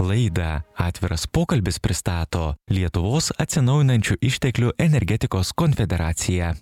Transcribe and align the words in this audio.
Laidą 0.00 0.60
Atviras 0.76 1.24
pokalbis 1.26 1.78
pristato 1.80 2.54
Lietuvos 2.70 3.30
atsinaujinančių 3.40 4.18
išteklių 4.28 4.74
energetikos 4.82 5.54
konfederacija. 5.56 6.52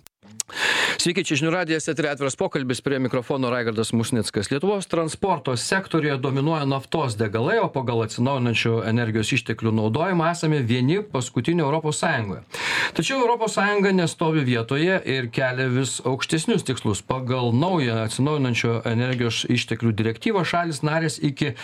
Sveiki, 1.01 1.23
čia 1.25 1.39
žinių 1.39 1.51
radijas, 1.53 1.87
eterė 1.89 2.11
atviras 2.13 2.35
pokalbis 2.37 2.79
prie 2.85 2.99
mikrofono 3.01 3.49
Raigardas 3.49 3.91
Musnickas. 3.97 4.51
Lietuvos 4.51 4.85
transporto 4.89 5.55
sektorijoje 5.57 6.19
dominuoja 6.21 6.67
naftos 6.69 7.17
degalai, 7.17 7.57
o 7.63 7.67
pagal 7.73 8.03
atsinaujinančių 8.05 8.75
energijos 8.89 9.31
išteklių 9.35 9.73
naudojimą 9.79 10.27
esame 10.31 10.61
vieni 10.61 11.01
paskutinių 11.01 11.65
ES. 11.79 12.03
Tačiau 12.95 13.25
ES 13.25 13.57
nestovi 13.97 14.45
vietoje 14.45 14.99
ir 15.15 15.29
kelia 15.33 15.65
vis 15.73 15.97
aukštesnius 16.05 16.65
tikslus. 16.65 17.01
Pagal 17.01 17.49
naują 17.53 17.97
atsinaujinančių 18.05 18.75
energijos 18.85 19.43
išteklių 19.49 19.95
direktyvą 19.97 20.45
šalis 20.45 20.83
narės 20.85 21.17
iki 21.17 21.55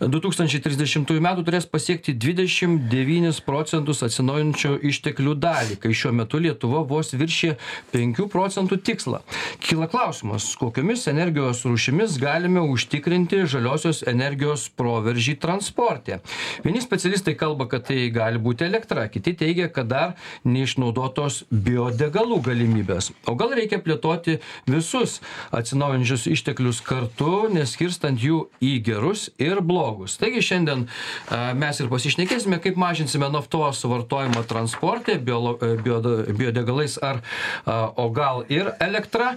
2030 0.00 1.16
metų 1.24 1.46
turės 1.48 1.68
pasiekti 1.68 2.12
29 2.12 3.40
procentus 3.48 4.04
atsinaujinančių 4.06 4.76
išteklių 4.92 5.36
dalį, 5.40 5.80
kai 5.80 5.96
šiuo 5.96 6.12
metu 6.16 6.40
Lietuva 6.40 6.84
vos 6.84 7.16
viršė 7.16 7.56
5 7.96 8.25
procentų 8.32 8.78
tikslą. 8.86 9.22
Kyla 9.64 9.88
klausimas, 9.90 10.48
kokiomis 10.58 11.06
energijos 11.10 11.64
rūšimis 11.66 12.18
galime 12.22 12.62
užtikrinti 12.64 13.44
žaliosios 13.50 14.02
energijos 14.06 14.68
proveržį 14.76 15.36
transporte. 15.42 16.20
Vieni 16.64 16.82
specialistai 16.84 17.36
kalba, 17.38 17.68
kad 17.70 17.86
tai 17.88 18.08
gali 18.14 18.40
būti 18.42 18.66
elektra, 18.66 19.06
kiti 19.12 19.34
teigia, 19.38 19.68
kad 19.72 19.88
dar 19.90 20.14
neišnaudotos 20.46 21.44
biodegalų 21.50 22.40
galimybės. 22.46 23.12
O 23.26 23.36
gal 23.38 23.54
reikia 23.56 23.80
plėtoti 23.82 24.38
visus 24.70 25.20
atsinaujančius 25.54 26.26
išteklius 26.30 26.82
kartu, 26.86 27.46
neskirstant 27.52 28.22
jų 28.22 28.46
į 28.62 28.76
gerus 28.86 29.28
ir 29.42 29.60
blogus. 29.64 30.16
Taigi 30.20 30.44
šiandien 30.44 30.86
a, 30.86 31.52
mes 31.58 31.80
ir 31.80 31.90
pasišnekėsime, 31.92 32.60
kaip 32.62 32.78
mažinsime 32.80 33.28
naftos 33.32 33.82
vartojimą 33.86 34.44
transporte, 34.48 35.18
bio, 35.22 35.56
bio, 35.84 36.00
biodegalais 36.30 36.98
ar 37.02 37.22
a, 37.64 37.78
o 37.96 38.08
gal 38.16 38.44
ir 38.48 38.72
elektra. 38.80 39.36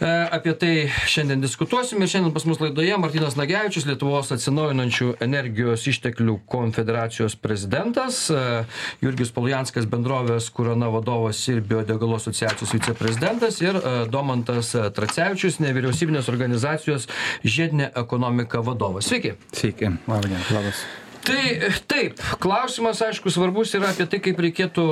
E, 0.00 0.08
apie 0.32 0.54
tai 0.56 0.74
šiandien 1.12 1.42
diskutuosim 1.42 2.00
ir 2.00 2.08
šiandien 2.08 2.32
pas 2.32 2.46
mus 2.48 2.60
laidoje 2.62 2.96
Martinas 2.96 3.34
Nagevičius, 3.36 3.84
Lietuvos 3.84 4.30
atsinaujinančių 4.32 5.10
energijos 5.26 5.84
išteklių 5.92 6.38
konfederacijos 6.48 7.36
prezidentas, 7.36 8.22
e, 8.32 8.44
Jurgis 9.04 9.34
Poljanskas 9.36 9.88
bendrovės 9.92 10.48
Kurana 10.56 10.88
vadovas 10.94 11.42
ir 11.52 11.60
biodegalų 11.60 12.16
asociacijos 12.16 12.72
viceprezidentas 12.78 13.60
ir 13.60 13.76
e, 13.76 13.94
Domantas 14.08 14.72
Tracevičius, 14.96 15.60
nevyriausybinės 15.66 16.32
organizacijos 16.32 17.04
žiedinė 17.44 17.92
ekonomika 18.00 18.64
vadovas. 18.64 19.12
Sveiki. 19.12 19.36
Sveiki, 19.52 19.92
labas 20.08 20.84
tai 21.24 21.70
taip 21.90 22.20
klausimas 22.42 23.00
aišku 23.04 23.30
svarbus 23.32 23.74
yra 23.76 23.90
apie 23.92 24.06
tai 24.10 24.20
kaip 24.24 24.40
reikėtų 24.40 24.84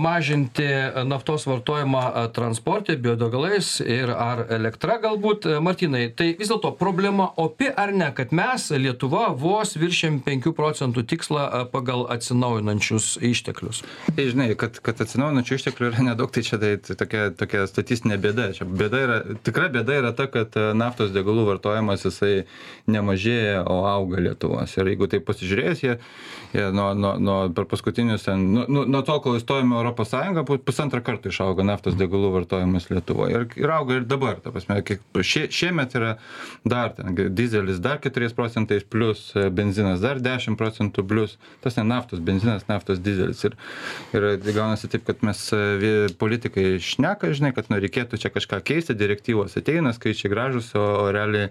mažinti 0.00 0.66
naftos 1.08 1.46
vartojimą 1.48 2.04
transporte 2.36 2.96
biodegalais 3.00 3.78
ir 3.80 4.12
ar 4.12 4.44
elektra 4.54 4.98
galbūt. 5.02 5.48
Martynai 5.64 6.06
tai 6.16 6.32
vis 6.38 6.50
dėlto 6.52 6.74
problema 6.78 7.30
opi 7.40 7.68
ar 7.70 7.92
ne 7.94 8.10
kad 8.16 8.32
mes 8.36 8.68
lietuva 8.74 9.28
vos 9.38 9.74
viršijam 9.80 10.20
penkių 10.24 10.54
procentų 10.56 11.04
tikslą 11.14 11.46
pagal 11.72 12.06
atsinaujinančius 12.14 13.14
išteklius? 13.24 13.82
Tai 14.10 14.28
žinai 14.30 14.50
kad 14.60 14.80
kad 14.84 15.00
atsinaujinančių 15.04 15.58
išteklių 15.58 15.90
yra 15.90 16.08
nedaug 16.10 16.32
tai 16.34 16.44
čia 16.46 16.60
tai 16.62 16.76
tokia 16.84 17.28
tokia 17.36 17.66
statistinė 17.70 18.18
bėda. 18.22 18.50
Čia 18.56 18.68
bėda 18.68 19.02
yra 19.06 19.18
tikra 19.46 19.70
bėda 19.74 20.00
yra 20.02 20.14
ta 20.16 20.28
kad 20.30 20.56
naftos 20.76 21.12
degalų 21.14 21.46
vartojimas 21.52 22.06
jisai 22.06 22.44
nemažėja 22.90 23.64
o 23.70 23.80
auga 23.88 24.22
lietuvos. 24.22 24.76
Ir 24.78 24.92
jeigu 24.92 25.08
taip 25.10 25.26
pasižiūrėjus 25.28 25.73
valstybės, 25.74 25.82
jie, 25.82 25.98
jie 26.54 26.70
nuo, 26.72 26.94
nuo, 26.94 27.14
nuo 27.18 27.36
per 27.54 27.66
paskutinius, 27.66 28.24
ten, 28.24 28.52
nuo, 28.52 28.64
nuo, 28.68 28.84
nuo 28.86 29.02
to, 29.02 29.18
kol 29.20 29.38
įstojome 29.38 29.76
Europos 29.76 30.10
Sąjungą, 30.12 30.44
pusantrą 30.64 31.02
kartą 31.02 31.30
išaugo 31.30 31.64
naftos 31.64 31.96
degalų 31.98 32.32
vartojimas 32.38 32.88
Lietuvoje. 32.90 33.34
Ir, 33.34 33.46
ir 33.58 33.70
auga 33.74 33.98
ir 33.98 34.06
dabar, 34.08 34.38
ta 34.42 34.52
prasme, 34.54 34.80
kiek, 34.86 35.02
šie, 35.20 35.48
šiemet 35.50 35.94
yra 35.98 36.16
dar, 36.64 36.94
ten, 36.94 37.14
dizelis 37.34 37.80
dar 37.82 38.00
4 38.00 38.30
procentais 38.34 38.84
plus, 38.84 39.32
benzinas 39.50 40.00
dar 40.00 40.20
10 40.22 40.58
procentų 40.60 41.06
plus, 41.06 41.38
tas 41.64 41.78
ne 41.78 41.86
naftos, 41.88 42.22
benzinas, 42.24 42.66
naftos, 42.70 43.02
dizelis. 43.02 43.42
Ir, 43.44 43.56
ir 44.14 44.28
gaunasi 44.54 44.90
taip, 44.92 45.06
kad 45.08 45.24
mes 45.26 45.42
politikai 46.18 46.78
šneka, 46.82 47.32
žinai, 47.34 47.54
kad 47.56 47.70
nu, 47.72 47.80
reikėtų 47.82 48.20
čia 48.20 48.30
kažką 48.32 48.60
keisti, 48.64 48.96
direktyvos 48.98 49.56
ateina, 49.58 49.94
skaičiai 49.96 50.30
gražus, 50.32 50.70
o, 50.78 50.84
o 51.04 51.08
realiai, 51.14 51.50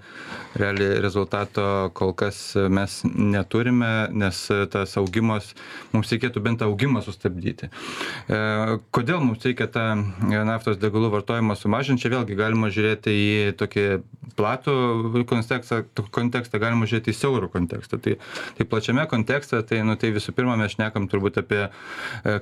realiai 0.60 1.02
rezultato 1.04 1.66
kol 1.98 2.14
kas 2.18 2.54
mes 2.74 3.02
neturime, 3.14 4.10
nes 4.14 4.50
e, 4.52 4.64
tas 4.72 4.96
augimas, 5.02 5.52
mums 5.94 6.12
reikėtų 6.14 6.44
bent 6.46 6.64
augimą 6.66 7.04
sustabdyti. 7.06 7.70
E, 7.70 8.40
kodėl 8.96 9.22
mums 9.26 9.44
reikia 9.46 9.68
tą 9.72 9.86
e, 9.98 10.42
naftos 10.48 10.80
degalų 10.82 11.12
vartojimą 11.18 11.58
sumažinti, 11.60 12.06
čia 12.06 12.14
vėlgi 12.14 12.38
galima 12.40 12.72
žiūrėti 12.74 13.14
į 13.14 13.32
tokį 13.60 13.88
platų 14.38 15.24
kontekstą, 15.30 15.84
kontekstą 16.14 16.62
galima 16.62 16.88
žiūrėti 16.90 17.14
į 17.14 17.18
siaurų 17.18 17.50
kontekstą. 17.54 18.00
Tai, 18.04 18.16
tai 18.58 18.68
plačiame 18.70 19.06
kontekste, 19.10 19.60
tai, 19.68 19.84
nu, 19.86 19.98
tai 20.00 20.14
visų 20.16 20.34
pirma 20.38 20.56
mes 20.60 20.74
šnekam 20.74 21.10
turbūt 21.12 21.38
apie 21.44 21.68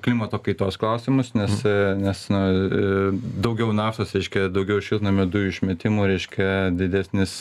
klimato 0.05 0.39
kaitos 0.43 0.77
klausimus, 0.79 1.33
nes, 1.35 1.57
nes 1.99 2.23
nu, 2.31 2.41
daugiau 3.43 3.73
naftos 3.75 4.13
reiškia 4.15 4.47
daugiau 4.53 4.79
šiltnamio 4.83 5.25
dujų 5.31 5.51
išmetimų, 5.55 6.07
reiškia 6.13 6.47
didesnis, 6.77 7.35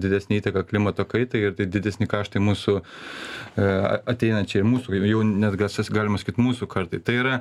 didesnį 0.00 0.40
įtaką 0.40 0.64
klimato 0.70 1.04
kaitai 1.08 1.44
ir 1.48 1.58
tai 1.58 1.68
didesni 1.68 2.08
kaštai 2.08 2.42
mūsų 2.44 2.78
ateinančiai 3.58 4.62
ir 4.62 4.68
mūsų, 4.68 4.98
jau 5.08 5.22
net 5.26 5.56
galima 5.92 6.18
sakyti 6.20 6.42
mūsų 6.42 6.68
kartai. 6.70 7.00
Tai 7.04 7.14
yra 7.18 7.34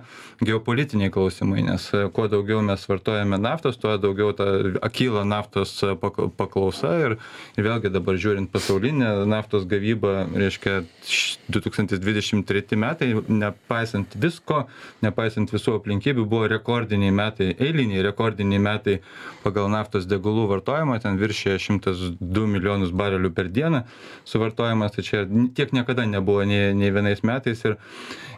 geopolitiniai 0.44 1.12
klausimai, 1.13 1.63
nes 1.66 1.88
e, 1.96 2.06
kuo 2.13 2.28
daugiau 2.31 2.62
mes 2.66 2.84
vartojame 2.90 3.40
naftos, 3.41 3.78
tuo 3.81 3.96
daugiau 4.02 4.34
ta 4.38 4.47
akyla 4.85 5.24
naftos 5.28 5.75
paklausa 6.02 6.94
ir, 7.06 7.18
ir 7.58 7.68
vėlgi 7.68 7.91
dabar 7.94 8.18
žiūrint 8.19 8.52
pasaulinę 8.53 9.13
naftos 9.30 9.68
gavybą, 9.69 10.13
reiškia 10.38 10.80
2023 11.53 12.79
metai, 12.79 13.12
nepaisant 13.28 14.18
visko, 14.19 14.64
nepaisant 15.06 15.52
visų 15.53 15.78
aplinkybių, 15.79 16.25
buvo 16.28 16.50
rekordiniai 16.52 17.14
metai, 17.16 17.52
eiliniai 17.53 18.06
rekordiniai 18.08 18.62
metai 18.62 19.00
pagal 19.44 19.69
naftos 19.74 20.08
degalų 20.09 20.47
vartojimą, 20.53 21.00
ten 21.03 21.19
viršė 21.22 21.58
102 21.62 22.47
milijonus 22.50 22.94
barelių 22.96 23.34
per 23.35 23.52
dieną 23.53 23.84
suvartojimas, 24.28 24.96
tai 24.96 25.06
čia 25.08 25.24
tiek 25.56 25.74
niekada 25.88 26.06
nebuvo 26.06 26.44
nei, 26.44 26.74
nei 26.74 26.92
vienais 26.92 27.24
metais 27.24 27.64
ir, 27.64 27.78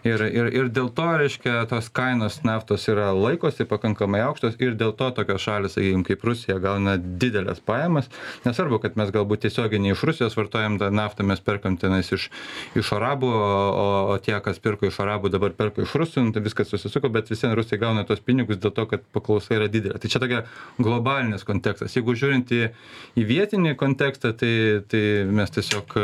ir, 0.03 0.21
ir, 0.21 0.49
ir 0.53 0.69
dėl 0.69 0.89
to, 0.93 1.05
reiškia, 1.17 1.65
tos 1.69 1.89
kainos 1.89 2.43
naftos 2.45 2.85
yra 2.87 3.09
laikosi 3.13 3.65
pakankamai 3.65 4.21
aukštos 4.21 4.59
ir 4.61 4.75
dėl 4.77 4.93
to 4.93 5.09
tokios 5.11 5.41
šalis, 5.41 5.73
sakykime, 5.73 6.05
kaip 6.05 6.23
Rusija 6.23 6.59
gauna 6.61 6.97
didelės 6.97 7.59
pajamas. 7.65 8.09
Nesvarbu, 8.45 8.79
kad 8.83 8.97
mes 8.99 9.09
galbūt 9.09 9.47
tiesiogiai 9.47 9.81
ne 9.81 9.93
iš 9.95 10.03
Rusijos 10.05 10.37
vartojam 10.37 10.77
tą 10.79 10.91
naftą, 10.93 11.25
mes 11.25 11.41
perkam 11.41 11.77
tenais 11.77 12.11
iš, 12.13 12.29
iš 12.77 12.93
arabų, 12.93 13.31
o, 13.33 13.89
o 14.13 14.17
tie, 14.21 14.37
kas 14.45 14.61
pirko 14.61 14.89
iš 14.89 15.01
arabų, 15.01 15.33
dabar 15.33 15.55
perka 15.57 15.83
iš 15.83 15.95
rusų, 15.97 16.27
nu, 16.27 16.35
tai 16.35 16.45
viskas 16.45 16.69
susisuko, 16.69 17.09
bet 17.09 17.31
vis 17.33 17.41
vien 17.43 17.57
Rusija 17.57 17.81
gauna 17.81 18.05
tos 18.05 18.21
pinigus 18.21 18.61
dėl 18.61 18.75
to, 18.75 18.85
kad 18.93 19.05
paklausa 19.15 19.57
yra 19.57 19.69
didelė. 19.71 19.97
Tai 19.99 20.11
čia 20.11 20.21
tokia 20.21 20.43
globalinis 20.77 21.47
kontekstas. 21.47 21.97
Jeigu 21.97 22.13
žiūrint 22.19 22.53
į, 22.53 22.69
į 23.17 23.25
vietinį 23.29 23.73
kontekstą, 23.79 24.35
tai, 24.37 24.53
tai 24.89 25.03
mes 25.33 25.57
tiesiog 25.57 25.97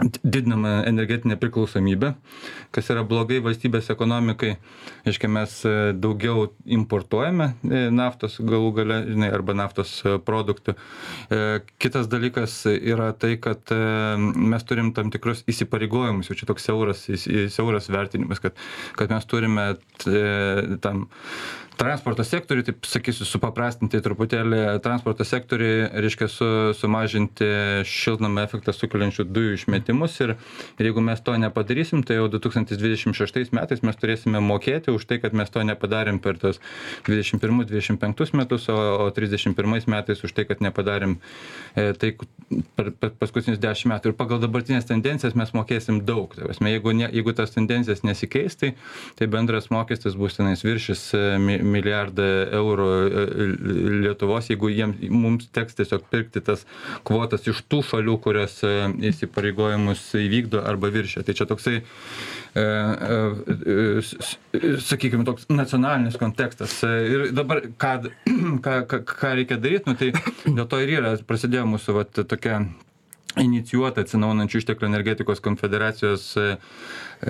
didinama 0.00 0.78
energetinė 0.88 1.36
priklausomybė, 1.36 2.14
kas 2.72 2.86
yra 2.94 3.02
blogai 3.04 3.42
valstybės 3.44 3.90
ekonomikai. 3.92 4.54
Reiškia, 5.04 5.28
mes 5.28 5.56
e, 5.68 5.74
daugiau 5.92 6.46
importuojame 6.64 7.50
e, 7.68 7.82
naftos 7.92 8.38
galų 8.40 8.70
gale, 8.78 8.98
žinai, 9.10 9.28
arba 9.36 9.56
naftos 9.58 9.98
e, 10.00 10.16
produktų. 10.22 10.76
Kitas 11.82 12.08
dalykas 12.08 12.54
yra 12.72 13.10
tai, 13.12 13.34
kad 13.42 13.68
mes 13.72 14.64
turim 14.68 14.92
tam 14.96 15.10
tikrus 15.12 15.42
įsipareigojimus, 15.50 16.30
jau 16.30 16.36
čia 16.38 16.48
toks 16.48 16.64
siauras, 16.68 17.04
siauras 17.52 17.90
vertinimas, 17.92 18.40
kad, 18.42 18.56
kad 18.96 19.12
mes 19.12 19.28
turime 19.28 19.66
tam 20.84 21.06
transporto 21.76 22.24
sektoriui 22.24 22.66
taip 22.66 22.86
sakysiu 22.86 23.26
supaprastintai 23.26 24.00
truputėlį 24.04 24.60
transporto 24.84 25.24
sektoriui 25.26 25.88
reiškia 26.04 26.28
su 26.30 26.48
sumažinti 26.78 27.48
šiltnamio 27.88 28.44
efektą 28.46 28.74
sukeliančių 28.76 29.26
dujų 29.28 29.56
išmetimus 29.82 30.20
ir 30.20 30.34
ir 30.78 30.86
jeigu 30.86 31.00
mes 31.00 31.20
to 31.20 31.36
nepadarysim 31.36 32.02
tai 32.02 32.16
jau 32.16 32.28
du 32.28 32.38
tūkstantis 32.38 32.78
dvidešim 32.78 33.14
šeštais 33.14 33.52
metais 33.52 33.82
mes 33.82 33.96
turėsime 33.96 34.40
mokėti 34.40 34.92
už 34.92 35.06
tai 35.06 35.18
kad 35.18 35.32
mes 35.32 35.50
to 35.50 35.62
nepadarėm 35.62 36.20
per 36.20 36.36
dvidešim 36.38 37.98
penktus 37.98 38.32
metus 38.32 38.68
o 38.68 38.76
o 39.02 39.10
trisdešim 39.10 39.54
pirmais 39.54 39.86
metais 39.86 40.22
už 40.24 40.32
tai 40.32 40.44
kad 40.44 40.60
nepadarėm 40.60 41.18
e, 41.76 41.92
tai 41.92 42.16
per 42.76 42.90
per 42.92 43.10
paskutinius 43.18 43.60
dešim 43.60 43.92
metų. 43.92 44.12
Ir 44.12 44.16
pagal 44.16 44.40
dabartines 44.42 44.86
tendencijas 44.88 45.34
mes 45.38 45.52
mokėsim 45.56 46.02
daug. 46.04 46.34
Ta 46.34 46.44
prasme 46.46 46.72
jeigu 46.72 46.92
ne 46.92 47.08
jeigu 47.12 47.32
tos 47.36 47.54
tendencijos 47.54 48.02
nesikeis 48.04 48.56
tai 48.56 48.74
tai 49.18 49.26
bendras 49.26 49.70
mokestis 49.70 50.16
bus 50.18 50.36
tenais 50.36 50.64
viršys 50.64 51.04
mi 51.40 51.58
milijardą 51.62 52.28
eurų 52.60 52.88
e, 52.92 53.48
Lietuvos, 54.02 54.48
jeigu 54.50 54.70
jiems, 54.72 55.00
mums 55.10 55.48
teks 55.54 55.76
tiesiog 55.78 56.04
pirkti 56.10 56.42
tas 56.44 56.66
kvotas 57.06 57.46
iš 57.48 57.62
tų 57.70 57.82
šalių, 57.86 58.18
kurios 58.22 58.58
e, 58.66 58.72
įsipareigojo 59.10 59.71
įsipareigojimus 59.72 60.02
įvykdo 60.18 60.62
arba 60.66 60.90
viršia. 60.92 61.22
Tai 61.24 61.34
čia 61.34 61.46
toksai, 61.46 61.82
e, 62.54 62.64
e, 64.52 64.76
sakykime, 64.80 65.24
toks 65.24 65.48
nacionalinis 65.48 66.18
kontekstas. 66.20 66.82
Ir 66.84 67.32
dabar, 67.32 67.62
ką, 67.82 67.98
ką, 68.86 69.02
ką 69.04 69.34
reikia 69.34 69.58
daryti, 69.58 69.88
nu, 69.88 69.96
tai 69.96 70.12
dėl 70.46 70.66
to 70.68 70.80
ir 70.80 70.96
yra, 70.98 71.16
prasidėjo 71.26 71.66
mūsų 71.74 71.98
vat, 71.98 72.24
tokia 72.28 72.62
inicijuota 73.40 74.02
atsinaujinančių 74.04 74.60
išteklių 74.60 74.88
energetikos 74.88 75.40
konfederacijos 75.44 76.24
e, 76.36 76.46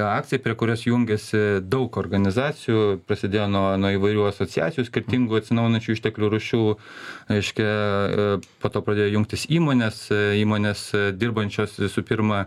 akcija, 0.03 0.41
prie 0.43 0.55
kurios 0.59 0.85
jungiasi 0.87 1.63
daug 1.63 1.97
organizacijų, 2.01 3.03
prasidėjo 3.07 3.49
nuo, 3.53 3.65
nuo 3.81 3.93
įvairių 3.97 4.27
asociacijų, 4.31 4.87
skirtingų 4.89 5.39
atsinaujinančių 5.43 5.97
išteklių 5.97 6.33
rušių, 6.37 6.63
aiškia, 7.37 7.67
e, 7.73 8.31
po 8.63 8.73
to 8.73 8.85
pradėjo 8.87 9.19
jungtis 9.19 9.47
įmonės, 9.51 10.07
e, 10.15 10.23
įmonės 10.43 10.89
dirbančios 11.19 11.79
visų 11.83 12.07
pirma 12.09 12.47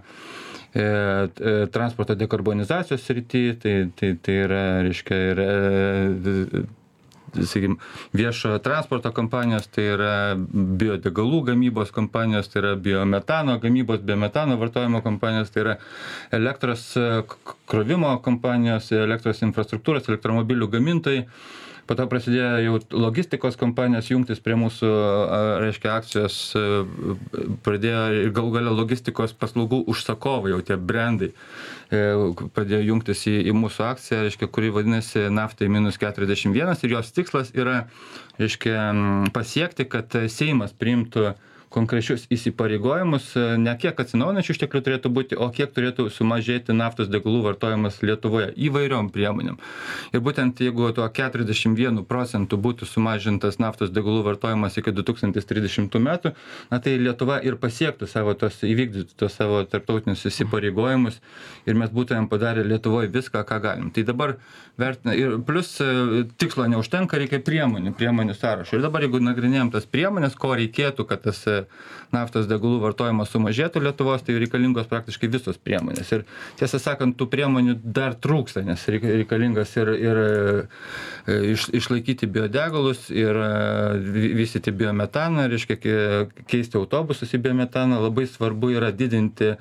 transporto 0.75 2.18
dekarbonizacijos 2.19 3.06
srity, 3.08 3.46
tai, 3.63 3.75
tai, 3.96 4.10
tai 4.19 4.34
yra, 4.44 4.63
reiškia, 4.84 5.19
ir 5.31 5.40
sakykim 7.44 7.78
viešojo 8.16 8.60
transporto 8.64 9.12
kompanijos 9.16 9.68
tai 9.74 9.86
yra 9.96 10.14
biodegalų 10.82 11.42
gamybos 11.52 11.92
kompanijos 11.96 12.50
tai 12.52 12.62
yra 12.64 12.74
biometano 12.88 13.58
gamybos 13.64 14.02
biometano 14.08 14.58
vartojimo 14.62 15.02
kompanijos 15.06 15.52
tai 15.54 15.66
yra 15.66 15.76
elektros 16.40 16.88
krovimo 17.70 18.16
kompanijos 18.26 18.92
elektros 18.96 19.44
infrastruktūros 19.46 20.10
elektromobilių 20.12 20.72
gamintojai 20.78 21.26
po 21.86 21.96
to 21.98 22.06
prasidėjo 22.10 22.50
jau 22.64 22.76
logistikos 23.06 23.58
kompanijos 23.60 24.10
jungtis 24.10 24.42
prie 24.44 24.58
mūsų 24.58 24.90
reiškia 25.64 25.94
akcijos 26.00 26.38
pradėjo 27.66 28.04
ir 28.24 28.34
galų 28.36 28.54
gale 28.58 28.74
logistikos 28.76 29.36
paslaugų 29.38 29.84
užsakovai 29.92 30.54
jau 30.56 30.62
tie 30.66 30.78
brendai 30.78 31.32
e, 31.32 32.02
pradėjo 32.58 32.82
jungtis 32.90 33.26
į, 33.30 33.36
į 33.52 33.56
mūsų 33.58 33.88
akciją, 33.90 34.22
reiškia, 34.26 34.50
kuri 34.50 34.74
vadinasi 34.76 35.28
naftai 35.34 35.70
minus 35.72 36.00
41 36.02 36.86
ir 36.88 36.96
jos 36.98 37.14
tikslas 37.16 37.54
yra, 37.58 37.84
reiškia, 38.42 38.78
pasiekti, 39.36 39.88
kad 39.90 40.18
Seimas 40.32 40.74
priimtų 40.74 41.36
konkrečius 41.75 42.24
įsipareigojimus 42.31 43.27
e, 43.36 43.44
ne 43.60 43.74
kiek 43.80 44.00
atsinaujinančių 44.00 44.54
išteklių 44.56 44.81
turėtų 44.86 45.12
būti 45.18 45.38
o 45.39 45.50
kiek 45.54 45.74
turėtų 45.75 46.07
sumažėti 46.13 46.75
naftos 46.75 47.10
degalų 47.12 47.42
vartojimas 47.50 48.00
lietuvoje 48.06 48.54
įvairiom 48.68 49.12
priemonėm. 49.13 49.60
Ir 50.16 50.24
būtent 50.24 50.62
jeigu 50.63 50.92
tuo 50.95 51.07
keturiasdešim 51.19 51.75
vienu 51.75 52.06
procentu 52.07 52.60
būtų 52.62 52.88
sumažintas 52.88 53.60
naftos 53.60 53.92
degalų 53.95 54.24
vartojimas 54.30 54.80
iki 54.80 54.94
du 54.95 55.04
tūkstantis 55.07 55.48
trisdešimtų 55.50 56.01
metų 56.07 56.31
na 56.72 56.80
tai 56.80 56.95
lietuva 57.01 57.42
ir 57.44 57.60
pasiektų 57.60 58.07
savo 58.10 58.36
tuos 58.39 58.62
įvykdytų 58.63 59.19
tuos 59.19 59.36
savo 59.36 59.63
tarptautinius 59.68 60.24
įsipareigojimus 60.31 61.19
ir 61.68 61.80
mes 61.80 61.92
būtumėm 61.92 62.30
padarę 62.31 62.63
lietuvoj 62.63 63.12
viską 63.12 63.44
ką 63.48 63.60
galim. 63.63 63.92
Tai 63.92 64.06
dabar 64.07 64.38
vertina 64.80 65.16
ir 65.18 65.38
plius 65.48 65.75
e, 65.83 66.24
tikslo 66.39 66.68
neužtenka 66.72 67.19
reikia 67.19 67.42
priemonių 67.44 67.95
priemonių 68.00 68.36
sąrašo. 68.38 68.77
Ir 68.77 68.86
dabar 68.88 69.06
jeigu 69.06 69.19
nagrinėjam 69.24 69.72
tas 69.75 69.88
priemones 69.89 70.38
ko 70.39 70.56
reikėtų 70.56 71.07
kad 71.10 71.24
tas 71.27 71.44
e, 71.65 72.06
naftos 72.15 72.47
degalų 72.50 72.79
vartojimas 72.83 73.31
sumažėtų 73.33 73.81
lietuvos 73.83 74.23
tai 74.25 74.38
reikalingos 74.39 74.89
praktiškai 74.91 75.29
visos 75.31 75.57
priemonės. 75.62 76.12
Ir 76.15 76.25
tiesą 76.59 76.79
sakant 76.81 77.17
tų 77.19 77.27
priemonių 77.31 77.77
dar 77.83 78.17
trūksta 78.21 78.63
nes 78.65 78.83
reikalingas 78.91 79.75
ir 79.79 79.91
ir 79.95 80.21
e, 80.21 81.38
iš 81.53 81.67
išlaikyti 81.75 82.29
biodegalus 82.31 83.07
ir 83.13 83.39
e, 83.41 83.50
vystyti 84.38 84.73
biometaną 84.75 85.47
reiškia 85.51 85.79
keisti 86.50 86.79
autobusus 86.79 87.33
į 87.35 87.41
biometaną. 87.47 88.01
Labai 88.06 88.27
svarbu 88.29 88.73
yra 88.75 88.91
didinti 88.95 89.56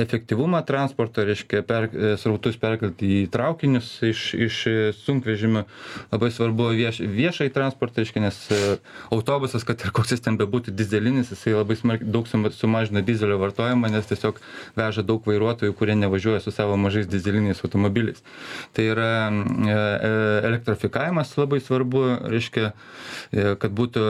efektyvumą 0.00 0.62
transporto 0.68 1.24
reiškia 1.26 1.62
per 1.66 1.88
e, 1.90 2.14
srautus 2.20 2.58
perkelti 2.60 3.22
į 3.22 3.22
traukinius 3.32 3.90
iš 4.06 4.28
iš 4.48 4.62
sunkvežimių. 5.02 5.64
Labai 6.12 6.32
svarbu 6.34 6.70
vieš 6.76 7.00
viešąjį 7.00 7.54
transportą 7.54 8.02
reiškia 8.02 8.26
nes 8.26 8.38
autobusas 9.12 9.64
kad 9.66 9.80
ir 9.82 9.92
koks 9.94 10.14
jis 10.14 10.24
ten 10.24 10.36
bebūtų 10.40 10.74
dyzelinis 10.76 11.30
jis 11.32 11.45
jisai 11.46 11.58
labai 11.58 11.76
smarkiai 11.76 12.10
daug 12.10 12.26
sumažina 12.52 13.02
dyzelio 13.02 13.38
vartojimą 13.38 13.90
nes 13.90 14.06
tiesiog 14.06 14.40
veža 14.76 15.02
daug 15.06 15.22
vairuotojų 15.26 15.74
kurie 15.78 15.94
nevažiuoja 15.94 16.40
su 16.40 16.50
savo 16.50 16.76
mažais 16.76 17.06
dyzeliniais 17.06 17.62
automobiliais. 17.64 18.22
Tai 18.74 18.84
yra 18.84 19.30
e, 19.30 19.70
e, 19.70 20.10
elektrifikavimas 20.48 21.36
labai 21.36 21.60
svarbu 21.60 22.02
reiškia 22.26 22.72
e, 23.32 23.54
kad 23.60 23.70
būtų 23.70 24.02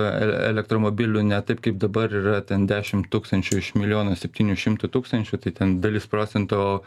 elektromobilių 0.50 1.22
ne 1.28 1.40
taip 1.42 1.60
kaip 1.60 1.78
dabar 1.78 2.12
yra 2.12 2.40
ten 2.40 2.66
dešimt 2.66 3.10
tūkstančių 3.12 3.60
iš 3.60 3.74
milijono 3.76 4.16
septynių 4.16 4.56
šimtų 4.56 4.90
tūkstančių 4.92 5.40
tai 5.44 5.52
ten 5.52 5.80
dalis 5.80 6.06
procento 6.06 6.62
o, 6.66 6.80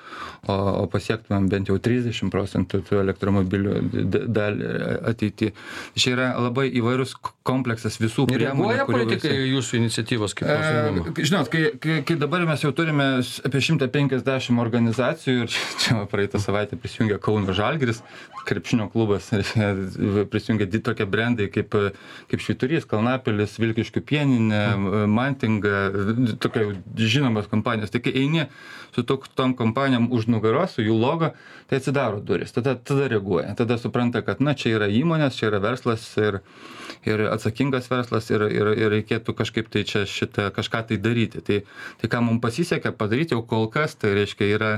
o 0.55 0.87
pasiektumėm 0.89 1.49
bent 1.49 1.69
jau 1.69 1.77
trisdešim 1.77 2.33
procentų 2.33 2.81
tų 2.89 3.03
elektromobilių 3.03 3.81
dalį 4.27 4.73
ateity 5.13 5.53
čia 5.95 6.15
yra 6.15 6.31
labai 6.39 6.69
įvairus 6.79 7.15
kompleksas 7.47 7.95
visų 8.01 8.27
priemonių 8.29 8.73
reaguoja 8.75 8.85
politikai 8.89 9.31
į 9.31 9.51
jūsų 9.55 9.79
iniciatyvas 9.79 10.35
kaip 10.37 10.49
nors 10.49 10.69
E, 10.79 11.25
žinot, 11.25 11.49
kai, 11.51 11.61
kai, 11.81 11.99
kai 12.05 12.17
dabar 12.19 12.43
mes 12.47 12.63
jau 12.63 12.71
turime 12.75 13.07
apie 13.47 13.61
150 13.63 14.59
organizacijų 14.61 15.45
ir 15.45 15.51
čia, 15.53 15.65
čia 15.83 15.97
praeitą 16.11 16.41
savaitę 16.41 16.79
prisijungė 16.79 17.19
Kauno 17.23 17.55
Žalgris, 17.55 18.01
krepšinio 18.49 18.89
klubas, 18.93 19.29
prisijungė 20.33 20.69
tokie 20.85 21.07
brandai 21.09 21.49
kaip, 21.53 21.75
kaip 22.31 22.43
Šviturys, 22.43 22.87
Kalnapilis, 22.89 23.57
Vilkiškių 23.61 24.03
pieninė, 24.09 24.63
Mantinga, 25.11 25.85
tokia 26.41 26.69
žinomas 26.99 27.49
kompanijos. 27.51 27.93
Tai 27.93 28.03
kai 28.03 28.15
eini 28.23 28.47
su 28.95 29.03
tok, 29.05 29.27
tom 29.37 29.53
kompanijom 29.57 30.09
už 30.15 30.27
nugaros, 30.31 30.75
su 30.77 30.85
jų 30.85 30.97
logo, 30.97 31.31
tai 31.69 31.79
atsidaro 31.79 32.21
duris, 32.25 32.53
tada, 32.55 32.73
tada 32.75 33.09
reaguoja, 33.11 33.53
tada 33.59 33.77
supranta, 33.81 34.23
kad 34.25 34.41
na 34.41 34.55
čia 34.57 34.73
yra 34.79 34.89
įmonės, 34.89 35.37
čia 35.37 35.51
yra 35.51 35.61
verslas 35.63 36.07
ir, 36.17 36.39
ir 37.05 37.27
atsakingas 37.39 37.89
verslas 37.89 38.29
ir, 38.29 38.45
ir, 38.51 38.71
ir 38.75 38.93
reikėtų 38.93 39.33
kažkaip 39.39 39.71
tai 39.73 39.85
čia 39.87 40.03
šitą 40.09 40.49
kažką 40.55 40.83
tai 40.91 40.99
daryti. 41.01 41.41
Tai, 41.45 41.61
tai 42.01 42.11
ką 42.11 42.21
mums 42.25 42.43
pasisekė 42.43 42.93
padaryti 42.99 43.37
jau 43.37 43.41
kol 43.47 43.69
kas, 43.73 43.97
tai 43.97 44.13
reiškia 44.19 44.51
yra 44.59 44.73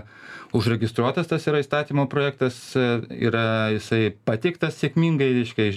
užregistruotas 0.56 1.28
tas 1.28 1.46
yra 1.48 1.62
įstatymo 1.64 2.06
projektas, 2.12 2.58
yra 2.76 3.72
jisai 3.76 4.12
pateiktas 4.28 4.78
sėkmingai, 4.82 5.30
reiškia 5.38 5.68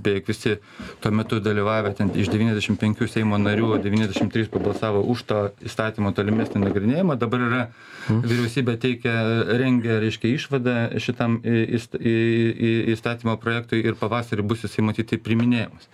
beveik 0.00 0.30
visi 0.30 0.56
tuo 1.02 1.12
metu 1.14 1.40
dalyvavę, 1.44 1.92
ten 1.98 2.12
iš 2.16 2.30
95 2.32 3.08
Seimo 3.10 3.38
narių 3.40 3.74
93 3.84 4.48
pabalsavo 4.52 5.02
už 5.12 5.24
to 5.28 5.40
įstatymo 5.66 6.14
tolimesnį 6.16 6.64
nagrinėjimą, 6.64 7.18
dabar 7.20 7.46
yra 7.48 7.62
mhm. 7.66 8.22
vyriausybė 8.24 8.76
teikia, 8.80 9.16
rengia, 9.60 10.00
reiškia, 10.02 10.34
išvadą 10.38 10.76
šitam 11.02 11.40
įstatymo 11.44 13.36
projektui 13.42 13.84
ir 13.84 13.98
pavasarį 14.00 14.46
bus 14.46 14.64
jisai 14.66 14.86
matyti 14.86 15.20
priminėjimas. 15.20 15.90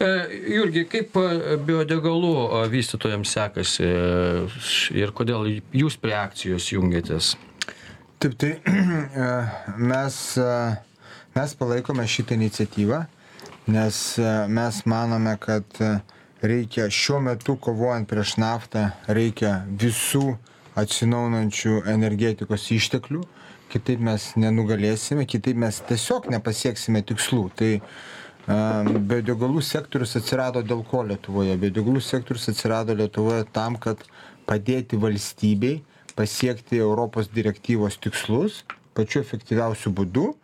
E, 0.00 0.06
Jurgi, 0.54 0.84
kaip 0.90 1.16
e, 1.18 1.56
biodegalų 1.66 2.34
vystytojams 2.72 3.34
sekasi 3.36 3.86
e, 3.86 3.98
ir 4.98 5.12
kodėl 5.16 5.48
jūs 5.74 5.98
prie 6.02 6.14
akcijos 6.18 6.70
jungiatės? 6.74 7.34
Taip, 8.22 8.36
tai 8.40 8.54
mes, 9.92 10.16
mes 11.36 11.54
palaikome 11.60 12.06
šitą 12.08 12.38
iniciatyvą, 12.38 13.04
nes 13.74 14.00
mes 14.50 14.80
manome, 14.90 15.36
kad 15.42 15.78
reikia 16.44 16.88
šiuo 16.92 17.20
metu 17.24 17.56
kovojant 17.60 18.08
prieš 18.08 18.36
naftą, 18.40 18.88
reikia 19.08 19.62
visų 19.68 20.34
atsinaunančių 20.78 21.84
energetikos 21.90 22.66
išteklių, 22.74 23.22
kitaip 23.72 24.02
mes 24.04 24.32
nenugalėsime, 24.38 25.26
kitaip 25.26 25.58
mes 25.58 25.80
tiesiog 25.88 26.28
nepasieksime 26.34 27.02
tikslų. 27.06 27.44
Tai 27.58 27.70
Biodegalų 28.44 29.62
sektorius 29.64 30.16
atsirado 30.18 30.60
dėl 30.60 30.82
ko 30.84 31.00
Lietuvoje? 31.08 31.56
Biodegalų 31.56 32.02
sektorius 32.04 32.50
atsirado 32.52 32.96
Lietuvoje 32.96 33.46
tam, 33.56 33.78
kad 33.80 34.02
padėti 34.44 34.98
valstybei 35.00 35.78
pasiekti 36.14 36.76
Europos 36.76 37.30
direktyvos 37.32 37.96
tikslus 38.04 38.62
pačiu 38.94 39.22
efektyviausiu 39.24 39.94
būdu 39.96 40.34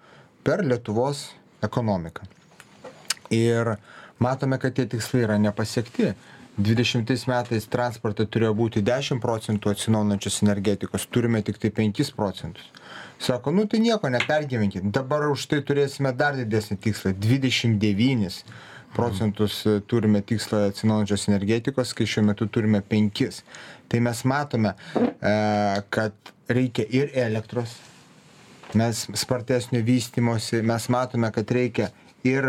per 0.42 0.64
Lietuvos 0.64 1.28
ekonomiką. 1.62 2.24
Ir 3.30 3.76
matome, 4.18 4.58
kad 4.58 4.74
tie 4.74 4.88
tikslai 4.88 5.26
yra 5.26 5.36
nepasiekti. 5.38 6.14
20 6.60 7.26
metais 7.30 7.66
transporte 7.72 8.26
turėjo 8.26 8.52
būti 8.58 8.82
10 8.84 9.20
procentų 9.22 9.72
atsinaujinančios 9.72 10.40
energetikos, 10.44 11.06
turime 11.10 11.42
tik 11.46 11.58
tai 11.62 11.70
5 11.76 12.12
procentus. 12.16 12.68
Sako, 13.20 13.52
nu 13.52 13.66
tai 13.66 13.82
nieko, 13.84 14.08
nepergyvenkit. 14.08 14.90
Dabar 14.92 15.26
už 15.28 15.46
tai 15.50 15.60
turėsime 15.66 16.12
dar 16.16 16.36
didesnį 16.38 16.78
tikslą- 16.86 17.12
29 17.26 18.44
procentus 18.94 19.64
e, 19.66 19.80
turime 19.86 20.22
tikslą 20.22 20.66
atsinaujančios 20.70 21.28
energetikos, 21.28 21.92
kai 21.94 22.06
šiuo 22.06 22.24
metu 22.30 22.46
turime 22.46 22.80
5. 22.80 23.42
Tai 23.88 24.00
mes 24.00 24.24
matome, 24.24 24.74
e, 24.96 25.82
kad 25.90 26.32
reikia 26.48 26.86
ir 26.90 27.10
elektros, 27.14 27.76
mes 28.74 29.06
spartesnio 29.14 29.82
vystimosi, 29.82 30.62
mes 30.62 30.88
matome, 30.88 31.30
kad 31.34 31.50
reikia 31.50 31.90
ir 32.26 32.46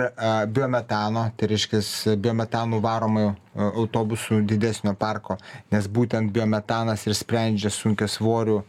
biometano, 0.51 1.25
tai 1.37 1.51
reiškia 1.51 2.15
biometanų 2.19 2.79
varomų 2.83 3.25
autobusų 3.71 4.41
didesnio 4.47 4.93
parko, 4.99 5.37
nes 5.71 5.87
būtent 5.87 6.31
biometanas 6.33 7.05
ir 7.07 7.15
sprendžia 7.15 7.71
sunkia 7.71 8.09
svorių 8.11 8.61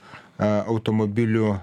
automobilių 0.42 1.56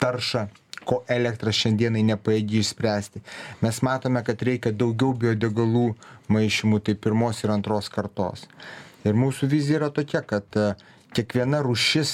taršą 0.00 0.46
ko 0.86 1.02
elektra 1.10 1.50
šiandienai 1.50 2.04
nepajėgi 2.06 2.60
išspręsti. 2.62 3.22
Mes 3.64 3.80
matome, 3.82 4.22
kad 4.26 4.42
reikia 4.46 4.70
daugiau 4.70 5.16
biodegalų 5.18 5.88
maišymų, 6.32 6.80
tai 6.86 6.94
pirmos 6.94 7.42
ir 7.42 7.52
antros 7.54 7.90
kartos. 7.92 8.46
Ir 9.06 9.18
mūsų 9.18 9.48
vizija 9.50 9.80
yra 9.80 9.90
tokia, 9.94 10.22
kad 10.26 10.46
a, 10.58 10.74
kiekviena 11.16 11.62
rūšis 11.64 12.10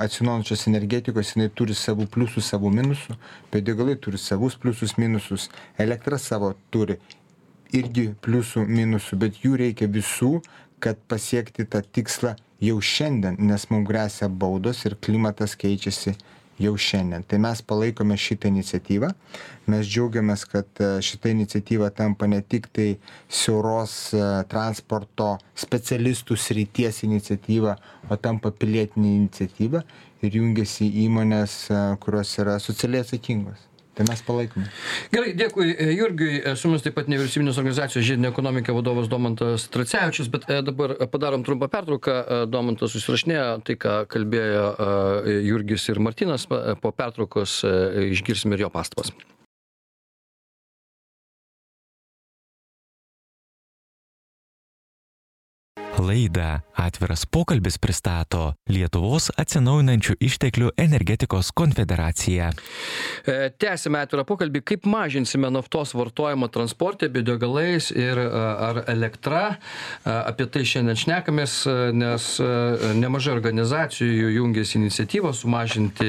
atsinaujančios 0.00 0.64
energetikos 0.70 1.34
jinai 1.34 1.50
turi 1.52 1.74
savų 1.76 2.06
pliusų, 2.14 2.42
savų 2.44 2.70
minusų, 2.78 3.16
bet 3.52 3.66
degalai 3.66 3.98
turi 4.00 4.18
savus 4.18 4.56
pliusus, 4.60 4.96
minusus, 4.98 5.48
elektra 5.78 6.18
savo 6.18 6.54
turi 6.72 6.96
irgi 7.76 8.08
pliusų, 8.24 8.64
minusų, 8.66 9.18
bet 9.20 9.42
jų 9.44 9.58
reikia 9.60 9.90
visų, 9.92 10.38
kad 10.80 10.98
pasiekti 11.10 11.68
tą 11.68 11.82
tikslą 11.84 12.34
jau 12.64 12.78
šiandien, 12.80 13.36
nes 13.44 13.68
mums 13.70 13.88
grėsia 13.88 14.30
baudos 14.32 14.86
ir 14.88 14.96
klimatas 15.04 15.54
keičiasi 15.60 16.16
jau 16.60 16.74
šiandien. 16.76 17.24
Tai 17.26 17.38
mes 17.42 17.62
palaikome 17.64 18.16
šitą 18.20 18.50
iniciatyvą. 18.50 19.10
Mes 19.70 19.86
džiaugiamės, 19.88 20.44
kad 20.50 20.82
e, 20.82 20.90
šita 21.04 21.32
iniciatyva 21.32 21.90
tampa 21.96 22.28
ne 22.30 22.40
tik 22.42 22.68
tai 22.74 22.88
siauros 23.28 23.96
e, 24.16 24.22
transporto 24.50 25.32
specialistų 25.64 26.36
srities 26.36 27.02
iniciatyva, 27.06 27.76
o 28.10 28.20
tampa 28.20 28.52
pilietinė 28.52 29.16
iniciatyva 29.22 29.84
ir 30.26 30.38
jungiasi 30.40 30.90
įmonės, 31.06 31.56
e, 31.70 31.82
kurios 32.02 32.36
yra 32.42 32.58
socialiai 32.62 33.06
atsakingos. 33.06 33.69
Tai 33.94 34.06
mes 34.06 34.20
palaikome. 34.22 34.68
Gerai, 35.10 35.32
dėkui 35.38 35.72
e, 35.72 35.88
Jurgiui, 35.96 36.36
e, 36.38 36.52
su 36.58 36.70
mumis 36.70 36.84
taip 36.84 36.94
pat 36.94 37.10
nevyriausybinės 37.10 37.58
organizacijos 37.58 38.06
žiedinė 38.06 38.30
ekonomika 38.30 38.74
vadovas 38.76 39.10
Domantas 39.10 39.66
Tracevičius, 39.74 40.30
bet 40.30 40.46
e, 40.46 40.60
dabar 40.66 40.94
padarom 41.10 41.42
trumpą 41.46 41.68
pertrauką. 41.72 42.20
Domantas 42.52 42.94
susirašinėjo 42.94 43.48
tai, 43.66 43.76
ką 43.82 43.96
kalbėjo 44.10 44.64
Jurgis 45.48 45.88
ir 45.90 46.00
Martinas, 46.06 46.46
po 46.46 46.94
pertraukos 46.94 47.60
išgirsime 48.06 48.56
ir 48.56 48.66
jo 48.68 48.72
pastabas. 48.72 49.12
Laidą 56.00 56.60
Atviras 56.80 57.26
pokalbis 57.28 57.76
pristato 57.76 58.54
Lietuvos 58.72 59.26
atsinaujinančių 59.40 60.14
išteklių 60.24 60.70
energetikos 60.80 61.50
konfederacija. 61.52 62.48
E, 63.28 63.34
tęsime 63.60 64.00
atvirą 64.00 64.24
pokalbį, 64.28 64.62
kaip 64.64 64.86
mažinsime 64.88 65.50
naftos 65.52 65.92
vartojimą 65.98 66.48
transporte, 66.54 67.10
biodegalais 67.12 67.90
ir 67.92 68.16
e, 68.22 68.24
ar 68.68 68.80
elektra. 68.88 69.42
E, 69.52 70.14
apie 70.14 70.46
tai 70.48 70.64
šiandien 70.64 70.96
šnekamės, 71.02 71.58
nes 71.96 72.30
nemažai 72.96 73.34
organizacijų 73.34 74.30
jungiasi 74.38 74.78
iniciatyvą 74.80 75.32
sumažinti 75.36 76.08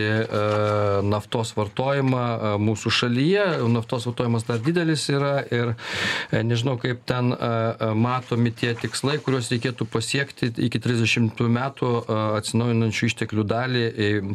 naftos 1.07 1.51
vartojimą 1.57 2.23
mūsų 2.61 2.93
šalyje. 3.01 3.45
Naftos 3.71 4.07
vartojimas 4.07 4.47
dar 4.47 4.61
didelis 4.63 5.07
yra 5.11 5.41
ir 5.51 5.73
nežinau, 6.31 6.77
kaip 6.81 7.03
ten 7.09 7.33
matomi 7.97 8.53
tie 8.55 8.73
tikslai, 8.77 9.17
kuriuos 9.23 9.51
reikėtų 9.51 9.80
pasiekti 9.89 10.51
iki 10.67 10.79
trisdešimtų 10.81 11.47
metų 11.55 11.91
atsinaujinančių 12.39 13.09
išteklių 13.09 13.45
dalį 13.47 13.83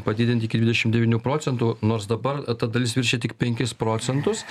padidinti 0.07 0.49
iki 0.49 0.61
dvidešim 0.63 0.95
devynių 0.95 1.21
procentų 1.25 1.77
nors 1.87 2.09
dabar 2.11 2.43
ta 2.59 2.69
dalis 2.71 2.97
viršija 2.97 3.23
tik 3.27 3.37
penkis 3.39 3.75
procentus. 3.77 4.45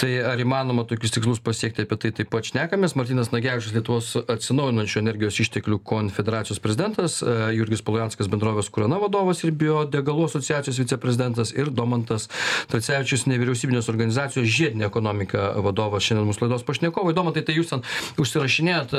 Tai 0.00 0.10
ar 0.32 0.40
įmanoma 0.40 0.86
tokius 0.88 1.14
tikslus 1.14 1.42
pasiekti 1.44 1.84
apie 1.84 1.98
tai 2.00 2.12
taip 2.16 2.30
pat 2.32 2.48
šnekamės. 2.48 2.96
Martynas 2.98 3.32
nagevičius 3.34 3.76
lietuvos 3.76 4.12
atsinaujinančių 4.24 5.02
energijos 5.02 5.40
išteklių 5.44 5.80
konfederacijos 5.86 6.62
prezidentas 6.64 7.20
jurgis 7.54 7.84
polujanskas 7.86 8.30
bendrovės 8.32 8.70
kurana 8.72 8.98
vadovas 9.02 9.44
ir 9.44 9.52
biodegalų 9.56 10.26
asociacijos 10.30 10.80
viceprezidentas 10.80 11.52
ir 11.56 11.70
domantas 11.70 12.28
tracevičius 12.72 13.26
nevyriausybinės 13.30 13.90
organizacijos 13.92 14.48
žiedinė 14.48 14.88
ekonomika 14.88 15.52
vadovas. 15.60 16.06
Šiandien 16.06 16.30
mūsų 16.30 16.46
laidos 16.46 16.64
pašnekovai. 16.66 17.14
Domantai 17.16 17.44
tai 17.44 17.58
jūs 17.58 17.68
ten 17.72 17.84
užsirašinėjat 18.22 18.94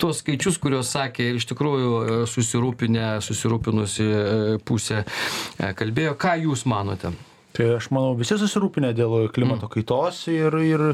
tuos 0.00 0.07
skaičius 0.16 0.58
kuriuos 0.62 0.92
sakė 0.94 1.30
ir 1.30 1.40
iš 1.40 1.48
tikrųjų 1.52 1.90
e, 1.94 2.18
susirūpinę 2.30 3.08
susirūpinusi 3.24 4.06
e, 4.06 4.28
pusė 4.64 5.02
e, 5.02 5.72
kalbėjo 5.78 6.14
ką 6.20 6.36
jūs 6.44 6.64
manote 6.70 7.12
tai 7.56 7.72
aš 7.78 7.90
manau 7.94 8.14
visi 8.18 8.38
susirūpinę 8.38 8.92
dėl 8.96 9.28
klimato 9.34 9.66
mm. 9.66 9.72
kaitos 9.74 10.22
ir 10.32 10.54
ir 10.62 10.84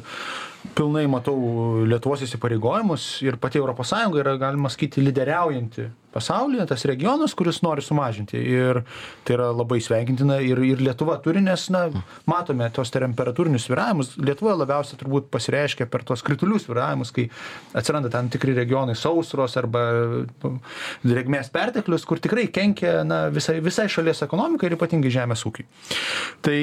pilnai 0.77 1.05
matau 1.11 1.37
lietuvos 1.85 2.25
įsipareigojimus 2.25 3.09
ir 3.27 3.37
pati 3.43 3.61
sąjunga 3.61 4.23
yra 4.23 4.37
galima 4.41 4.73
sakyti 4.73 5.05
lyderiaujanti 5.05 5.91
pasaulyje 6.15 6.67
tas 6.71 6.85
regionas 6.89 7.35
kuris 7.37 7.61
nori 7.65 7.83
sumažinti. 7.85 8.39
Ir 8.39 8.83
tai 9.27 9.37
yra 9.37 9.51
labai 9.55 9.81
sveikintina 9.83 10.39
ir 10.45 10.61
ir 10.65 10.83
lietuva 10.85 11.19
turi 11.25 11.43
nes 11.45 11.67
na 11.75 11.87
matome 12.31 12.69
tuos 12.75 12.93
temperatūrinius 12.95 13.67
svyravimus 13.69 14.15
lietuvoje 14.21 14.57
labiausiai 14.63 15.01
turbūt 15.01 15.29
pasireiškia 15.35 15.89
per 15.91 16.07
tuos 16.07 16.23
kritulių 16.27 16.61
svyravimus 16.63 17.13
kai 17.15 17.27
atsiranda 17.77 18.13
tam 18.13 18.31
tikri 18.33 18.55
regionai 18.57 18.97
sausros 18.99 19.59
arba 19.61 19.85
drėgmės 21.05 21.51
perteklius 21.55 22.07
kur 22.09 22.23
tikrai 22.23 22.47
kenkia 22.55 23.03
na 23.07 23.27
visai 23.35 23.59
visai 23.65 23.89
šalies 23.91 24.25
ekonomikai 24.27 24.71
ir 24.71 24.79
ypatingai 24.79 25.13
žemės 25.15 25.45
ūkiui. 25.49 25.69
Tai 26.45 26.59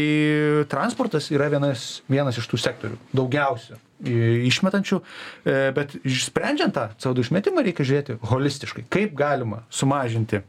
transportas 0.72 1.32
yra 1.34 1.52
vienas 1.52 2.02
vienas 2.12 2.40
iš 2.40 2.50
tų 2.52 2.62
sektorių 2.62 3.00
daugiausia 3.16 3.80
išmetančių, 4.02 5.02
e, 5.46 5.58
bet 5.76 5.96
sprendžiant 6.06 6.74
tą 6.76 6.88
CO2 7.02 7.26
išmetimą 7.28 7.64
reikia 7.66 7.86
žiūrėti 7.88 8.18
holistiškai, 8.32 8.88
kaip 8.92 9.14
galima 9.18 9.64
sumažinti 9.70 10.42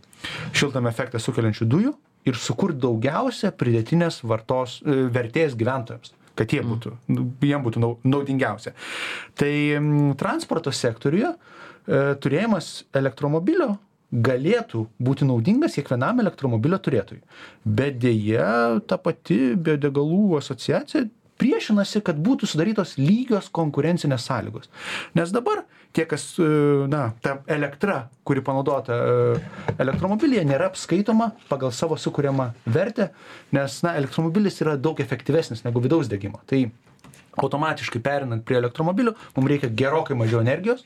šiltame 0.56 0.90
efektą 0.92 1.21
sukeliančių 1.23 1.68
dujų 1.68 1.94
ir 2.28 2.38
sukurti 2.38 2.82
daugiausia 2.82 3.52
pridėtinės 3.52 4.23
vartos, 4.25 4.80
e, 4.85 5.06
vertės 5.12 5.56
gyventojams 5.59 6.16
kad 6.32 6.49
jie 6.49 6.62
būtų, 6.64 6.94
mm. 7.12 7.25
jiem 7.44 7.61
būtų 7.61 7.80
naudingiausia. 8.09 8.73
Tai 9.37 9.52
transporto 10.16 10.73
sektoriuje 10.73 11.28
e, 11.28 11.37
turėjimas 12.25 12.87
elektromobilio 12.97 13.75
galėtų 14.12 14.87
būti 15.00 15.26
naudingas 15.28 15.76
kiekvienam 15.78 16.21
elektromobilio 16.21 16.78
turėtojui. 16.85 17.23
Bet 17.64 17.97
dėja, 18.02 18.80
ta 18.87 18.99
pati 19.00 19.54
biodegalų 19.56 20.38
asociacija 20.40 21.06
priešinasi, 21.41 22.03
kad 22.07 22.19
būtų 22.23 22.49
sudarytos 22.51 22.97
lygios 23.01 23.49
konkurencinės 23.55 24.27
sąlygos. 24.29 24.69
Nes 25.19 25.33
dabar 25.35 25.65
tie, 25.93 26.05
kas, 26.09 26.25
e, 26.41 26.47
na, 26.91 27.12
ta 27.25 27.39
elektra, 27.51 28.07
kuri 28.25 28.43
panaudota 28.45 28.97
e, 28.97 29.41
elektromobilyje, 29.83 30.45
nėra 30.49 30.71
apskaitoma 30.71 31.33
pagal 31.51 31.73
savo 31.77 31.99
sukūriamą 32.01 32.51
vertę, 32.65 33.11
nes, 33.55 33.81
na, 33.85 33.97
elektromobilis 34.01 34.61
yra 34.65 34.79
daug 34.81 35.01
efektyvesnis 35.05 35.65
negu 35.67 35.83
vidaus 35.85 36.11
degimo. 36.11 36.41
Tai 36.49 36.65
automatiškai 37.43 38.03
perinant 38.05 38.45
prie 38.45 38.59
elektromobilių, 38.61 39.15
mums 39.37 39.53
reikia 39.53 39.73
gerokai 39.73 40.17
mažiau 40.19 40.43
energijos 40.45 40.85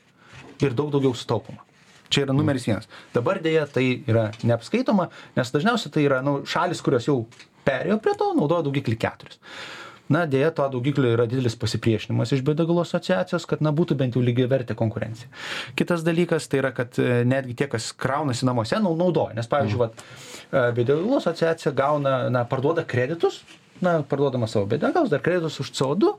ir 0.63 0.75
daug 0.75 0.91
daugiau 0.93 1.15
sutaupoma. 1.15 1.63
Čia 2.07 2.23
yra 2.23 2.35
numeris 2.35 2.63
vienas. 2.63 2.87
Dabar 3.11 3.41
dėja 3.43 3.65
tai 3.67 3.83
yra 4.07 4.29
neapskaitoma, 4.47 5.09
nes 5.35 5.51
dažniausiai 5.51 5.91
tai 5.91 6.05
yra 6.07 6.21
nu, 6.23 6.39
šalis, 6.47 6.79
kurios 6.83 7.07
jau 7.09 7.25
perėjo 7.67 7.97
prie 7.99 8.13
to, 8.15 8.29
naudoja 8.37 8.63
daugiklį 8.63 8.95
keturis 9.01 9.41
na 10.09 10.25
deja 10.25 10.51
to 10.55 10.67
daugiklio 10.71 11.11
yra 11.15 11.25
didelis 11.29 11.57
pasipriešinimas 11.59 12.31
iš 12.31 12.43
biodegalų 12.47 12.83
asociacijos 12.85 13.47
kad 13.49 13.63
na 13.65 13.73
būtų 13.75 13.97
bent 13.99 14.15
jau 14.15 14.23
lygiavertė 14.23 14.75
konkurencija. 14.79 15.29
Kitas 15.79 16.05
dalykas 16.07 16.47
tai 16.47 16.61
yra 16.61 16.71
kad 16.75 16.99
e, 17.01 17.23
netgi 17.27 17.57
tie 17.59 17.67
kas 17.71 17.91
kraunasi 17.91 18.47
namuose 18.47 18.79
nau 18.83 18.95
naudoja. 18.99 19.35
Nes 19.37 19.49
pavyzdžiui 19.51 19.81
vat 19.81 19.99
e, 19.99 20.63
biodegalų 20.77 21.19
asociacija 21.19 21.73
gauna 21.75 22.17
na 22.33 22.45
parduoda 22.47 22.85
kreditus 22.87 23.41
na 23.83 23.99
parduodama 24.01 24.47
savo 24.47 24.65
biodegalus 24.69 25.11
dar 25.13 25.21
kreditus 25.21 25.59
už 25.63 25.71
co 25.75 25.93
du 25.95 26.13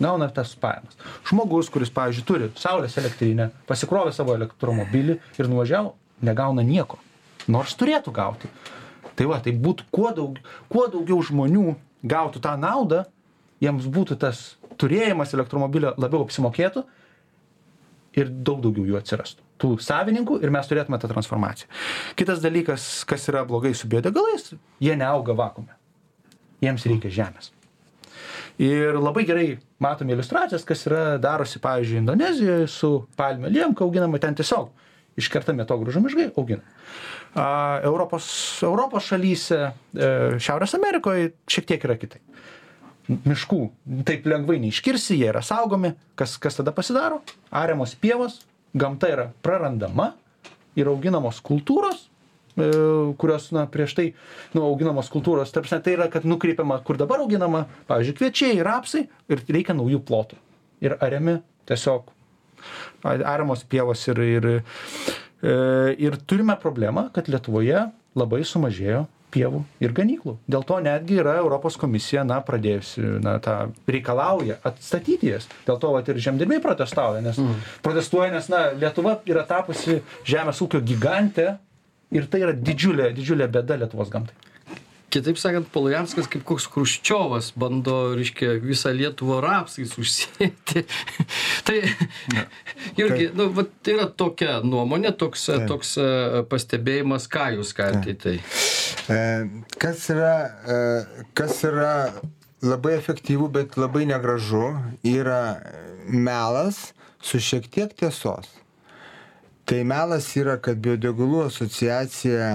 gauna 0.00 0.28
tas 0.28 0.54
pajamas. 0.58 0.96
Žmogus 1.28 1.70
kuris 1.72 1.92
pavyzdžiui 1.94 2.26
turi 2.26 2.50
saulės 2.58 2.96
elektrinę 2.98 3.50
pasikrovė 3.68 4.14
savo 4.16 4.34
elektromobilį 4.34 5.18
ir 5.38 5.50
nuvažiavo 5.50 5.94
negauna 6.24 6.64
nieko. 6.66 6.98
Nors 7.48 7.76
turėtų 7.76 8.12
gauti. 8.14 8.48
Tai 9.14 9.26
va 9.30 9.38
tai 9.42 9.52
būtų 9.54 9.86
kuo 9.94 10.10
daug 10.14 10.38
kuo 10.72 10.86
daugiau 10.90 11.20
žmonių 11.22 11.74
gautų 12.04 12.42
tą 12.42 12.56
naudą 12.58 13.04
jiems 13.64 13.88
būtų 13.90 14.18
tas 14.20 14.44
turėjimas 14.80 15.34
elektromobilio 15.36 15.94
labiau 16.00 16.24
apsimokėtų 16.26 16.84
ir 18.20 18.30
daug 18.30 18.62
daugiau 18.62 18.86
jų 18.92 19.00
atsirastų 19.00 19.44
tų 19.60 19.74
savininkų 19.82 20.40
ir 20.44 20.52
mes 20.54 20.68
turėtume 20.68 20.98
tą 21.00 21.10
transformaciją. 21.10 21.70
Kitas 22.18 22.42
dalykas, 22.44 22.86
kas 23.08 23.28
yra 23.30 23.44
blogai 23.48 23.74
su 23.76 23.88
biodegalais, 23.90 24.52
jie 24.82 24.96
neauga 24.98 25.36
vakume. 25.38 25.76
Jiems 26.64 26.86
reikia 26.90 27.12
žemės. 27.12 27.52
Ir 28.62 28.94
labai 29.00 29.24
gerai 29.26 29.46
matome 29.82 30.14
iliustracijas, 30.14 30.66
kas 30.66 30.84
yra 30.86 31.16
darosi, 31.22 31.58
pavyzdžiui, 31.62 32.02
Indonezijoje 32.04 32.68
su 32.70 32.90
palmių 33.18 33.50
liemka 33.50 33.82
auginama, 33.86 34.20
ten 34.22 34.36
tiesiog 34.38 34.70
iškertami 35.18 35.66
to 35.66 35.78
grūžų 35.80 36.04
miškai 36.04 36.28
auginami. 36.34 36.78
Europos, 37.34 38.28
Europos 38.62 39.08
šalyse, 39.10 39.58
e, 39.66 40.10
Šiaurės 40.38 40.76
Amerikoje 40.78 41.32
šiek 41.50 41.66
tiek 41.66 41.86
yra 41.88 41.96
kitaip 41.98 42.33
miškų 43.08 43.60
taip 44.08 44.26
lengvai 44.28 44.58
neiškirsi, 44.62 45.18
jie 45.18 45.28
yra 45.32 45.42
saugomi. 45.44 45.92
Kas, 46.18 46.36
kas 46.40 46.58
tada 46.58 46.72
pasidaro? 46.74 47.20
Ariamos 47.54 47.94
pievos, 48.00 48.40
gamta 48.76 49.10
yra 49.12 49.28
prarandama, 49.44 50.12
yra 50.78 50.92
auginamos 50.94 51.40
kultūros, 51.44 52.06
e, 52.56 52.68
kurios, 53.20 53.50
na, 53.54 53.66
prieš 53.70 53.96
tai, 53.98 54.06
nu, 54.54 54.64
auginamos 54.66 55.10
kultūros, 55.12 55.52
tarpsne, 55.54 55.80
tai 55.84 55.96
yra, 55.98 56.08
kad 56.12 56.26
nukreipiama, 56.28 56.80
kur 56.86 56.98
dabar 57.00 57.22
auginama, 57.24 57.66
pavyzdžiui, 57.90 58.18
kviečiai, 58.20 58.62
rapsai 58.66 59.06
ir 59.28 59.44
reikia 59.48 59.76
naujų 59.76 60.00
plotų. 60.08 60.40
Ir 60.84 60.96
ariami 61.04 61.38
tiesiog 61.68 62.10
ariamos 63.04 63.64
pievos 63.68 64.00
ir, 64.08 64.20
ir, 64.24 64.48
e, 65.44 65.52
ir 66.00 66.16
turime 66.24 66.56
problemą, 66.60 67.10
kad 67.14 67.28
Lietuvoje 67.28 67.90
labai 68.16 68.44
sumažėjo 68.48 69.04
pievų 69.34 69.64
ir 69.82 69.94
ganyklų. 69.96 70.36
Dėl 70.50 70.64
to 70.68 70.78
netgi 70.84 71.18
yra 71.22 71.36
Europos 71.40 71.76
komisija, 71.80 72.24
na, 72.26 72.40
pradėjusi, 72.46 73.02
na, 73.24 73.36
tą 73.42 73.56
reikalauja 73.90 74.60
atstatyti 74.66 75.32
jas. 75.32 75.48
Dėl 75.66 75.80
to 75.82 75.92
vat, 75.96 76.08
ir 76.08 76.22
žemdirbiai 76.22 76.62
protestauja, 76.64 77.22
nes 77.24 77.40
mm. 77.42 77.60
protestuoja, 77.84 78.30
nes, 78.34 78.48
na, 78.52 78.66
Lietuva 78.78 79.18
yra 79.30 79.44
tapusi 79.48 80.00
žemės 80.28 80.62
ūkio 80.64 80.82
gigantė 80.86 81.54
ir 82.14 82.30
tai 82.30 82.44
yra 82.46 82.54
didžiulė, 82.56 83.10
didžiulė 83.16 83.50
bėda 83.50 83.78
Lietuvos 83.82 84.12
gamtai. 84.12 84.36
Kitaip 85.14 85.38
sakant, 85.38 85.68
Polujanskas 85.70 86.26
kaip 86.30 86.42
koks 86.48 86.66
Kruščiovas 86.72 87.52
bando, 87.60 88.16
reiškia, 88.18 88.56
visą 88.64 88.90
Lietuvą 88.96 89.38
rapsais 89.44 89.92
užsėti. 90.00 90.82
tai, 91.68 91.76
Jurgi, 92.98 93.28
nu, 93.38 93.46
va, 93.54 93.66
tai 93.86 93.94
yra 93.94 94.08
tokia 94.10 94.58
nuomonė, 94.66 95.14
toks, 95.20 95.46
Taip. 95.52 95.68
toks 95.70 95.94
uh, 96.02 96.40
pastebėjimas, 96.50 97.28
ką 97.30 97.52
jūs 97.60 97.70
galite 97.78 98.16
į 98.16 98.18
tai. 98.24 98.34
E, 99.14 99.22
kas 99.78 100.08
yra, 100.10 100.34
e, 100.66 100.82
kas 101.36 101.62
yra 101.68 101.94
labai 102.64 102.96
efektyvų, 102.98 103.48
bet 103.54 103.78
labai 103.78 104.06
negražu, 104.08 104.66
yra 105.06 105.60
melas 106.08 106.88
su 107.22 107.38
šiek 107.38 107.70
tiek 107.70 107.92
tiesos. 107.94 108.48
Tai 109.64 109.80
melas 109.88 110.26
yra, 110.36 110.58
kad 110.60 110.80
biodegalų 110.82 111.46
asociacija 111.46 112.48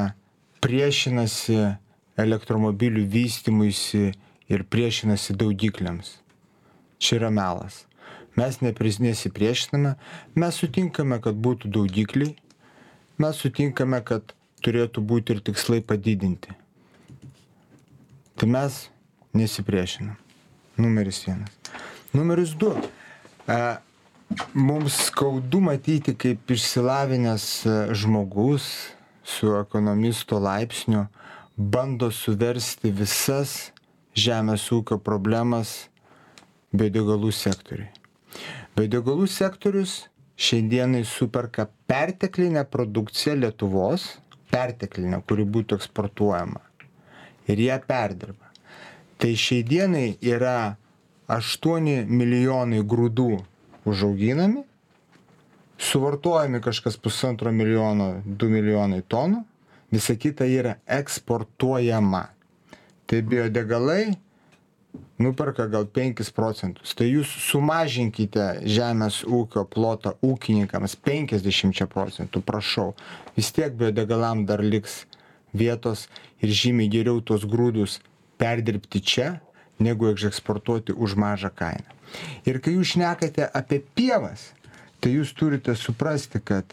priešinasi 0.61 1.61
elektromobilių 2.19 3.05
vystimuisi 3.09 4.09
ir 4.49 4.65
priešinasi 4.65 5.35
daugikliams. 5.37 6.17
Čia 6.99 7.19
yra 7.21 7.29
melas. 7.31 7.85
Mes 8.37 8.59
nesipriešiname, 8.61 9.95
mes 10.35 10.59
sutinkame, 10.61 11.19
kad 11.23 11.35
būtų 11.35 11.71
daugikliai, 11.75 12.35
mes 13.19 13.41
sutinkame, 13.41 13.99
kad 14.05 14.33
turėtų 14.63 15.03
būti 15.03 15.35
ir 15.35 15.43
tikslai 15.43 15.81
padidinti. 15.83 16.55
Tai 18.39 18.47
mes 18.47 18.85
nesipriešinam. 19.35 20.15
Numeris 20.79 21.25
vienas. 21.25 21.51
Numeris 22.15 22.53
du. 22.55 22.71
E, 23.43 23.57
mums 24.55 24.95
skaudu 25.09 25.59
matyti, 25.63 26.15
kaip 26.15 26.51
išsilavinęs 26.55 27.49
žmogus 27.99 28.69
su 29.27 29.51
ekonomisto 29.59 30.39
laipsniu 30.39 31.07
bando 31.59 32.07
suversti 32.07 32.87
visas 32.95 33.73
žemės 34.15 34.63
ūkio 34.71 34.95
problemas 35.03 35.89
biodegalų 36.71 37.33
sektoriui. 37.35 37.89
Biodegalų 38.79 39.27
sektorius 39.27 40.05
šiandienai 40.39 41.03
superka 41.03 41.67
perteklinę 41.91 42.63
produkciją 42.63 43.35
Lietuvos, 43.41 44.07
perteklinę, 44.47 45.19
kuri 45.27 45.43
būtų 45.43 45.81
eksportuojama. 45.81 46.63
Ir 47.51 47.59
ją 47.65 47.75
perdirba. 47.83 48.53
Tai 49.19 49.35
šiai 49.35 49.67
dienai 49.67 50.07
yra 50.23 50.77
8 51.27 52.07
milijonai 52.07 52.79
grūdų 52.87 53.29
užauginami, 53.83 54.63
suvartojami 55.75 56.63
kažkas 56.63 56.95
pusantro 56.95 57.51
milijono, 57.51 58.13
2 58.23 58.53
milijonai 58.55 59.03
tonų 59.03 59.43
visa 59.91 60.15
kita 60.15 60.45
yra 60.45 60.77
eksportuojama. 60.85 62.27
Tai 63.09 63.21
biodegalai 63.25 64.13
nuperka 65.19 65.67
gal 65.67 65.85
5 65.85 66.31
procentus. 66.33 66.93
Tai 66.95 67.07
jūs 67.09 67.29
sumažinkite 67.49 68.45
žemės 68.69 69.23
ūkio 69.25 69.65
plotą 69.69 70.15
ūkininkams 70.25 70.95
50 71.05 71.89
procentų, 71.91 72.41
prašau. 72.45 72.93
Vis 73.37 73.51
tiek 73.55 73.73
biodegalam 73.75 74.45
dar 74.45 74.63
liks 74.63 75.03
vietos 75.53 76.07
ir 76.41 76.53
žymiai 76.53 76.91
geriau 76.91 77.21
tuos 77.21 77.45
grūdus 77.49 77.99
perdirbti 78.39 79.01
čia, 79.01 79.29
negu 79.79 80.09
eksportuoti 80.11 80.93
už 80.93 81.15
mažą 81.19 81.51
kainą. 81.55 81.97
Ir 82.47 82.59
kai 82.63 82.75
jūs 82.75 82.95
šnekate 82.95 83.49
apie 83.55 83.81
pievas, 83.95 84.51
tai 84.99 85.15
jūs 85.17 85.33
turite 85.35 85.75
suprasti, 85.75 86.41
kad 86.43 86.65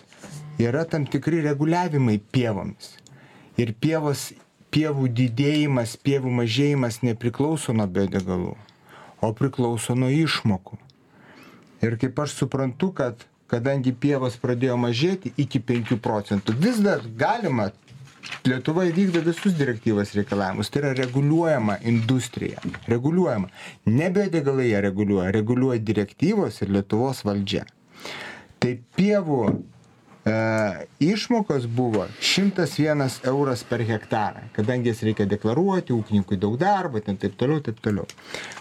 yra 0.58 0.84
tam 0.88 1.06
tikri 1.06 1.42
reguliavimai 1.44 2.18
pievomis 2.32 2.94
ir 3.60 3.72
pievos 3.80 4.30
pievų 4.74 5.08
didėjimas 5.20 5.96
pievų 6.06 6.32
mažėjimas 6.40 7.00
nepriklauso 7.06 7.74
nuo 7.76 7.86
biodegalų 7.86 8.52
o 9.24 9.32
priklauso 9.36 9.96
nuo 9.98 10.10
išmokų 10.12 10.78
ir 11.86 11.98
kaip 12.02 12.20
aš 12.24 12.36
suprantu 12.42 12.92
kad 12.96 13.26
kadangi 13.50 13.94
pievos 13.94 14.36
pradėjo 14.42 14.76
mažėti 14.80 15.32
iki 15.40 15.62
penkių 15.62 16.00
procentų 16.02 16.56
vis 16.60 16.82
dar 16.84 17.04
galima 17.18 17.70
Lietuva 18.46 18.82
įvykdo 18.88 19.20
visus 19.22 19.54
direktyvos 19.54 20.12
reikalavimus, 20.16 20.70
tai 20.70 20.80
yra 20.80 20.92
reguliuojama 20.98 21.76
industrija, 21.86 22.58
reguliuojama. 22.90 23.50
Ne 23.86 24.08
biodegalai 24.14 24.72
ją 24.72 24.80
reguliuoja, 24.82 25.30
reguliuoja 25.34 25.82
direktyvos 25.90 26.58
ir 26.62 26.72
Lietuvos 26.74 27.22
valdžia. 27.26 27.62
Tai 28.62 28.72
pievų 28.98 29.40
išmokos 30.98 31.66
buvo 31.66 32.06
101 32.20 33.20
euras 33.30 33.62
per 33.64 33.84
hektarą, 33.86 34.48
kadangi 34.56 34.90
jas 34.90 35.04
reikia 35.06 35.26
deklaruoti, 35.30 35.94
ūkininkui 35.94 36.38
daug 36.42 36.56
darbo, 36.58 37.00
ten 37.00 37.18
taip 37.20 37.36
toliau, 37.38 37.62
taip 37.62 37.78
toliau. 37.84 38.06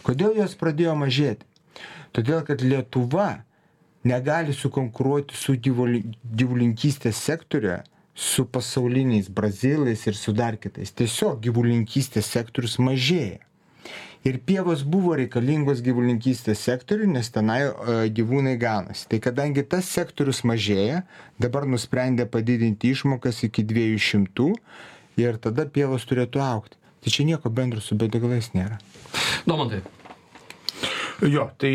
Kodėl 0.05 0.37
jos 0.37 0.53
pradėjo 0.59 0.93
mažėti? 0.99 1.45
Todėl, 2.13 2.43
kad 2.47 2.61
Lietuva 2.61 3.43
negali 4.05 4.53
sukonkuruoti 4.53 5.35
su 5.35 5.57
gyvulinkystės 5.57 7.17
sektoriuje 7.25 7.81
su 8.15 8.45
pasauliniais 8.45 9.27
brazilais 9.27 10.05
ir 10.07 10.15
su 10.15 10.31
dar 10.31 10.55
kitais. 10.61 10.93
Tiesiog 10.95 11.41
gyvulinkystės 11.43 12.29
sektorius 12.31 12.77
mažėja 12.79 13.44
ir 14.25 14.39
pievos 14.41 14.81
buvo 14.83 15.13
reikalingos 15.19 15.83
gyvulininkystės 15.85 16.63
sektoriui, 16.65 17.11
nes 17.13 17.29
tenai 17.33 17.59
e, 17.67 17.97
gyvūnai 18.17 18.55
ganosi. 18.61 19.05
Tai 19.11 19.19
kadangi 19.23 19.65
tas 19.69 19.89
sektorius 19.97 20.41
mažėja, 20.47 21.03
dabar 21.41 21.67
nusprendė 21.69 22.25
padidinti 22.29 22.95
išmokas 22.95 23.43
iki 23.47 23.65
200 23.69 24.49
ir 25.21 25.37
tada 25.41 25.67
pievos 25.69 26.07
turėtų 26.09 26.41
aukti. 26.41 26.81
Tai 27.05 27.13
čia 27.13 27.27
nieko 27.27 27.53
bendro 27.53 27.83
su 27.85 27.97
biodegalais 27.99 28.49
nėra. 28.57 28.81
Domantai. 29.45 29.83
Jo, 31.23 31.45
tai 31.61 31.71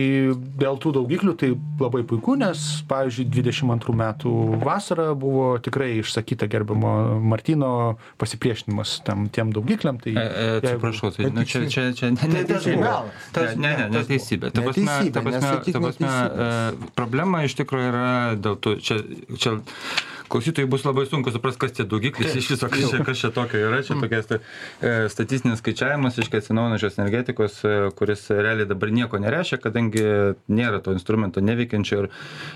dėl 0.61 0.77
tų 0.81 0.93
daugiklių 0.99 1.33
tai 1.41 1.51
labai 1.81 2.03
puiku, 2.09 2.35
nes, 2.41 2.61
pavyzdžiui, 2.91 3.25
22 3.33 3.95
metų 3.97 4.33
vasarą 4.61 5.15
buvo 5.19 5.55
tikrai 5.65 5.95
išsakyta 6.03 6.49
gerbimo 6.51 6.93
Martino 7.25 7.71
pasipriešinimas 8.21 8.99
tam 9.07 9.29
tiem 9.33 9.55
daugikliam. 9.57 10.01
Tai, 10.03 10.13
e, 10.13 10.27
e, 10.27 10.53
atsiprašau, 10.61 11.13
tai 11.17 11.31
nu, 11.33 11.47
čia, 11.49 11.65
čia, 11.73 11.89
čia 11.97 12.13
ne. 12.13 12.21
Ne, 12.21 12.45
ne, 12.45 13.73
ne, 13.81 13.89
neteisybė. 13.97 14.53
Ta 14.53 14.67
prasme, 14.67 14.99
ta 15.15 15.25
prasme, 15.25 15.57
ta 15.73 15.85
prasme, 15.87 16.13
e, 16.13 16.93
problema 16.99 17.45
iš 17.49 17.57
tikrųjų 17.63 17.91
yra 17.95 18.09
dėl 18.37 18.61
to, 18.61 18.77
čia, 18.85 19.01
čia 19.41 19.57
klausytojui 20.31 20.69
bus 20.71 20.85
labai 20.87 21.07
sunku 21.11 21.33
suprast, 21.35 21.59
kas 21.61 21.75
tie 21.75 21.85
daugiklis 21.89 22.37
iš 22.39 22.53
viso, 22.55 22.69
kas 22.71 22.95
kas 23.07 23.19
čia 23.19 23.31
tokio 23.35 23.61
yra. 23.67 23.81
Čia 23.87 23.97
tokia 24.01 24.21
e, 24.23 24.93
statistinis 25.11 25.61
skaičiavimas 25.61 26.19
iš 26.23 26.31
atsinaujinančios 26.39 26.99
energetikos, 27.01 27.59
e, 27.65 27.75
kuris 27.99 28.29
realiai 28.31 28.69
dabar 28.71 28.93
nieko 28.95 29.19
nereiškia, 29.23 29.59
kadangi 29.65 30.05
nėra 30.49 30.81
to 30.85 30.95
instrumento 30.95 31.43
neveikiančio. 31.45 32.05
Ir, 32.05 32.09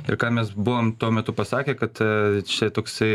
ir 0.08 0.18
ką 0.20 0.30
mes 0.38 0.52
buvom 0.54 0.92
tuo 1.00 1.10
metu 1.14 1.34
pasakę, 1.36 1.74
kad 1.80 2.02
e, 2.04 2.44
čia 2.48 2.70
toksai, 2.74 3.10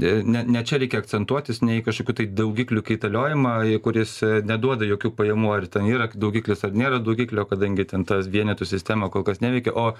ne, 0.00 0.44
ne 0.48 0.64
čia 0.64 0.80
reikia 0.80 1.02
akcentuotis, 1.02 1.60
ne 1.66 1.78
į 1.80 1.84
kažkokių 1.90 2.16
tai 2.22 2.28
daugiklių 2.40 2.84
kaitaliojimą, 2.88 3.54
kuris 3.84 4.18
neduoda 4.48 4.88
jokių 4.88 5.12
pajamų, 5.18 5.52
ar 5.58 5.68
ten 5.70 5.88
yra 5.90 6.08
daugiklis 6.14 6.64
ar 6.64 6.72
nėra 6.76 7.02
daugiklio, 7.04 7.44
kadangi 7.50 7.86
ten 7.92 8.08
tas 8.08 8.30
vienetų 8.32 8.68
sistema 8.68 9.12
kol 9.12 9.26
kas 9.26 9.42
neveikia, 9.44 9.76
o, 9.76 9.92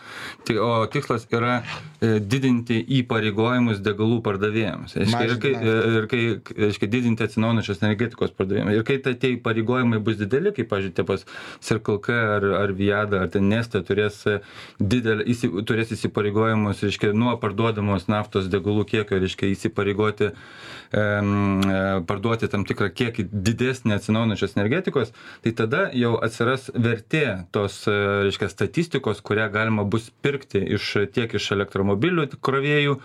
o 0.65 0.73
tikslas 0.91 1.29
yra 1.29 1.61
didinti 2.01 2.81
įpareigojimus 3.03 3.83
degalų 3.85 3.98
degalų 3.99 4.21
pardavėjams. 4.23 4.95
Reiškia, 4.99 5.25
ir 5.27 5.39
kai, 5.43 5.53
ir 5.99 6.07
kai 6.11 6.21
reiškia, 6.69 6.89
didinti 6.91 7.25
atsinaujinančios 7.27 7.83
energetikos 7.83 8.33
pardavimą. 8.37 8.75
Ir 8.77 8.85
kai 8.87 8.99
tie 9.03 9.35
įpareigojimai 9.37 9.99
bus 10.05 10.19
dideli, 10.21 10.53
kaip, 10.55 10.69
pažiūrėjau, 10.71 11.07
pas 11.09 11.25
Circle 11.65 11.99
K 12.05 12.15
ar, 12.37 12.47
ar 12.63 12.73
Viada, 12.79 13.25
ar 13.25 13.33
ten 13.33 13.49
Neste 13.51 13.83
turės, 13.87 14.21
e, 14.29 14.39
didelį, 14.79 15.27
įsi, 15.35 15.51
turės 15.67 15.93
įsipareigojimus, 15.97 16.85
reiškia, 16.87 17.13
nuo 17.17 17.35
parduodamos 17.43 18.07
naftos 18.11 18.49
degalų 18.53 18.87
kiekio, 18.93 19.19
reiškia, 19.19 19.51
įsipareigoti 19.55 20.31
em, 20.31 21.33
e, 21.65 21.81
parduoti 22.09 22.51
tam 22.53 22.67
tikrą 22.69 22.91
kiekį 22.95 23.29
didesnį 23.33 23.97
atsinaujinančios 23.99 24.57
energetikos, 24.59 25.15
tai 25.45 25.55
tada 25.59 25.89
jau 25.97 26.15
atsiras 26.23 26.69
vertė 26.75 27.25
tos, 27.55 27.83
e, 27.91 27.99
reiškia, 28.29 28.53
statistikos, 28.53 29.25
kurią 29.25 29.49
galima 29.55 29.87
bus 29.89 30.13
pirkti 30.23 30.63
iš, 30.79 30.95
tiek 31.15 31.35
iš 31.35 31.53
elektromobilių 31.57 32.29
krovėjų, 32.45 32.99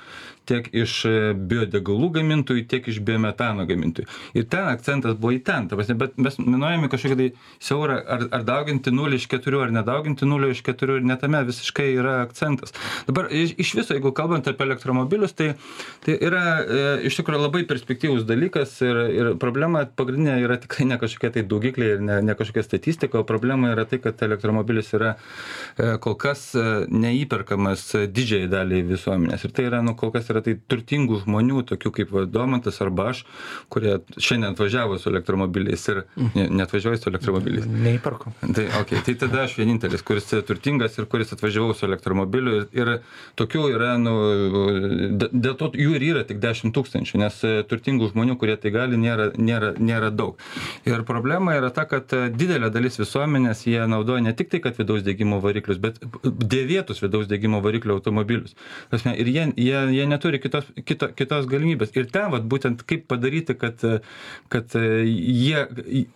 tiek 0.50 0.68
iš 0.76 0.96
e, 1.08 1.14
biodegalų 1.34 2.10
gamintojų, 2.18 2.66
tiek 2.70 2.88
iš 2.92 3.00
biometano 3.06 3.66
gamintojų. 3.70 4.08
Ir 4.38 4.48
ten 4.52 4.68
akcentas 4.72 5.16
buvo 5.20 5.34
į 5.38 5.42
ten. 5.48 5.70
Ta 5.70 5.78
prasme, 5.80 5.96
bet 6.00 6.18
mes 6.22 6.38
minuojame 6.42 6.90
kažkokį 6.92 7.18
tai 7.20 7.30
siaurą, 7.64 8.00
ar, 8.16 8.26
ar 8.36 8.46
dauginti 8.48 8.94
0 8.94 9.18
iš 9.18 9.28
4, 9.32 9.62
ar 9.66 9.74
nedauginti 9.76 10.28
0 10.28 10.52
iš 10.54 10.64
4, 10.66 11.00
ir 11.00 11.08
netame 11.08 11.44
visiškai 11.48 11.90
yra 11.96 12.16
akcentas. 12.26 12.76
Dabar 13.08 13.30
iš, 13.32 13.56
iš 13.62 13.74
viso, 13.80 13.96
jeigu 13.96 14.14
kalbant 14.16 14.48
apie 14.50 14.68
elektromobilius, 14.68 15.36
tai, 15.38 15.54
tai 16.06 16.18
yra 16.20 16.44
e, 16.62 16.84
iš 17.10 17.20
tikrųjų 17.20 17.46
labai 17.46 17.64
perspektyvus 17.70 18.28
dalykas 18.28 18.76
ir, 18.86 19.02
ir 19.14 19.32
problema 19.42 19.86
pagrindinė 19.88 20.40
yra 20.44 20.60
tikrai 20.62 20.90
ne 20.92 21.00
kažkokie 21.02 21.34
tai 21.38 21.46
daugikliai 21.48 21.98
ir 21.98 22.04
ne, 22.04 22.20
ne 22.26 22.38
kažkokia 22.38 22.66
statistika, 22.66 23.22
o 23.22 23.28
problema 23.28 23.74
yra 23.74 23.88
tai, 23.90 24.02
kad 24.04 24.22
elektromobilis 24.26 24.94
yra 24.98 25.16
e, 25.16 25.96
kol 26.04 26.18
kas 26.20 26.50
e, 26.58 26.68
neįperkamas 26.92 27.86
didžiai 28.14 28.50
daliai 28.52 28.84
visuomenės. 28.88 29.48
Ir 29.48 29.56
tai 29.56 29.68
yra, 29.70 29.82
nu, 29.86 29.96
kol 30.00 30.12
kas 30.14 30.30
yra 30.34 30.44
tai 30.46 30.56
turtingų 30.58 31.22
žmonių, 31.24 31.64
tokių 31.72 31.94
kaip 32.00 32.14
Domantas 32.34 32.82
arba 32.84 33.12
aš, 33.14 33.24
kurie 33.74 33.98
šiandien 34.18 34.52
atvažiavo 34.54 35.00
su 35.00 35.12
elektromobiliais 35.12 35.88
ir 35.94 36.04
ne, 36.36 36.48
netvažiuoju 36.62 37.02
su 37.02 37.10
elektromobiliais. 37.12 37.68
Neįperku. 37.70 38.34
Tai, 38.44 38.68
okay, 38.82 39.02
tai 39.06 39.16
tada 39.20 39.46
aš 39.48 39.58
vienintelis, 39.60 40.04
kuris 40.06 40.30
turtingas 40.48 40.98
ir 40.98 41.08
kuris 41.12 41.34
atvažiavau 41.36 41.76
su 41.78 41.88
elektromobiliu 41.88 42.62
ir, 42.62 42.68
ir 42.76 42.92
tokių 43.40 43.66
yra, 43.74 43.94
nu, 44.02 44.14
dėl 45.20 45.58
to 45.60 45.72
jų 45.78 45.98
ir 45.98 46.08
yra 46.12 46.24
tik 46.28 46.42
10 46.44 46.74
tūkstančių, 46.76 47.20
nes 47.22 47.40
e, 47.46 47.54
turtingų 47.70 48.12
žmonių, 48.14 48.38
kurie 48.42 48.56
tai 48.60 48.74
gali, 48.74 48.98
nėra, 49.00 49.32
nėra, 49.38 49.74
nėra 49.80 50.12
daug. 50.14 50.40
Ir 50.90 51.04
problema 51.08 51.56
yra 51.58 51.72
ta, 51.74 51.86
kad 51.90 52.14
e, 52.16 52.28
didelė 52.34 52.72
dalis 52.74 53.00
visuomenės 53.02 53.66
jie 53.68 53.82
naudoja 53.90 54.24
ne 54.26 54.34
tik 54.38 54.52
tai, 54.54 54.62
kad 54.64 54.78
vidaus 54.80 55.04
degimo 55.06 55.40
variklius, 55.44 55.82
bet 55.84 56.00
dėvėtus 56.24 57.04
vidaus 57.04 57.30
degimo 57.32 57.62
variklių 57.64 57.98
automobilius. 57.98 58.56
Ir 58.94 59.30
jie, 59.30 59.48
jie, 59.58 59.80
jie 59.98 60.06
neturi 60.10 60.23
kitos, 60.44 60.68
kito, 60.88 61.10
kitos 61.18 61.48
galimybės. 61.50 61.92
Ir 61.98 62.08
ten, 62.12 62.30
vat, 62.34 62.46
būtent 62.50 62.84
kaip 62.88 63.06
padaryti, 63.12 63.56
kad, 63.60 63.82
kad 64.54 64.76
e, 64.80 65.04
jie, 65.08 65.64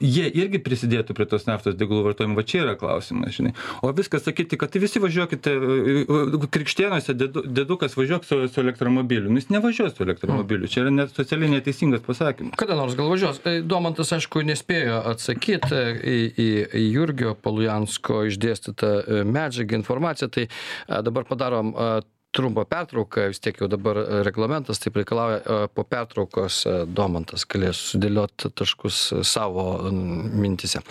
jie 0.04 0.26
irgi 0.42 0.62
prisidėtų 0.64 1.16
prie 1.18 1.28
tos 1.30 1.48
naftos 1.50 1.78
degalų 1.78 2.06
vartojimo, 2.10 2.38
va 2.38 2.46
čia 2.48 2.64
yra 2.64 2.76
klausimas, 2.80 3.36
žinai. 3.38 3.54
O 3.86 3.92
viskas 3.96 4.26
sakyti, 4.28 4.60
kad 4.60 4.74
tai 4.74 4.82
visi 4.84 5.02
važiuokite, 5.04 5.54
e, 5.54 6.04
e, 6.08 6.50
krikštienuose 6.58 7.16
dedu, 7.18 7.44
dedukas 7.46 7.98
važiuok 7.98 8.28
su, 8.28 8.40
su 8.52 8.64
elektromobiliu. 8.64 9.32
Nu, 9.32 9.42
jis 9.42 9.52
nevažiuos 9.54 9.96
su 9.98 10.06
elektromobiliu. 10.08 10.70
Čia 10.72 10.86
yra 10.86 10.94
net 10.94 11.16
socialiai 11.18 11.58
neteisingas 11.58 12.06
pasakymas. 12.08 12.58
Kada 12.60 12.78
nors 12.80 12.98
gal 13.00 13.12
važiuos. 13.14 13.42
Domantas, 13.68 14.14
aišku, 14.16 14.44
nespėjo 14.48 15.02
atsakyti 15.14 15.84
į, 15.98 16.18
į, 16.32 16.50
į 16.82 16.86
Jurgio 16.92 17.34
Palujansko 17.42 18.26
išdėstytą 18.32 19.24
medžiagą, 19.28 19.80
informaciją, 19.82 20.30
tai 20.34 20.48
dabar 20.88 21.28
padarom 21.28 21.74
trumpą 22.38 22.66
pertrauką, 22.70 23.28
vis 23.32 23.42
tiek 23.42 23.58
jau 23.62 23.70
dabar 23.72 23.98
e, 24.02 24.06
reglamentas 24.28 24.82
taip 24.84 25.00
reikalauja, 25.02 25.40
e, 25.40 25.70
po 25.74 25.86
pertraukos 25.88 26.62
e, 26.66 26.76
Domantas 26.86 27.48
galės 27.50 27.82
sudėlioti 27.94 28.54
taškus 28.58 29.02
savo 29.26 29.66
mintise. 29.92 30.84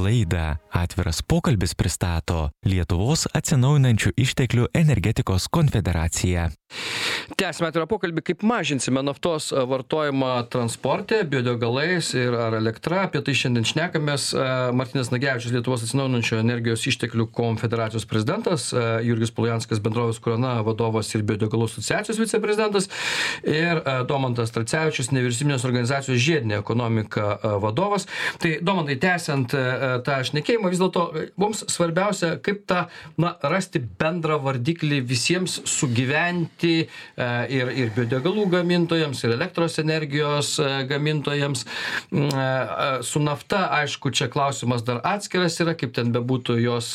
Laidą 0.00 0.56
Atviras 0.72 1.20
pokalbis 1.26 1.74
pristato 1.76 2.48
Lietuvos 2.64 3.26
atsinaujinančių 3.36 4.14
išteklių 4.24 4.70
energetikos 4.80 5.50
konfederacija. 5.52 6.48
Tęsime 7.38 7.68
atvirą 7.70 7.86
pokalbį, 7.90 8.22
kaip 8.30 8.42
mažinsime 8.46 9.02
naftos 9.06 9.50
e, 9.50 9.62
vartojimą 9.70 10.30
transporte, 10.52 11.20
biodegalais 11.30 12.10
ir 12.18 12.34
ar 12.38 12.54
elektra. 12.58 13.04
Apie 13.06 13.22
tai 13.26 13.34
šiandien 13.38 13.66
šnekamės. 13.66 14.30
E, 14.34 14.46
Martinas 14.76 15.10
Nagevičius, 15.12 15.54
Lietuvos 15.54 15.84
atsinaujinančio 15.86 16.38
energijos 16.42 16.86
išteklių 16.90 17.28
konfederacijos 17.34 18.06
prezidentas, 18.10 18.68
e, 18.74 18.84
Jurgis 19.06 19.34
Polujanskas, 19.34 19.82
bendrovės 19.82 20.20
Korona 20.22 20.56
vadovas 20.66 21.10
ir 21.14 21.24
biodegalų 21.26 21.70
asociacijos 21.70 22.20
viceprezidentas 22.20 22.90
ir 23.46 23.82
Domantas 24.08 24.52
Tracevičius, 24.54 25.10
nevyriausybinės 25.14 25.64
organizacijos 25.66 26.20
žiedinė 26.22 26.58
ekonomika 26.60 27.38
vadovas. 27.62 28.06
Tai 28.42 28.52
Domantai, 28.66 28.98
tęsiant 29.00 29.54
tą 30.06 30.18
šnekėjimą, 30.28 30.70
vis 30.72 30.82
dėlto 30.82 31.06
mums 31.40 31.64
svarbiausia, 31.72 32.34
kaip 32.44 32.62
tą, 32.70 32.84
na, 33.20 33.34
rasti 33.52 33.80
bendrą 33.80 34.38
vardiklį 34.44 35.00
visiems 35.08 35.60
sugyventi 35.70 36.59
e, 36.68 37.28
ir, 37.52 37.70
ir 37.74 37.92
biodegalų 37.96 38.46
gamintojams, 38.52 39.22
ir 39.24 39.34
elektros 39.36 39.78
energijos 39.82 40.54
e, 40.62 40.68
gamintojams. 40.90 41.64
Mm, 42.10 42.28
e, 42.28 42.48
Su 43.06 43.20
nafta, 43.22 43.64
aišku, 43.80 44.10
čia 44.14 44.28
klausimas 44.32 44.84
dar 44.86 45.00
atskiras 45.06 45.56
yra, 45.62 45.74
kaip 45.78 45.92
ten 45.96 46.10
bebūtų 46.14 46.56
jos 46.60 46.92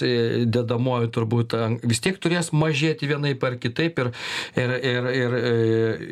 dedamoji 0.52 1.10
turbūt 1.16 1.56
vis 1.84 2.02
tiek 2.04 2.18
turės 2.22 2.52
mažėti 2.54 3.10
vienaip 3.10 3.44
ar 3.48 3.58
kitaip. 3.62 4.00
Ir, 4.00 4.12
ir, 4.60 4.74
ir, 4.76 5.08
ir, 5.16 5.36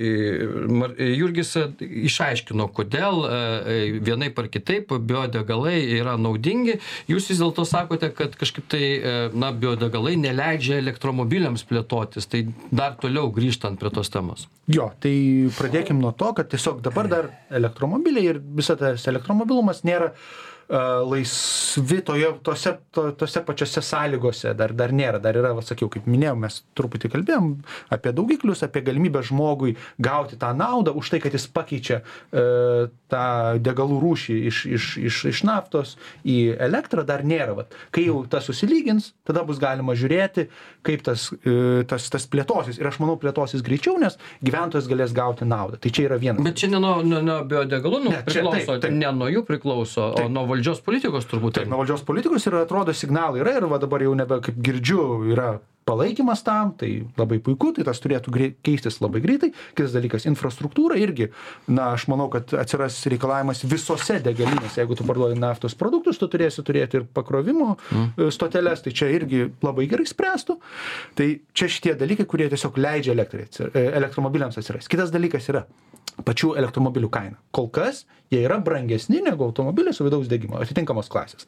ir 0.09 0.55
Mar- 0.71 0.95
Jurgis 0.97 1.53
išaiškino, 1.83 2.67
kodėl 2.75 3.21
vienaip 4.05 4.39
ar 4.39 4.49
kitaip 4.53 4.93
biodegalai 5.03 5.77
yra 5.99 6.15
naudingi. 6.19 6.79
Jūs 7.11 7.29
vis 7.31 7.41
dėlto 7.41 7.65
sakote, 7.67 8.09
kad 8.15 8.37
kažkaip 8.39 8.67
tai, 8.71 8.83
na, 9.35 9.51
biodegalai 9.63 10.15
neleidžia 10.19 10.79
elektromobiliams 10.81 11.65
plėtotis. 11.69 12.27
Tai 12.29 12.43
dar 12.71 12.97
toliau 13.01 13.31
grįžtant 13.43 13.79
prie 13.79 13.91
tos 13.93 14.09
temos. 14.13 14.47
Jo, 14.71 14.89
tai 15.03 15.13
pradėkim 15.57 15.99
nuo 16.01 16.13
to, 16.17 16.31
kad 16.37 16.49
tiesiog 16.51 16.81
dabar 16.85 17.11
dar 17.11 17.29
elektromobiliai 17.53 18.33
ir 18.33 18.41
visas 18.41 18.79
tas 18.79 19.07
elektromobilumas 19.11 19.83
nėra 19.87 20.13
laisvi 20.69 22.01
toje, 22.05 22.29
tose, 22.43 22.77
to, 22.91 23.11
tose 23.11 23.41
pačiose 23.45 23.81
sąlygose, 23.83 24.53
dar, 24.57 24.73
dar 24.73 24.93
nėra, 24.95 25.19
dar 25.21 25.37
yra, 25.37 25.53
va, 25.57 25.63
sakiau, 25.65 25.89
kaip 25.91 26.07
minėjau, 26.09 26.35
mes 26.39 26.61
truputį 26.77 27.11
kalbėjom 27.13 27.49
apie 27.93 28.13
daugiklius, 28.15 28.63
apie 28.65 28.83
galimybę 28.85 29.23
žmogui 29.27 29.75
gauti 30.01 30.39
tą 30.39 30.53
naudą 30.57 30.95
už 30.97 31.13
tai, 31.13 31.19
kad 31.23 31.35
jis 31.35 31.47
pakeičia 31.51 31.99
uh, 32.03 32.87
tą 33.11 33.25
degalų 33.63 33.99
rūšį 34.03 34.37
iš, 34.49 34.63
iš, 34.77 34.87
iš, 35.03 35.19
iš 35.33 35.43
naftos 35.47 35.95
į 36.23 36.55
elektrą, 36.63 37.03
dar 37.07 37.25
nėra. 37.27 37.57
Vat. 37.59 37.75
Kai 37.93 38.07
jau 38.07 38.23
tas 38.29 38.47
susilygins, 38.49 39.11
tada 39.27 39.43
bus 39.45 39.59
galima 39.61 39.97
žiūrėti, 39.99 40.47
kaip 40.85 41.03
tas, 41.05 41.27
uh, 41.35 41.83
tas, 41.89 42.07
tas 42.13 42.27
plėtosis. 42.29 42.79
Ir 42.81 42.89
aš 42.89 43.01
manau, 43.03 43.17
plėtosis 43.21 43.65
greičiau, 43.65 43.99
nes 44.01 44.17
gyventojas 44.43 44.89
galės 44.89 45.13
gauti 45.15 45.47
naudą. 45.47 45.77
Tai 45.83 45.93
čia 45.93 46.07
yra 46.07 46.19
vienas. 46.21 46.43
Bet 46.45 46.57
čia 46.61 46.71
ne 46.71 46.81
nuo, 46.81 46.95
nuo, 47.05 47.21
nuo 47.25 47.39
biodegalų 47.47 48.03
nu, 48.07 48.13
Ne, 48.13 48.21
čia 48.27 48.41
priklauso, 48.41 48.75
taip, 48.77 48.83
taip. 48.87 48.97
ne 48.99 49.11
nuo 49.15 49.29
jų 49.31 49.43
priklauso, 49.47 50.09
o 50.11 50.17
Taip. 50.17 50.31
nuo 50.33 50.45
valdžios 50.53 50.81
politikos 50.85 51.27
turbūt. 51.29 51.59
Taip, 51.59 51.69
nuo 51.71 51.81
valdžios 51.81 52.05
politikos 52.07 52.47
ir 52.49 52.61
atrodo 52.61 52.95
signalai 52.95 53.43
yra 53.43 53.57
ir 53.57 53.69
va 53.71 53.81
dabar 53.81 54.05
jau 54.05 54.13
nebe 54.17 54.39
kaip 54.45 54.59
girdžiu 54.63 55.05
yra 55.33 55.57
palaikymas 55.85 56.43
tam, 56.43 56.71
tai 56.77 57.03
labai 57.19 57.39
puiku, 57.43 57.71
tai 57.75 57.85
tas 57.87 57.99
turėtų 58.03 58.33
keistis 58.63 58.99
labai 59.03 59.21
greitai. 59.23 59.51
Kitas 59.75 59.93
dalykas- 59.95 60.27
infrastruktūra 60.31 60.97
irgi, 60.99 61.29
na, 61.67 61.91
aš 61.93 62.07
manau, 62.11 62.29
kad 62.31 62.53
atsiras 62.57 63.01
reikalavimas 63.11 63.63
visose 63.63 64.19
degalinėse, 64.23 64.79
jeigu 64.79 64.95
tu 64.95 65.03
parduodi 65.03 65.39
naftos 65.39 65.75
produktus, 65.75 66.17
tu 66.17 66.27
turėsi 66.27 66.63
turėti 66.63 67.01
ir 67.01 67.03
pakrovimo 67.05 67.77
mm. 67.77 68.31
stoteles, 68.31 68.81
tai 68.81 68.91
čia 68.91 69.11
irgi 69.11 69.51
labai 69.61 69.87
gerai 69.87 70.07
spręstų. 70.07 70.59
Tai 71.15 71.39
čia 71.53 71.67
šitie 71.67 71.95
dalykai, 71.99 72.25
kurie 72.25 72.49
tiesiog 72.49 72.77
leidžia 72.77 73.13
e, 73.13 73.91
elektromobiliams 73.99 74.57
atsirasti. 74.57 74.89
Kitas 74.89 75.11
dalykas 75.11 75.49
yra 75.49 75.65
pačių 76.23 76.55
elektromobilių 76.61 77.09
kaina. 77.09 77.37
Kol 77.51 77.69
kas 77.73 78.05
jie 78.31 78.43
yra 78.45 78.59
brangesni 78.63 79.21
negu 79.21 79.43
automobiliai 79.43 79.93
su 79.93 80.05
vidaus 80.05 80.27
degimo, 80.27 80.59
atitinkamos 80.61 81.09
klasės. 81.09 81.47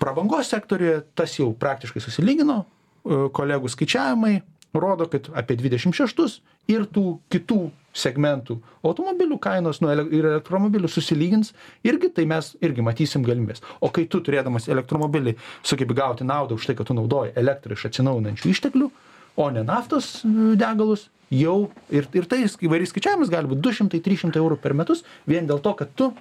Prabangos 0.00 0.48
sektoriuje 0.48 1.02
tas 1.14 1.34
jau 1.36 1.50
praktiškai 1.52 2.00
susilygino, 2.00 2.62
e, 2.64 2.79
kolegų 3.04 3.70
skaičiavimai 3.72 4.40
rodo, 4.72 5.06
kad 5.10 5.28
apie 5.34 5.56
26 5.58 6.40
ir 6.70 6.86
tų 6.86 7.18
kitų 7.32 7.70
segmentų 7.96 8.60
automobilių 8.86 9.38
kainos 9.42 9.80
nu, 9.82 9.90
ele- 9.90 10.06
ir 10.14 10.24
elektromobilių 10.30 10.88
susilygins 10.88 11.52
irgi, 11.82 12.12
tai 12.14 12.24
mes 12.24 12.54
irgi 12.62 12.82
matysim 12.82 13.24
galimybės. 13.26 13.62
O 13.80 13.90
kai 13.90 14.04
tu 14.06 14.20
turėdamas 14.20 14.68
elektromobilį 14.70 15.34
sugebi 15.62 15.94
gauti 15.94 16.24
naudą 16.24 16.54
už 16.54 16.66
tai, 16.66 16.76
kad 16.78 16.86
tu 16.86 16.94
naudoji 16.94 17.34
elektrą 17.34 17.74
iš 17.74 17.88
atsinaujinančių 17.90 18.52
išteklių, 18.54 18.90
o 19.36 19.50
ne 19.50 19.64
naftos 19.66 20.22
e, 20.24 20.54
degalus, 20.54 21.08
jau 21.30 21.70
ir, 21.90 22.06
ir 22.14 22.26
tai 22.30 22.44
įvairiais 22.46 22.90
skaičiavimas 22.94 23.30
gali 23.30 23.50
būti 23.50 23.62
200-300 23.66 24.38
eurų 24.38 24.60
per 24.62 24.74
metus 24.74 25.02
vien 25.26 25.46
dėl 25.46 25.58
to, 25.58 25.74
kad 25.74 25.90
tu 25.94 26.12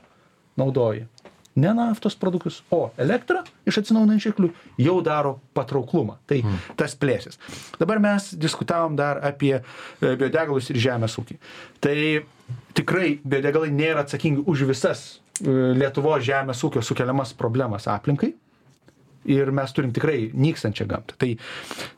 naudoji 0.58 1.06
ne 1.60 1.74
naftos 1.76 2.16
produktus, 2.20 2.62
o 2.72 2.90
elektrą 3.00 3.44
iš 3.70 3.82
atsinaujinančių 3.84 4.30
išteklių 4.32 4.50
jau 4.82 4.98
daro 5.06 5.38
patrauklumą. 5.58 6.18
Tai 6.30 6.42
mm. 6.44 6.60
tas 6.80 6.96
plėsis. 7.00 7.40
Dabar 7.80 8.02
mes 8.04 8.32
diskutavom 8.40 8.98
dar 9.00 9.22
apie 9.26 9.56
e, 9.60 9.64
biodegalus 10.02 10.70
ir 10.72 10.80
žemės 10.82 11.18
ūkį. 11.22 11.40
Tai 11.84 11.96
tikrai 12.78 13.18
biodegalai 13.24 13.72
nėra 13.74 14.06
atsakingi 14.06 14.46
už 14.50 14.68
visas 14.70 15.08
e, 15.42 15.74
Lietuvo 15.80 16.16
žemės 16.20 16.64
ūkio 16.66 16.84
sukeliamas 16.86 17.34
problemas 17.38 17.90
aplinkai. 17.92 18.34
Ir 19.30 19.52
mes 19.52 19.74
turim 19.76 19.92
tikrai 19.94 20.30
nykstančią 20.34 20.88
gamtą. 20.90 21.18
Tai, 21.20 21.34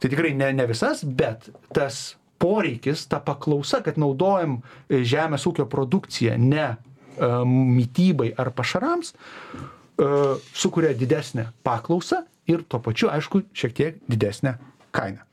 tai 0.02 0.10
tikrai 0.10 0.34
ne, 0.36 0.50
ne 0.58 0.66
visas, 0.68 1.06
bet 1.06 1.52
tas 1.76 2.16
poreikis, 2.42 3.06
ta 3.06 3.20
paklausa, 3.22 3.84
kad 3.86 4.00
naudojam 4.02 4.60
e, 4.90 5.04
žemės 5.06 5.46
ūkio 5.50 5.68
produkciją 5.70 6.40
ne 6.42 6.72
mytybai 7.20 8.32
ar 8.40 8.54
pašarams, 8.56 9.14
uh, 9.16 10.38
sukuria 10.54 10.94
didesnę 10.98 11.50
paklausą 11.66 12.24
ir 12.50 12.64
tuo 12.68 12.82
pačiu, 12.84 13.12
aišku, 13.14 13.46
šiek 13.54 13.76
tiek 13.78 14.00
didesnę 14.10 14.58
kainą. 14.96 15.26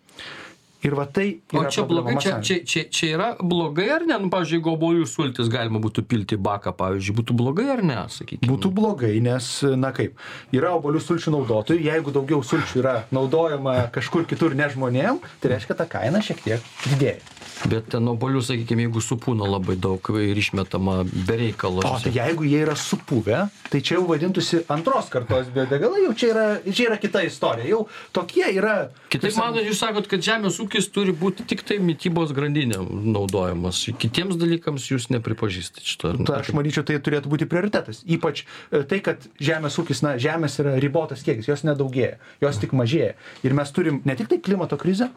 Ir 0.86 0.94
va 0.94 1.08
tai. 1.10 1.40
O 1.58 1.64
čia 1.66 1.82
blogai, 1.90 2.14
čia, 2.22 2.36
čia, 2.38 2.60
čia, 2.62 2.84
čia 2.86 3.08
yra 3.16 3.28
blogai 3.42 3.88
ar 3.96 4.04
ne? 4.06 4.14
Nu, 4.22 4.28
pavyzdžiui, 4.30 4.60
jeigu 4.60 4.70
obolių 4.76 5.08
sultis 5.10 5.50
galima 5.50 5.80
būtų 5.82 6.04
pilti 6.06 6.36
į 6.38 6.42
baką, 6.46 6.70
pavyzdžiui, 6.78 7.16
būtų 7.18 7.34
blogai 7.40 7.66
ar 7.74 7.82
ne, 7.82 7.96
sakykime? 8.14 8.46
Būtų 8.52 8.70
blogai, 8.76 9.16
nes, 9.24 9.48
na 9.74 9.90
kaip, 9.96 10.14
yra 10.54 10.76
obolių 10.78 11.02
sulčių 11.02 11.34
naudotojų, 11.34 11.82
jeigu 11.88 12.14
daugiau 12.14 12.44
sulčių 12.46 12.78
yra 12.84 12.94
naudojama 13.10 13.88
kažkur 13.94 14.28
kitur 14.30 14.54
ne 14.58 14.70
žmonėm, 14.70 15.18
tai 15.42 15.56
reiškia, 15.56 15.80
ta 15.80 15.88
kaina 15.90 16.22
šiek 16.22 16.46
tiek 16.46 16.70
didėja. 16.86 17.18
Bet 17.66 17.88
ten 17.90 18.06
obuolių, 18.06 18.40
sakykime, 18.44 18.84
jeigu 18.86 19.00
supūna 19.02 19.46
labai 19.48 19.74
daug 19.82 20.04
ir 20.22 20.38
išmetama 20.38 21.00
be 21.10 21.38
reikalo. 21.40 21.82
O 21.82 21.96
tai 21.98 22.12
jeigu 22.14 22.46
jie 22.46 22.60
yra 22.62 22.76
supuvę, 22.78 23.40
tai 23.72 23.80
čia 23.82 23.96
jau 23.96 24.04
vadintųsi 24.06 24.60
antros 24.70 25.08
kartos 25.10 25.48
biodegalai, 25.54 26.04
jau 26.04 26.12
čia 26.20 26.28
yra, 26.30 26.44
čia 26.68 26.86
yra 26.86 26.98
kita 27.02 27.24
istorija. 27.26 27.66
Jau 27.72 27.80
tokie 28.14 28.46
yra. 28.52 28.76
Kitaip 29.10 29.34
manot, 29.40 29.66
jūs 29.66 29.80
sakot, 29.82 30.06
kad 30.10 30.22
žemės 30.22 30.60
ūkis 30.62 30.86
turi 30.94 31.14
būti 31.16 31.48
tik 31.50 31.64
tai 31.66 31.80
mytybos 31.82 32.30
grandinė 32.36 32.78
naudojamas. 32.86 33.82
Kitiems 33.98 34.38
dalykams 34.38 34.86
jūs 34.92 35.08
nepripažįstate 35.16 35.82
šito. 35.88 36.14
Ta, 36.28 36.38
aš 36.44 36.52
manyčiau, 36.54 36.86
tai 36.86 37.00
turėtų 37.02 37.32
būti 37.34 37.50
prioritetas. 37.50 38.04
Ypač 38.06 38.44
e, 38.44 38.84
tai, 38.86 39.02
kad 39.04 39.26
žemės 39.42 39.80
ūkis, 39.82 40.04
na, 40.06 40.14
žemės 40.22 40.60
yra 40.62 40.76
ribotas 40.78 41.26
kiekis, 41.26 41.50
jos 41.50 41.66
nedaugėja, 41.66 42.20
jos 42.44 42.62
tik 42.62 42.76
mažėja. 42.78 43.18
Ir 43.42 43.58
mes 43.58 43.74
turim 43.74 44.00
ne 44.06 44.18
tik 44.18 44.30
tai 44.30 44.38
klimato 44.44 44.78
krizę, 44.78 45.10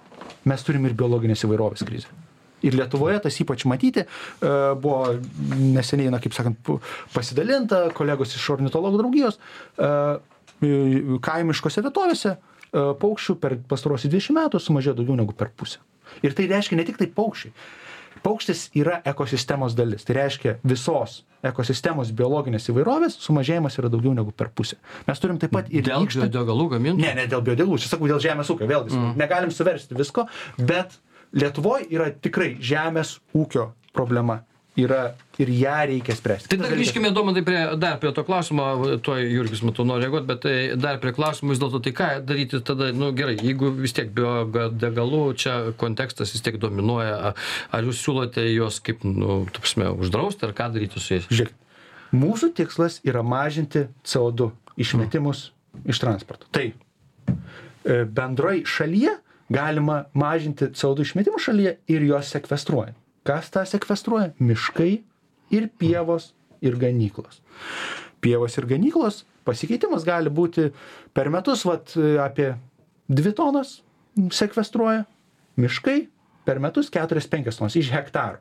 mes 0.50 0.66
turim 0.66 0.90
ir 0.90 0.98
biologinės 0.98 1.46
įvairovės 1.46 1.86
krizę 1.86 2.31
ir 2.66 2.78
Lietuvoje 2.78 3.20
tas 3.26 3.40
ypač 3.44 3.66
matyti, 3.70 4.06
e, 4.06 4.54
buvo 4.82 5.16
neseniai, 5.58 6.12
na, 6.14 6.22
kaip 6.24 6.36
sakant, 6.38 6.74
pasidalinta 7.16 7.88
kolegos 7.98 8.36
iš 8.38 8.50
ornitologų 8.58 9.02
draugijos, 9.02 9.40
e, 9.78 9.92
kaimiškose 11.26 11.84
vietovėse 11.86 12.36
e, 12.36 12.40
paukščių 13.02 13.38
per 13.42 13.58
pastarosius 13.70 14.14
20 14.14 14.38
metų 14.38 14.62
sumažėjo 14.62 15.00
daugiau 15.02 15.18
negu 15.20 15.38
per 15.38 15.54
pusę. 15.56 15.82
Ir 16.26 16.36
tai 16.38 16.50
reiškia 16.52 16.78
ne 16.78 16.88
tik 16.88 17.00
tai 17.02 17.10
paukščiai. 17.12 17.54
Paukštis 18.22 18.68
yra 18.78 19.00
ekosistemos 19.08 19.74
dalis. 19.74 20.04
Tai 20.06 20.14
reiškia 20.20 20.58
visos 20.68 21.22
ekosistemos 21.48 22.12
biologinės 22.14 22.68
įvairovės 22.70 23.16
sumažėjimas 23.24 23.80
yra 23.82 23.90
daugiau 23.90 24.12
negu 24.14 24.34
per 24.36 24.52
pusę. 24.54 24.78
Mes 25.08 25.22
turim 25.24 25.40
taip 25.42 25.54
pat 25.56 25.72
ir... 25.74 25.88
Dėl 25.88 26.06
biodegalų 26.06 26.68
gaminti? 26.76 27.02
Ne, 27.02 27.16
ne 27.18 27.26
dėl 27.32 27.42
biodegalų, 27.48 27.80
čia 27.82 27.90
sakau, 27.96 28.12
dėl 28.12 28.22
žemės 28.22 28.52
ūkio, 28.54 28.68
vėlgi, 28.70 28.94
mm. 28.94 29.16
negalim 29.18 29.54
suversti 29.56 29.98
visko, 29.98 30.28
bet 30.60 31.00
uh, 31.00 31.11
Lietuvoj 31.32 31.88
yra 31.94 32.10
tikrai 32.12 32.56
žemės 32.60 33.20
ūkio 33.38 33.72
problema 33.96 34.42
yra 34.80 35.16
ir 35.40 35.50
ją 35.52 35.76
reikia 35.90 36.16
spręsti. 36.16 36.50
Tai 36.52 36.58
dar 36.62 36.74
grįžkime, 36.76 37.12
Domantai, 37.12 37.44
prie, 37.44 37.60
dar 37.80 37.98
prie 38.00 38.12
to 38.16 38.24
klausimo, 38.24 38.66
to 39.04 39.18
Jurgis 39.20 39.64
matau 39.68 39.84
nori 39.88 40.06
reaguoti, 40.06 40.28
bet 40.30 40.42
tai 40.46 40.54
dar 40.80 41.00
prie 41.04 41.12
klausimų 41.16 41.52
vis 41.52 41.62
dėlto, 41.62 41.82
tai 41.84 41.94
ką 41.98 42.10
daryti 42.28 42.62
tada, 42.64 42.92
na 42.96 43.02
nu, 43.02 43.10
gerai, 43.18 43.36
jeigu 43.42 43.72
vis 43.76 43.96
tiek 43.98 44.14
biodegalų 44.16 45.24
čia 45.42 45.56
kontekstas 45.82 46.32
vis 46.36 46.46
tiek 46.46 46.60
dominuoja, 46.62 47.34
ar 47.72 47.90
jūs 47.90 48.04
siūlote 48.06 48.46
juos 48.48 48.80
kaip, 48.86 49.04
nu, 49.08 49.42
tapsime, 49.52 49.90
uždrausti, 49.92 50.48
ar 50.48 50.56
ką 50.56 50.70
daryti 50.78 51.04
su 51.04 51.18
jais? 51.18 51.28
Žiūrėk, 51.32 51.58
mūsų 52.16 52.54
tikslas 52.62 53.02
yra 53.08 53.26
mažinti 53.28 53.90
CO2 54.08 54.54
išmetimus 54.80 55.50
mm. 55.50 55.84
iš 55.92 56.00
transporto. 56.00 56.48
Tai 56.56 56.70
e, 56.72 58.00
bendrai 58.08 58.62
šalyje 58.64 59.18
galima 59.52 60.06
mažinti 60.16 60.72
CO2 60.72 61.06
išmetimus 61.06 61.44
šalyje 61.48 61.76
ir 61.92 62.06
juos 62.08 62.32
sekvestruojant. 62.32 62.96
Kas 63.28 63.52
tą 63.54 63.66
sekvestruoja? 63.68 64.32
Miškai 64.40 64.92
ir 65.54 65.68
pievos 65.78 66.32
ir 66.64 66.78
ganyklos. 66.80 67.42
Pievos 68.24 68.58
ir 68.58 68.66
ganyklos 68.70 69.24
pasikeitimas 69.46 70.06
gali 70.08 70.32
būti 70.32 70.70
per 71.14 71.30
metus 71.34 71.66
vat, 71.68 71.94
apie 72.24 72.54
2 73.12 73.34
tonas 73.38 73.82
sekvestruoja, 74.32 75.04
miškai 75.60 75.98
per 76.48 76.62
metus 76.64 76.90
4-5 76.94 77.58
tonas 77.58 77.78
iš 77.78 77.92
hektarų. 77.94 78.40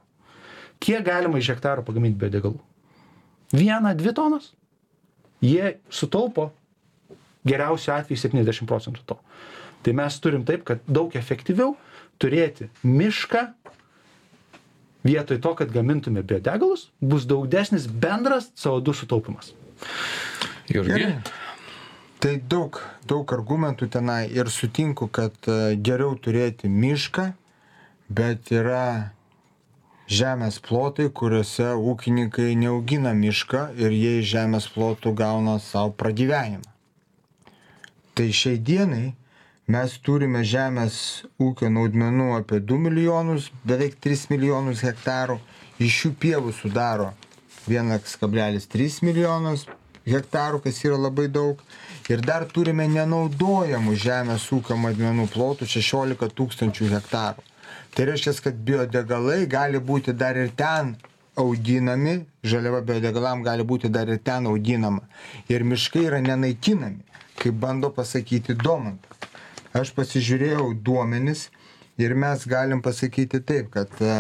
Kiek 0.81 1.05
galima 1.05 1.41
iš 1.41 1.51
hektarų 1.53 1.85
pagaminti 1.85 2.21
biodegalų? 2.21 2.61
Vieną, 3.53 3.93
dvi 3.99 4.15
tonas. 4.17 4.53
Jie 5.45 5.75
sutaupo 5.93 6.51
geriausiu 7.45 7.93
atveju 7.97 8.21
70 8.21 8.69
procentų 8.69 9.05
to. 9.09 9.17
Tai 9.85 9.95
mes 9.97 10.19
turim 10.21 10.45
taip, 10.45 10.65
kad 10.69 10.83
daug 10.87 11.15
efektyviau 11.17 11.75
turėti 12.21 12.69
mišką 12.85 13.47
vietoj 15.05 15.41
to, 15.41 15.55
kad 15.57 15.73
gamintume 15.73 16.23
biodegalus, 16.23 16.91
bus 17.01 17.25
daug 17.25 17.49
desnis 17.49 17.87
bendras 17.89 18.51
CO2 18.57 18.95
sutaupimas. 18.95 19.55
Jurgi. 20.69 21.15
Tai 22.21 22.35
daug, 22.53 22.77
daug 23.09 23.33
argumentų 23.33 23.89
tenai 23.89 24.27
ir 24.29 24.51
sutinku, 24.53 25.09
kad 25.09 25.33
e, 25.49 25.73
geriau 25.81 26.13
turėti 26.21 26.69
mišką, 26.69 27.31
bet 28.13 28.53
yra 28.53 29.15
žemės 30.11 30.59
plotai, 30.61 31.09
kuriuose 31.09 31.71
ūkininkai 31.79 32.53
neaugina 32.61 33.15
mišką 33.17 33.71
ir 33.81 33.95
jie 33.97 34.19
iš 34.21 34.29
žemės 34.35 34.69
plotų 34.75 35.15
gauna 35.17 35.57
savo 35.65 35.95
pragyvenimą. 35.97 36.67
Tai 38.13 38.29
šiai 38.37 38.61
dienai 38.61 39.15
mes 39.71 39.97
turime 40.03 40.41
žemės 40.47 40.95
ūkio 41.39 41.69
naudmenų 41.71 42.31
apie 42.39 42.59
2 42.65 42.79
milijonus, 42.87 43.51
beveik 43.67 43.99
3 44.03 44.31
milijonus 44.33 44.83
hektarų, 44.87 45.37
iš 45.79 45.99
šių 46.01 46.11
pievų 46.25 46.55
sudaro 46.57 47.11
1,3 47.71 49.05
milijonus 49.07 49.67
hektarų, 50.09 50.63
kas 50.65 50.81
yra 50.87 50.99
labai 50.99 51.29
daug. 51.29 51.61
Ir 52.11 52.25
dar 52.27 52.47
turime 52.51 52.89
nenaudojamų 52.91 53.95
žemės 54.07 54.49
ūkio 54.57 54.79
naudmenų 54.81 55.29
plotų 55.31 55.69
16 55.71 56.33
tūkstančių 56.41 56.91
hektarų. 56.97 57.47
Tai 57.95 58.09
reiškia, 58.09 58.35
kad 58.43 58.59
biodegalai 58.67 59.45
gali 59.51 59.79
būti 59.79 60.17
dar 60.17 60.39
ir 60.41 60.51
ten 60.57 60.97
auginami, 61.39 62.25
žaliava 62.43 62.83
biodegalam 62.87 63.45
gali 63.47 63.67
būti 63.67 63.93
dar 63.93 64.11
ir 64.11 64.19
ten 64.25 64.51
auginama. 64.51 65.07
Ir 65.53 65.63
miškai 65.63 66.09
yra 66.09 66.21
nenaikinami, 66.25 67.05
kaip 67.39 67.63
bando 67.63 67.93
pasakyti 67.95 68.59
Domantas 68.59 69.10
aš 69.77 69.93
pasižiūrėjau 69.97 70.73
duomenis 70.85 71.49
ir 72.01 72.15
mes 72.15 72.47
galim 72.49 72.83
pasakyti 72.83 73.41
taip, 73.47 73.71
kad 73.75 73.93
e, 74.01 74.15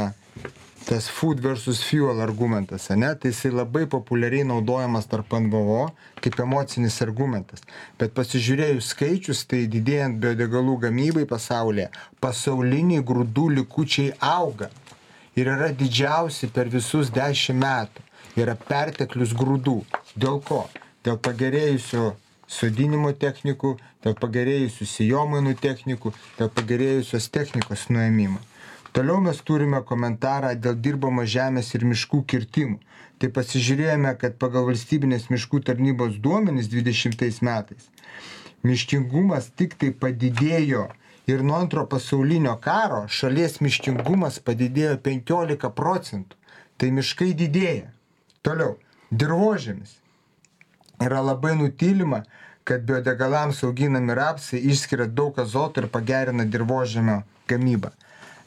tas 0.86 1.08
food 1.08 1.40
versus 1.40 1.82
fuel 1.84 2.20
argumentas, 2.20 2.88
ne, 2.96 3.14
tai 3.14 3.32
jisai 3.32 3.50
labai 3.54 3.86
populiariai 3.86 4.46
naudojamas 4.48 5.08
tarp 5.10 5.32
NVO 5.38 5.88
kaip 6.22 6.38
emocinis 6.44 7.00
argumentas. 7.04 7.64
Bet 8.00 8.14
pasižiūrėjus 8.16 8.92
skaičius, 8.94 9.44
tai 9.50 9.64
didėjant 9.70 10.20
biodegalų 10.22 10.78
gamybai 10.86 11.26
pasaulyje, 11.28 11.90
pasauliniai 12.20 13.04
grūdų 13.06 13.48
likučiai 13.60 14.14
auga. 14.18 14.70
Ir 15.38 15.48
yra 15.52 15.70
didžiausi 15.72 16.50
per 16.52 16.68
visus 16.68 17.12
dešimt 17.14 17.60
metų. 17.62 18.02
Yra 18.38 18.54
perteklius 18.54 19.32
grūdų. 19.34 19.78
Dėl 20.18 20.40
ko? 20.46 20.64
Dėl 21.06 21.16
pagerėjusio 21.22 22.12
sodinimo 22.50 23.12
technikų, 23.24 23.76
dėl 24.04 24.16
pagerėjusių 24.18 24.88
sijomainų 24.92 25.56
technikų, 25.62 26.12
dėl 26.38 26.50
pagerėjusios 26.56 27.30
technikos 27.36 27.86
nuėmimo. 27.94 28.40
Toliau 28.96 29.20
mes 29.22 29.38
turime 29.46 29.84
komentarą 29.86 30.56
dėl 30.58 30.74
dirbamo 30.86 31.22
žemės 31.36 31.70
ir 31.78 31.86
miškų 31.86 32.24
kirtimų. 32.32 32.80
Tai 33.20 33.28
pasižiūrėjome, 33.36 34.14
kad 34.18 34.38
pagal 34.42 34.64
valstybinės 34.66 35.28
miškų 35.30 35.60
tarnybos 35.68 36.16
duomenys 36.24 36.70
20 36.72 37.44
metais 37.46 37.90
miškingumas 38.66 39.50
tik 39.56 39.76
tai 39.80 39.90
padidėjo 40.02 40.86
ir 41.30 41.44
nuo 41.46 41.56
antro 41.60 41.86
pasaulinio 41.92 42.56
karo 42.64 43.04
šalies 43.20 43.60
miškingumas 43.64 44.40
padidėjo 44.44 44.98
15 45.06 45.72
procentų. 45.76 46.36
Tai 46.80 46.88
miškai 46.96 47.32
didėja. 47.36 47.90
Toliau, 48.44 48.78
dirbožėmis 49.12 49.99
yra 51.00 51.20
labai 51.24 51.56
nutylima, 51.56 52.22
kad 52.64 52.84
biodegalams 52.86 53.64
auginami 53.64 54.14
rapsai 54.14 54.60
išskiria 54.72 55.06
daug 55.06 55.38
azoto 55.40 55.80
ir 55.80 55.88
pagerina 55.88 56.44
dirbožėmio 56.44 57.22
gamybą. 57.50 57.90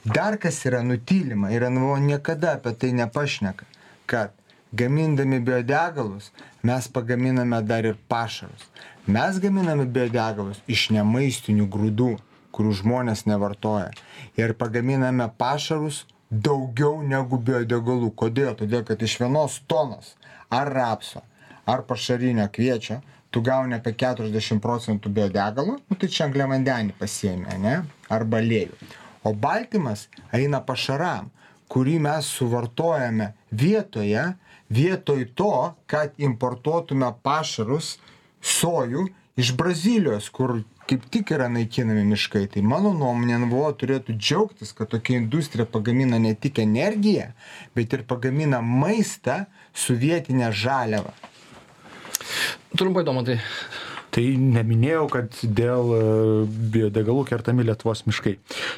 Dar 0.05 0.37
kas 0.37 0.61
yra 0.67 0.83
nutylima 0.83 1.51
ir 1.55 1.65
NVO 1.69 1.97
niekada 2.03 2.57
apie 2.57 2.73
tai 2.75 2.91
nepašneka, 2.93 3.65
kad 4.05 4.31
gamindami 4.71 5.39
biodegalus 5.39 6.31
mes 6.63 6.87
pagaminame 6.87 7.61
dar 7.61 7.85
ir 7.85 7.97
pašarus. 8.07 8.67
Mes 9.07 9.39
gaminame 9.39 9.85
biodegalus 9.85 10.61
iš 10.67 10.89
nemaistinių 10.95 11.67
grūdų, 11.67 12.13
kurių 12.55 12.73
žmonės 12.79 13.25
nevartoja. 13.27 13.91
Ir 14.39 14.53
pagaminame 14.59 15.29
pašarus 15.37 16.03
daugiau 16.29 17.01
negu 17.03 17.37
biodegalų. 17.37 18.11
Kodėl? 18.15 18.55
Todėl, 18.59 18.83
kad 18.87 19.01
iš 19.01 19.19
vienos 19.21 19.59
tonos 19.67 20.15
ar 20.53 20.71
rapso, 20.73 21.23
ar 21.65 21.85
pašarinio 21.87 22.47
kviečio 22.53 23.01
tu 23.33 23.41
gauni 23.41 23.73
apie 23.73 23.95
40 23.97 24.61
procentų 24.61 25.09
biodegalų, 25.09 25.79
nu, 25.89 25.97
tai 25.97 26.09
čia 26.11 26.27
angliavandenį 26.27 26.93
pasiemė, 26.99 27.57
ne? 27.63 27.79
Arba 28.13 28.43
aliejų. 28.43 28.77
O 29.25 29.33
baltymas 29.33 30.05
eina 30.35 30.59
pašaram, 30.61 31.31
kurį 31.71 31.95
mes 32.05 32.29
suvartojame 32.29 33.31
vietoje, 33.49 34.27
vietoj 34.69 35.25
to, 35.39 35.55
kad 35.89 36.13
importuotume 36.21 37.09
pašarus 37.25 37.95
sojų 38.43 39.07
iš 39.39 39.55
Brazilijos, 39.57 40.29
kur 40.29 40.59
kaip 40.85 41.05
tik 41.09 41.31
yra 41.33 41.47
naikinami 41.49 42.03
miškai. 42.11 42.45
Tai 42.53 42.61
mano 42.69 42.93
nuomonė 42.93 43.39
NVO 43.47 43.69
turėtų 43.79 44.13
džiaugtis, 44.19 44.75
kad 44.77 44.91
tokia 44.93 45.17
industrija 45.21 45.65
pagamina 45.65 46.19
ne 46.21 46.35
tik 46.35 46.61
energiją, 46.61 47.31
bet 47.73 47.97
ir 47.97 48.05
pagamina 48.09 48.61
maistą 48.61 49.45
su 49.73 49.95
vietinė 49.97 50.51
žaliava. 50.53 51.15
Trumpai 52.77 53.05
įdomu, 53.05 53.25
tai 53.27 53.39
Tai 54.13 54.23
neminėjau, 54.37 55.07
kad 55.09 55.37
dėl 55.57 55.87
e, 55.95 56.01
biodegalų 56.75 57.23
kertami 57.31 57.65
Lietuvos 57.65 58.03
miškai. 58.05 58.35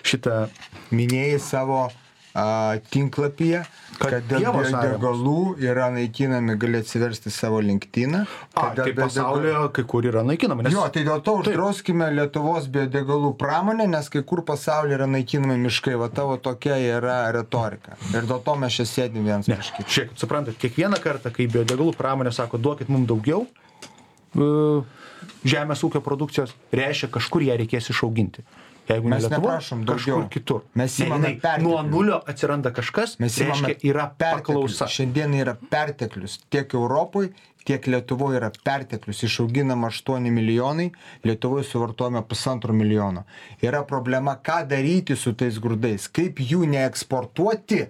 Šitą 0.07 0.45
Minėjai 0.95 1.41
savo 1.43 1.81
a, 2.35 2.75
tinklapyje, 2.91 3.63
Kad 3.95 4.11
kad 4.11 4.25
dėl 4.27 4.43
biodegalų 4.51 5.55
yra 5.63 5.87
naikinami, 5.93 6.57
gali 6.59 6.81
atsiversti 6.81 7.31
savo 7.31 7.61
linktiną. 7.63 8.25
A, 8.53 8.67
tai 8.75 8.91
pasaulyje 8.97 9.61
kai 9.75 9.85
kur 9.87 10.07
yra 10.07 10.23
naikinama. 10.27 10.65
Nes... 10.65 10.75
Jo, 10.75 10.83
tai 10.91 11.05
dėl 11.07 11.23
to 11.23 11.37
uždrauskime 11.39 12.09
Lietuvos 12.17 12.67
biodegalų 12.71 13.31
pramonę, 13.39 13.87
nes 13.91 14.11
kai 14.11 14.25
kur 14.27 14.43
pasaulyje 14.47 14.99
yra 14.99 15.07
naikinami 15.11 15.55
miškai, 15.63 15.95
va 16.01 16.09
tavo 16.11 16.35
tokia 16.43 16.75
yra 16.97 17.17
retorika. 17.35 17.95
Ir 18.11 18.27
dėl 18.27 18.43
to 18.43 18.57
mes 18.59 18.81
čia 18.81 18.87
sėdim 18.89 19.23
vienas 19.27 19.47
prieš 19.47 19.71
kitą. 19.77 19.87
žiūrėkit, 19.95 20.19
suprantat, 20.25 20.59
kiekvieną 20.59 20.99
kartą, 21.03 21.31
kai 21.35 21.47
biodegalų 21.51 21.95
pramonė 21.95 22.35
sako, 22.35 22.59
duokit 22.59 22.91
mums 22.91 23.07
daugiau 23.09 23.45
e, 24.35 24.51
žemės 25.47 25.87
ūkio 25.87 26.03
produkcijos, 26.03 26.51
reiškia, 26.75 27.13
kažkur 27.15 27.47
ją 27.47 27.55
reikės 27.63 27.93
išauginti. 27.93 28.43
Jeigu 28.89 29.09
Mes 29.09 29.23
ne 29.23 29.29
Lietuvoj, 29.29 29.49
neprašom 29.49 29.85
daugiau. 29.85 30.19
kažkur 30.19 30.29
kitur. 30.29 30.61
Mes 30.77 30.99
jinai 30.99 31.33
perteklių. 31.41 31.63
Nuo 31.65 31.81
nulio 31.87 32.21
atsiranda 32.29 32.69
kažkas, 32.75 33.17
Mes 33.19 33.37
imame 33.41 33.73
reiškia, 33.73 33.89
yra 33.89 34.05
paklausa. 34.19 34.87
Šiandien 34.87 35.33
yra 35.33 35.55
perteklius 35.71 36.39
tiek 36.53 36.73
Europoje, 36.77 37.31
tiek 37.65 37.87
Lietuvoje 37.89 38.37
yra 38.37 38.51
perteklius. 38.63 39.23
Išauginama 39.25 39.89
8 39.89 40.29
milijonai, 40.29 40.91
Lietuvoje 41.25 41.63
suvartojame 41.65 42.21
pusantro 42.29 42.73
milijono. 42.73 43.23
Yra 43.65 43.81
problema, 43.89 44.37
ką 44.37 44.61
daryti 44.69 45.17
su 45.17 45.33
tais 45.33 45.57
grūdais, 45.57 46.05
kaip 46.13 46.39
jų 46.39 46.67
neeksportuoti 46.69 47.81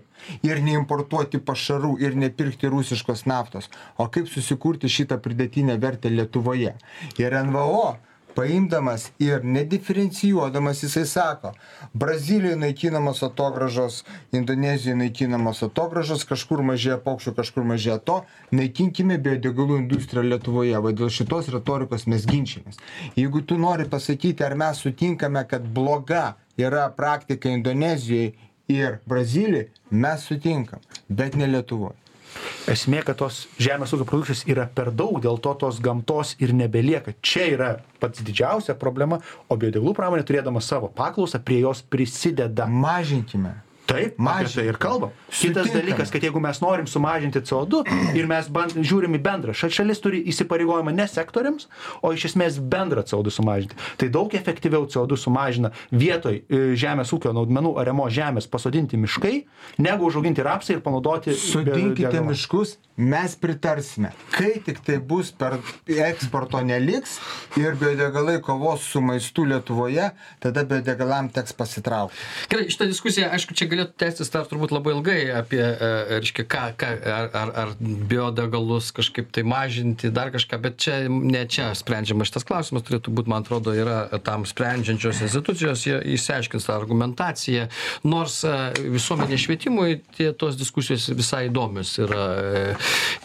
ir 0.48 0.64
neimportuoti 0.64 1.44
pašarų 1.44 1.98
ir 2.00 2.16
nepirkti 2.16 2.72
rusiškos 2.72 3.26
naftos, 3.28 3.68
o 4.00 4.08
kaip 4.08 4.32
susikurti 4.32 4.88
šitą 4.88 5.20
pridėtinę 5.20 5.76
vertę 5.82 6.10
Lietuvoje. 6.10 6.78
Ir 7.20 7.36
NVO 7.44 7.98
paimdamas 8.36 9.10
ir 9.20 9.44
nediferencijuodamas 9.44 10.84
jisai 10.84 11.06
sako, 11.06 11.54
Brazilijoje 11.94 12.56
naikinamos 12.56 13.24
atogražos, 13.24 14.04
Indonezijoje 14.32 14.96
naikinamos 15.00 15.64
atogražos, 15.64 16.26
kažkur 16.28 16.64
mažėja 16.68 17.00
paukščių, 17.06 17.36
kažkur 17.40 17.68
mažėja 17.72 17.98
to, 18.04 18.22
naikinkime 18.52 19.18
biodegalų 19.18 19.80
industriją 19.84 20.26
Lietuvoje, 20.30 20.78
va 20.84 20.94
dėl 20.96 21.12
šitos 21.14 21.52
retorikos 21.56 22.08
mes 22.12 22.28
ginčiamės. 22.30 22.80
Jeigu 23.16 23.44
tu 23.48 23.60
nori 23.62 23.88
pasakyti, 23.90 24.44
ar 24.44 24.58
mes 24.60 24.84
sutinkame, 24.84 25.46
kad 25.50 25.68
bloga 25.76 26.36
yra 26.60 26.90
praktika 26.96 27.50
Indonezijoje 27.50 28.34
ir 28.68 29.00
Brazilijoje, 29.06 29.70
mes 29.92 30.28
sutinkam, 30.28 30.84
bet 31.08 31.36
ne 31.36 31.48
Lietuvoje. 31.48 32.05
Esmė, 32.72 33.02
kad 33.06 33.20
tos 33.20 33.44
žemės 33.62 33.94
ūkio 33.96 34.08
produkcijos 34.10 34.46
yra 34.50 34.66
per 34.68 34.90
daug, 34.92 35.20
dėl 35.24 35.38
to 35.44 35.54
tos 35.62 35.80
gamtos 35.84 36.34
ir 36.42 36.54
nebelieka. 36.58 37.14
Čia 37.22 37.46
yra 37.54 37.70
pats 38.02 38.24
didžiausia 38.26 38.76
problema, 38.80 39.22
o 39.50 39.58
biodegalų 39.60 39.94
pramonė 39.98 40.26
turėdama 40.28 40.64
savo 40.66 40.90
paklausą 40.90 41.42
prie 41.46 41.62
jos 41.62 41.84
prisideda. 41.86 42.66
Mažinkime. 42.66 43.54
Taip, 43.86 44.16
tai 44.18 44.64
ir 44.66 44.78
kalbam. 44.82 45.12
Kitas 45.30 45.68
Sutinkame. 45.68 45.74
dalykas, 45.78 46.10
kad 46.12 46.24
jeigu 46.26 46.40
mes 46.42 46.58
norim 46.64 46.88
sumažinti 46.90 47.40
CO2 47.46 47.84
ir 48.18 48.26
mes 48.28 48.48
band, 48.50 48.74
žiūrim 48.82 49.14
į 49.14 49.22
bendrą, 49.22 49.54
ša- 49.54 49.70
šalis 49.78 50.02
turi 50.02 50.24
įsipareigojimą 50.32 50.94
ne 50.96 51.06
sektoriams, 51.08 51.68
o 52.02 52.10
iš 52.16 52.26
esmės 52.32 52.58
bendrą 52.60 53.04
CO2 53.06 53.30
sumažinti. 53.36 53.78
Tai 54.02 54.10
daug 54.10 54.34
efektyviau 54.34 54.88
CO2 54.90 55.20
sumažina 55.22 55.70
vietoj 55.94 56.40
e, 56.50 56.64
žemės 56.74 57.14
ūkio 57.14 57.34
naudmenų 57.38 57.76
aremo 57.84 58.08
žemės 58.10 58.50
pasodinti 58.50 58.98
miškai, 58.98 59.36
negu 59.78 60.10
užauginti 60.10 60.42
rapsą 60.46 60.74
ir 60.78 60.82
panaudoti. 60.82 61.36
Sodinkite 61.38 62.08
biodegalą. 62.10 62.26
miškus, 62.32 62.78
mes 62.98 63.36
pritarsime. 63.38 64.12
Kai 64.34 64.56
tik 64.66 64.82
tai 64.88 64.98
bus 64.98 65.30
per 65.36 65.60
eksporto 65.86 66.62
neliks 66.66 67.20
ir 67.62 67.76
biodegalai 67.78 68.40
kovos 68.42 68.82
su 68.82 69.02
maistu 69.04 69.46
Lietuvoje, 69.46 70.10
tada 70.42 70.64
biodegalam 70.66 71.30
teks 71.30 71.54
pasitraukti. 71.54 72.18
Gerai, 72.50 72.66
šitą 72.74 72.88
diskusiją, 72.90 73.30
aišku, 73.36 73.54
čia 73.54 73.68
galėtų 73.76 73.96
tęstis 74.02 74.32
dar 74.34 74.48
turbūt 74.50 74.74
labai 74.74 74.96
ilgai 74.96 75.20
apie, 75.36 75.62
e, 75.62 75.92
reiškia, 76.18 76.46
ką, 76.50 76.64
ką, 76.80 76.92
ar, 77.12 77.30
ar, 77.36 77.54
ar 77.66 77.74
biodegalus 77.82 78.92
kažkaip 78.96 79.30
tai 79.36 79.44
mažinti, 79.48 80.12
dar 80.16 80.32
kažką, 80.34 80.60
bet 80.64 80.80
čia 80.82 81.02
ne 81.10 81.44
čia 81.52 81.70
sprendžiama 81.78 82.28
šitas 82.28 82.48
klausimas, 82.48 82.86
turėtų 82.88 83.14
būti, 83.16 83.32
man 83.32 83.46
atrodo, 83.46 83.76
yra 83.76 84.06
tam 84.26 84.48
sprendžiančios 84.50 85.22
institucijos, 85.28 85.86
jie 85.88 86.00
išsiaiškins 86.16 86.68
tą 86.68 86.76
argumentaciją, 86.80 87.68
nors 88.08 88.42
e, 88.48 88.56
visuomenės 88.96 89.46
švietimui 89.46 90.00
tie, 90.18 90.32
tos 90.34 90.58
diskusijos 90.60 91.10
visai 91.16 91.46
įdomios 91.52 91.96
yra. 92.04 92.26
e, 92.42 92.66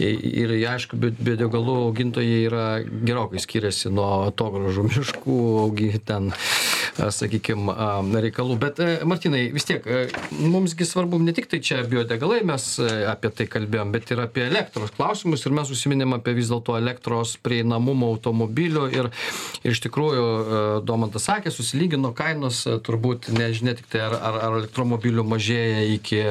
Ir, 0.00 0.52
aišku, 0.70 0.96
bio- 0.96 1.12
biodegalų 1.12 1.74
augintojai 1.86 2.38
yra 2.46 2.64
gerokai 3.06 3.40
skiriasi 3.42 3.90
nuo 3.92 4.26
atogražų 4.30 4.86
miškų, 4.88 5.36
augi 5.64 5.90
ten 6.08 6.30
sakykime, 6.96 7.74
reikalų. 8.24 8.56
Bet, 8.60 8.80
Martinai, 9.08 9.46
vis 9.54 9.66
tiek, 9.68 9.84
e, 10.40 10.48
mumsgi 10.48 10.84
svarbu 10.84 11.18
ne 11.18 11.32
tik 11.32 11.46
tai 11.50 11.60
čia 11.62 11.82
biodegalai, 11.88 12.40
mes 12.46 12.64
e, 12.78 12.88
apie 13.10 13.30
tai 13.34 13.46
kalbėjom, 13.50 13.92
bet 13.94 14.10
ir 14.12 14.22
apie 14.24 14.44
elektros 14.46 14.92
klausimus. 14.96 15.44
Ir 15.46 15.54
mes 15.56 15.70
užsiminėm 15.72 16.16
apie 16.16 16.34
vis 16.36 16.50
dėlto 16.52 16.76
elektros 16.78 17.36
prieinamumą 17.44 18.08
automobilių 18.14 18.86
ir, 18.94 19.10
ir 19.62 19.74
iš 19.74 19.82
tikrųjų, 19.86 20.24
e, 20.24 20.62
Domantas 20.86 21.26
sakė, 21.28 21.52
susilygino 21.54 22.12
kainos, 22.16 22.62
e, 22.66 22.78
turbūt 22.86 23.30
nežinia 23.36 23.76
tik 23.78 23.90
tai, 23.92 24.04
ar, 24.08 24.16
ar, 24.16 24.40
ar 24.46 24.58
elektromobilių 24.62 25.26
mažėja 25.28 25.84
iki 25.96 26.22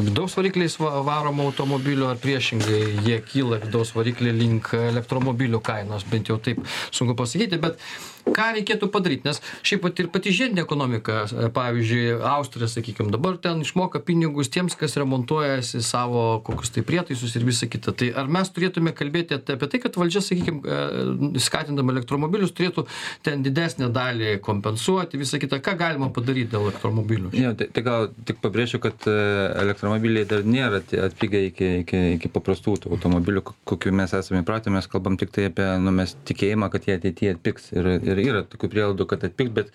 vidaus 0.00 0.36
varikliais 0.38 0.78
va- 0.80 1.02
varomų 1.06 1.50
automobilių, 1.50 2.08
ar 2.12 2.20
priešingai 2.22 2.80
jie 3.06 3.20
kyla 3.28 3.60
vidaus 3.62 3.94
varikliai 3.96 4.34
link 4.36 4.72
elektromobilių 4.78 5.60
kainos, 5.64 6.06
bent 6.10 6.32
jau 6.32 6.40
taip 6.42 6.62
sunku 6.94 7.16
pasakyti, 7.18 7.60
bet 7.62 7.80
ką 8.24 8.48
reikėtų 8.58 8.88
padaryti, 8.92 9.28
nes 9.28 9.40
šiaip 9.66 9.82
pat 9.84 10.00
ir 10.02 10.08
pati 10.12 10.32
žiedinė 10.34 10.64
ekonomika, 10.64 11.24
e, 11.28 11.48
pavyzdžiui, 11.54 12.04
Austrija, 12.34 12.68
sakykime, 12.70 13.12
dabar 13.12 13.36
ten 13.42 13.60
išmoka 13.64 14.00
pinigus 14.04 14.50
tiems, 14.52 14.76
kas 14.78 14.96
remontuojasi 15.00 15.82
savo 15.84 16.40
kokius 16.46 16.72
tai 16.74 16.84
prietaisus 16.86 17.34
ir 17.36 17.44
visa 17.46 17.68
kita. 17.70 17.94
Tai 17.94 18.10
ar 18.22 18.30
mes 18.32 18.50
turėtume 18.54 18.94
kalbėti 18.96 19.38
apie 19.38 19.68
tai, 19.70 19.80
kad 19.84 19.98
valdžia, 20.00 20.22
sakykime, 20.24 21.38
skatindama 21.42 21.94
elektromobilius, 21.94 22.54
turėtų 22.56 22.86
ten 23.26 23.44
didesnę 23.44 23.90
dalį 23.94 24.38
kompensuoti, 24.44 25.20
visa 25.20 25.40
kita, 25.42 25.60
ką 25.64 25.76
galima 25.80 26.10
padaryti 26.14 26.52
dėl 26.54 26.68
elektromobilių? 26.68 27.32
Jo, 27.38 27.52
tai, 27.58 27.68
tai 27.74 27.84
gal 27.86 28.08
tik 28.28 28.40
pabrėšiu, 28.44 28.80
kad 28.82 29.06
e, 29.10 29.16
elektromobiliai 29.62 30.26
dar 30.28 30.44
nėra 30.48 30.82
atpigę 31.06 31.44
iki, 31.50 31.70
iki, 31.84 32.02
iki 32.16 32.30
paprastų 32.32 32.78
tų 32.84 32.94
automobilių, 32.96 33.44
ko- 33.46 33.56
kokių 33.74 33.92
mes 34.00 34.14
esame 34.16 34.42
įpratę, 34.42 34.72
mes 34.74 34.88
kalbam 34.90 35.18
tik 35.20 35.32
tai 35.34 35.48
apie 35.50 35.66
nu, 35.82 35.92
mes 35.94 36.16
tikėjimą, 36.28 36.70
kad 36.72 36.88
jie 36.88 36.96
ateityje 36.98 37.34
atpigs. 37.36 37.70
Ir, 37.76 37.90
ir 38.00 38.13
yra 38.22 38.44
tokių 38.48 38.70
prielaidų, 38.72 39.06
kad 39.10 39.26
atpigs, 39.26 39.52
bet 39.56 39.72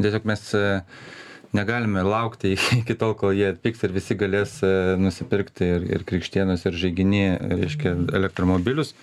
tiesiog 0.00 0.28
mes 0.28 0.44
e, 0.56 0.64
negalime 1.56 2.04
laukti 2.06 2.54
iki 2.80 2.96
tol, 3.00 3.16
kol 3.18 3.34
jie 3.36 3.50
atpigs 3.52 3.84
ir 3.86 3.94
visi 3.96 4.16
galės 4.18 4.58
e, 4.66 4.72
nusipirkti 5.00 5.70
ir, 5.76 5.86
ir 5.98 6.06
krikštienos, 6.08 6.66
ir 6.68 6.78
žaiginį, 6.84 7.24
reiškia, 7.62 7.94
elektromobilius. 8.20 8.94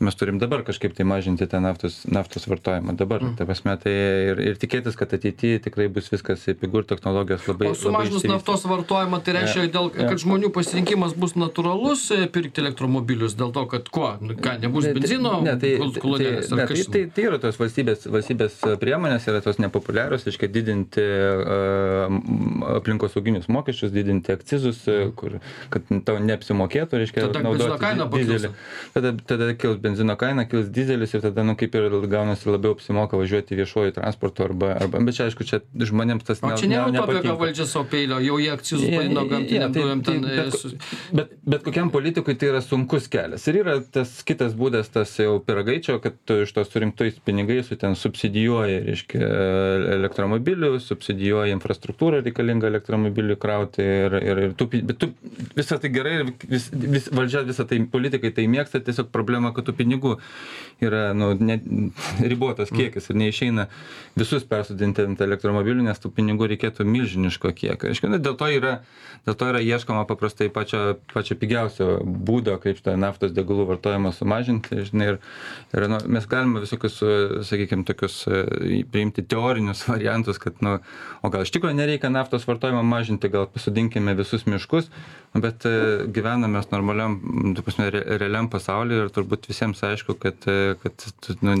Mes 0.00 0.14
turim 0.18 0.38
dabar 0.38 0.60
kažkaip 0.66 0.92
tai 0.96 1.04
mažinti 1.08 1.46
tą 1.48 1.60
naftos 1.64 2.02
naftos 2.10 2.44
vartojimą 2.50 2.96
dabar 2.96 3.20
Mm. 3.22 3.36
ta 3.38 3.44
prasme 3.48 3.72
tai 3.80 3.92
ir 4.30 4.40
ir 4.40 4.54
tikėtis 4.60 4.96
kad 4.96 5.08
ateity 5.16 5.58
tikrai 5.64 5.88
bus 5.88 6.10
viskas 6.12 6.44
pigu 6.60 6.78
ir 6.82 6.84
technologijos 6.84 7.46
labai 7.48 7.70
O 7.70 7.74
sumažinus 7.74 8.22
labai 8.24 8.36
naftos 8.36 8.64
vartojimą, 8.68 9.22
tai 9.24 9.32
reiškia, 9.38 9.62
Ja, 9.66 9.72
dėl, 9.76 9.86
ja. 9.96 10.08
kad 10.10 10.18
žmonių 10.20 10.50
pasirinkimas 10.52 11.14
bus 11.16 11.32
natūralus 11.34 12.10
e, 12.12 12.26
pirkti 12.28 12.60
elektromobilius, 12.60 13.34
dėl 13.34 13.52
to, 13.56 13.64
kad 13.66 13.88
kuo, 13.88 14.10
Nu, 14.20 14.34
ką, 14.34 14.58
nebus 14.60 14.84
Ne, 14.84 14.92
tai- 14.92 15.00
benzino, 15.00 15.32
ne, 15.42 15.56
tai, 15.56 15.70
kol- 15.78 15.92
tai, 15.92 16.00
kolonėlės, 16.04 16.52
ar 16.52 16.58
ne, 16.58 16.66
tai, 16.66 16.82
tai, 16.92 17.02
tai 17.16 17.22
yra 17.30 17.38
tos 17.38 17.56
valstybės, 17.58 18.06
valstybės 18.10 18.60
priemonės, 18.80 19.26
yra 19.28 19.40
tos 19.40 19.56
nepopuliarios, 19.58 20.24
reiškia 20.28 20.48
didinti 20.52 21.00
uh, 21.00 22.76
aplinkosauginius 22.76 23.48
mokesčius, 23.48 23.92
didinti 23.94 24.32
akcizus, 24.34 24.82
kur, 25.18 25.38
kad 25.72 25.82
tau 26.06 26.18
neapsimokėtų, 26.22 27.00
reiškia, 27.02 27.26
Tada 27.28 27.42
benzino 27.46 27.78
kaina 27.80 28.06
di- 28.12 28.24
dizelį. 28.24 28.50
Tada, 28.94 29.12
tada 29.26 29.50
kils 29.58 29.78
benzino 29.86 30.16
kaina, 30.20 30.44
kils 30.50 30.68
dizelis 30.74 31.14
ir 31.16 31.22
tada, 31.24 31.46
nu, 31.46 31.54
kaip 31.58 31.74
ir 31.78 31.88
gaunasi 32.12 32.50
labiau 32.50 32.74
apsimoka 32.76 33.16
važiuoti 33.22 33.56
viešuoju 33.62 33.94
transportu 33.96 34.44
arba, 34.50 34.74
arba 34.82 35.00
bet 35.06 35.16
čia, 35.16 35.30
aišku, 35.30 35.46
čia 35.48 35.62
žmonėms 35.86 36.26
tas 36.26 36.42
O 36.42 36.50
čia 36.58 36.68
nėra 36.68 36.88
utopija, 36.90 37.00
nepatinka. 37.00 37.30
kad 37.30 37.40
valdžia 37.46 37.66
savo 37.70 37.86
peilio, 37.94 38.18
jau 38.26 38.36
jie 38.42 38.50
akcizus 38.52 38.84
jo, 38.90 39.24
gamtiniam 39.30 39.72
tai- 39.72 39.82
dujam 39.82 40.02
ten. 40.06 40.22
tai 40.26 40.34
e, 40.34 40.42
bet- 40.42 40.58
su- 40.60 40.74
Bet, 41.16 41.30
bet 41.46 41.62
kokiam 41.62 41.90
politikui 41.94 42.34
tai 42.36 42.48
yra 42.50 42.60
sunkus 42.64 43.06
kelias. 43.08 43.46
Ir 43.48 43.60
yra 43.62 43.76
tas 43.94 44.10
kitas 44.26 44.54
būdas, 44.58 44.90
tas 44.92 45.12
jau 45.22 45.38
piragaičio, 45.46 46.00
kad 46.02 46.16
tu 46.26 46.40
iš 46.42 46.52
to 46.56 46.64
surinktais 46.66 47.16
pinigais 47.24 47.68
tu 47.70 47.76
ten 47.80 47.94
subsidijuoji, 47.94 48.80
reiškia, 48.90 49.30
elektromobilių, 49.96 50.70
subsidijuoji 50.82 51.54
infrastruktūrą 51.56 52.20
reikalingą 52.26 52.68
elektromobilių 52.70 53.36
krauti 53.42 53.84
ir, 53.84 54.16
ir, 54.20 54.40
ir 54.48 54.54
tu, 54.58 54.66
bet 54.72 54.98
tu 55.02 55.10
visą 55.56 55.78
tai 55.82 55.90
gerai 55.94 56.14
ir 56.20 56.32
vis, 56.50 56.68
vis, 56.72 57.08
valdžia 57.14 57.44
visą 57.48 57.66
tai, 57.68 57.78
politikai 57.92 58.32
tai 58.36 58.46
mėgsta, 58.50 58.80
tiesiog 58.86 59.10
problema, 59.14 59.52
kad 59.56 59.68
tų 59.68 59.75
pinigų 59.78 60.16
yra 60.80 61.14
nu, 61.14 61.30
ne, 61.40 61.56
ribotas 62.20 62.70
kiekis 62.74 63.08
ir 63.08 63.16
neišeina 63.16 63.64
visus 64.18 64.44
persodinti 64.48 65.06
ant 65.06 65.20
elektromobilių, 65.24 65.86
nes 65.86 66.00
tų 66.02 66.10
pinigų 66.18 66.50
reikėtų 66.52 66.84
milžiniško 66.88 67.52
kiekio. 67.56 67.88
Reiškia, 67.88 68.10
nu, 68.12 68.20
dėl 68.20 68.36
to 68.36 68.48
yra, 68.52 68.74
dėl 69.28 69.38
to 69.40 69.48
yra 69.52 69.62
ieškoma 69.64 70.04
paprastai 70.08 70.50
pačio, 70.52 70.98
pačio 71.12 71.38
pigiausio 71.40 71.88
būdo, 72.04 72.58
kaip 72.60 72.80
šitą 72.80 72.96
naftos 73.00 73.32
degalų 73.36 73.70
vartojimą 73.72 74.12
sumažinti. 74.16 74.82
Žinai, 74.90 75.08
ir, 75.14 75.20
ir 75.72 75.88
nu, 75.92 76.00
mes 76.12 76.28
galime 76.28 76.64
visokius, 76.64 77.00
sakykime, 77.48 77.86
tokius 77.88 78.22
e, 78.28 78.82
priimti 78.92 79.24
teorinius 79.24 79.86
variantus, 79.92 80.40
kad, 80.42 80.60
nu, 80.64 80.76
o 81.24 81.32
gal 81.32 81.46
iš 81.46 81.54
tikrųjų 81.56 81.80
nereikia 81.80 82.12
naftos 82.12 82.44
vartojimą 82.48 82.84
mažinti, 82.84 83.32
gal 83.32 83.48
pasodinkime 83.48 84.16
visus 84.18 84.44
miškus, 84.48 84.92
bet 85.42 85.66
e, 85.68 85.72
gyvename 86.12 86.48
mes 86.56 86.68
normaliam, 86.72 87.16
tu 87.56 87.62
prasme, 87.66 87.88
re, 87.94 88.02
realiam 88.20 88.48
pasaulyje 88.52 89.04
ir 89.06 89.12
turbūt 89.14 89.48
visiems 89.50 89.82
aišku, 89.86 90.16
kad, 90.22 90.46
e, 90.50 90.74
kad 90.82 91.06
nu, 91.46 91.56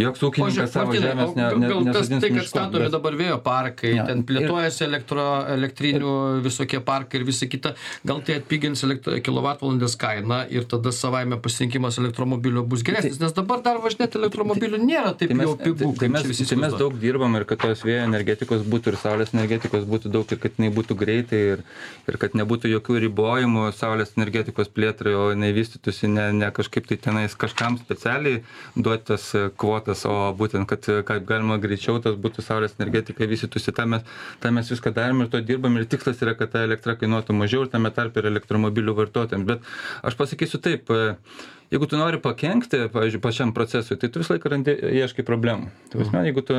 joks 0.00 0.22
ūkininkas 0.28 0.72
savo 0.74 0.94
žemės 0.96 1.34
ne, 1.38 1.48
ne, 1.60 1.70
gal 1.72 1.90
tas 1.94 2.08
tai, 2.12 2.30
kad 2.34 2.46
statomi 2.48 2.86
bet- 2.86 2.94
dabar 2.94 3.16
vėjo 3.18 3.38
parkai, 3.44 3.94
Jo. 3.96 4.06
ten 4.08 4.22
Ir- 4.22 4.28
plėtojasi 4.30 4.84
elektro, 4.86 5.26
elektrinių 5.56 6.14
visokie 6.44 6.80
parkai 6.84 7.20
ir 7.20 7.26
visa 7.28 7.48
kita, 7.50 7.74
gal 8.06 8.22
tai 8.26 8.38
atpigins 8.40 8.84
kilovatvalandės 9.24 9.96
kainą 10.00 10.40
ir 10.52 10.64
tada 10.70 10.92
savaime 10.94 11.38
pasirinkimas 11.42 11.98
elektromobilio 12.00 12.62
bus 12.66 12.82
geresnis, 12.86 13.18
nes 13.20 13.34
dabar 13.36 13.62
dar 13.64 13.80
važinėti 13.82 14.18
elektromobiliu 14.20 14.78
nėra 14.80 15.12
taip 15.18 15.30
Tai 15.30 15.38
mes, 15.38 15.46
jau 15.48 15.56
pigu, 15.60 15.90
tai, 15.94 15.98
tai 16.04 16.08
mes, 16.14 16.26
visi 16.30 16.46
tai 16.50 16.58
mes 16.60 16.74
daug 16.78 16.96
dirbam 17.02 17.36
ir 17.38 17.44
kad 17.48 17.60
tos 17.62 17.84
vėjo 17.86 18.04
energetikos 18.08 18.64
būtų 18.66 18.94
ir 18.94 18.98
saulės 19.02 19.34
energetikos 19.36 19.84
būtų 19.90 20.12
daug 20.14 20.32
ir 20.34 20.40
kad 20.42 20.56
jinai 20.58 20.70
būtų 20.74 20.96
greitai 21.00 21.40
ir, 21.54 21.62
ir 22.10 22.18
kad 22.22 22.34
nebūtų 22.38 22.69
jokių 22.74 22.98
ribojimų 23.06 23.66
saulės 23.76 24.14
energetikos 24.16 24.70
plėtrai, 24.74 25.14
o 25.16 25.28
jinai 25.32 25.50
vystytųsi 25.56 26.10
ne, 26.10 26.26
ne 26.36 26.50
kažkaip 26.54 26.88
tai 26.90 26.98
tenais 27.06 27.36
kažkam 27.38 27.78
specialiai 27.80 28.42
duoti 28.76 29.10
tas 29.12 29.28
kvotas, 29.60 30.04
o 30.08 30.16
būtent, 30.36 30.68
kad 30.70 30.88
kaip 31.08 31.28
galima 31.28 31.58
greičiau 31.62 32.00
tas 32.04 32.18
būtų 32.20 32.44
saulės 32.46 32.76
energetika 32.78 33.28
vystytųsi. 33.30 33.74
Ta 33.76 33.86
mes, 33.90 34.04
ta 34.42 34.52
mes 34.54 34.70
viską 34.72 34.94
darom 34.96 35.24
ir 35.24 35.30
to 35.32 35.42
dirbam 35.44 35.78
ir 35.80 35.88
tikslas 35.90 36.20
yra, 36.24 36.36
kad 36.38 36.54
ta 36.54 36.64
elektra 36.66 36.96
kainuotų 37.00 37.36
mažiau 37.36 37.64
ir 37.66 37.72
tame 37.72 37.92
tarp 37.94 38.18
ir 38.20 38.30
elektromobilių 38.32 38.96
vartotojams. 39.02 39.48
Bet 39.48 39.72
aš 40.06 40.18
pasakysiu 40.20 40.62
taip, 40.62 40.92
jeigu 41.70 41.86
tu 41.86 41.98
nori 41.98 42.18
pakenkti, 42.22 42.82
pavyzdžiui, 42.92 43.22
pačiam 43.22 43.52
procesui, 43.54 43.96
tai 44.00 44.10
tu 44.10 44.22
visą 44.22 44.34
laiką 44.34 44.50
randi, 44.50 44.74
ieškai 45.00 45.24
problemų. 45.26 45.70
Tai 45.92 46.00
prasme, 46.00 46.22
jeigu 46.26 46.42
tu 46.46 46.56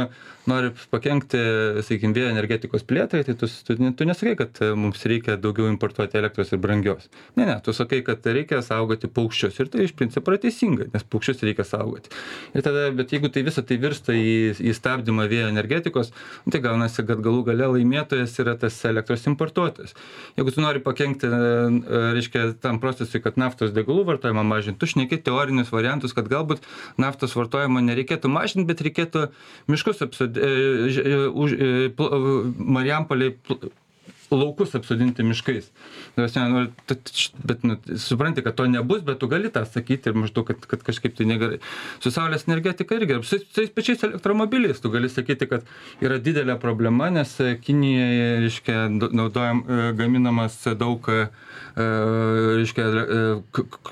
nori 0.49 0.71
pakenkti, 0.93 1.41
sakykime, 1.83 2.15
vėjo 2.15 2.29
energetikos 2.31 2.85
plėtrai, 2.87 3.23
tai 3.27 3.35
tu, 3.39 3.49
tu, 3.67 3.75
tu 3.75 4.07
nesakai, 4.07 4.35
kad 4.39 4.61
e, 4.63 4.71
mums 4.79 5.03
reikia 5.09 5.35
daugiau 5.41 5.67
importuoti 5.71 6.19
elektros 6.19 6.53
ir 6.55 6.61
brangios. 6.63 7.09
Ne, 7.35 7.45
ne, 7.49 7.57
tu 7.65 7.75
sakai, 7.75 7.99
kad 8.07 8.25
reikia 8.25 8.61
saugoti 8.65 9.09
paukščius 9.11 9.59
ir 9.59 9.71
tai 9.73 9.85
iš 9.87 9.95
principo 9.99 10.31
yra 10.31 10.39
teisinga, 10.45 10.87
nes 10.93 11.05
paukščius 11.11 11.43
reikia 11.49 11.67
saugoti. 11.67 12.13
Ir 12.55 12.65
tada, 12.65 12.87
bet 12.95 13.11
jeigu 13.11 13.31
tai 13.33 13.43
visą 13.47 13.65
tai 13.67 13.77
virsta 13.83 14.15
į, 14.15 14.55
į 14.63 14.75
stabdymą 14.77 15.27
vėjo 15.31 15.51
energetikos, 15.51 16.13
nu, 16.45 16.55
tai 16.55 16.63
gaunasi, 16.63 17.03
kad 17.07 17.19
galų 17.23 17.43
gale 17.51 17.67
laimėtojas 17.75 18.37
yra 18.43 18.55
tas 18.63 18.79
elektros 18.87 19.27
importuotojas. 19.27 19.95
Jeigu 20.39 20.55
tu 20.55 20.63
nori 20.63 20.83
pakenkti, 20.83 21.27
e, 21.27 21.43
e, 21.83 22.03
reiškia, 22.15 22.47
tam 22.63 22.79
procesui, 22.83 23.21
kad 23.23 23.39
naftos 23.41 23.75
degalų 23.75 24.07
vartojimą 24.13 24.47
mažinti, 24.47 24.79
tu 24.81 24.89
šneki 25.01 25.21
teorinius 25.25 25.71
variantus, 25.73 26.13
kad 26.13 26.29
galbūt 26.29 26.65
naftos 27.01 27.35
vartojimo 27.37 27.81
nereikėtų 27.81 28.29
mažinti, 28.31 28.67
bet 28.69 28.81
reikėtų 28.85 29.27
miškus 29.71 30.05
apsodinti, 30.05 30.41
Marijampolį 32.61 33.33
laukus 34.35 34.75
apsodinti 34.77 35.23
miškais. 35.27 35.71
Nu, 36.17 36.27
Bet 37.43 37.63
nu, 37.63 37.75
supranti, 37.97 38.41
kad 38.43 38.55
to 38.55 38.65
nebus, 38.67 39.01
bet 39.05 39.19
tu 39.19 39.27
gali 39.27 39.49
tą 39.53 39.63
sakyti 39.65 40.09
ir 40.11 40.17
maždaug, 40.17 40.47
kad, 40.47 40.65
kad 40.67 40.83
kažkaip 40.85 41.15
tai 41.17 41.27
negerai. 41.29 41.59
Su 42.03 42.11
saulės 42.13 42.45
energetika 42.47 42.97
irgi, 42.97 43.19
su 43.27 43.39
tais 43.55 43.71
pačiais 43.73 44.03
elektromobiliais, 44.07 44.79
tu 44.81 44.91
gali 44.93 45.09
sakyti, 45.11 45.47
kad 45.49 45.67
yra 46.03 46.19
didelė 46.21 46.57
problema, 46.61 47.09
nes 47.13 47.33
Kinijoje, 47.61 48.39
reiškia, 48.45 48.77
naudojam, 48.91 49.63
e, 49.67 49.79
gaminamas 49.97 50.57
daug, 50.79 51.07
e, 51.09 51.27
e, 51.75 51.87
reiškia, 52.61 52.87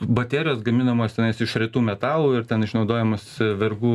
baterijos 0.01 0.63
gaminamos 0.65 1.15
tenais 1.17 1.41
iš 1.41 1.55
retų 1.63 1.83
metalų 1.85 2.39
ir 2.39 2.47
ten 2.49 2.63
išnaudojamas 2.65 3.25
vergų 3.59 3.93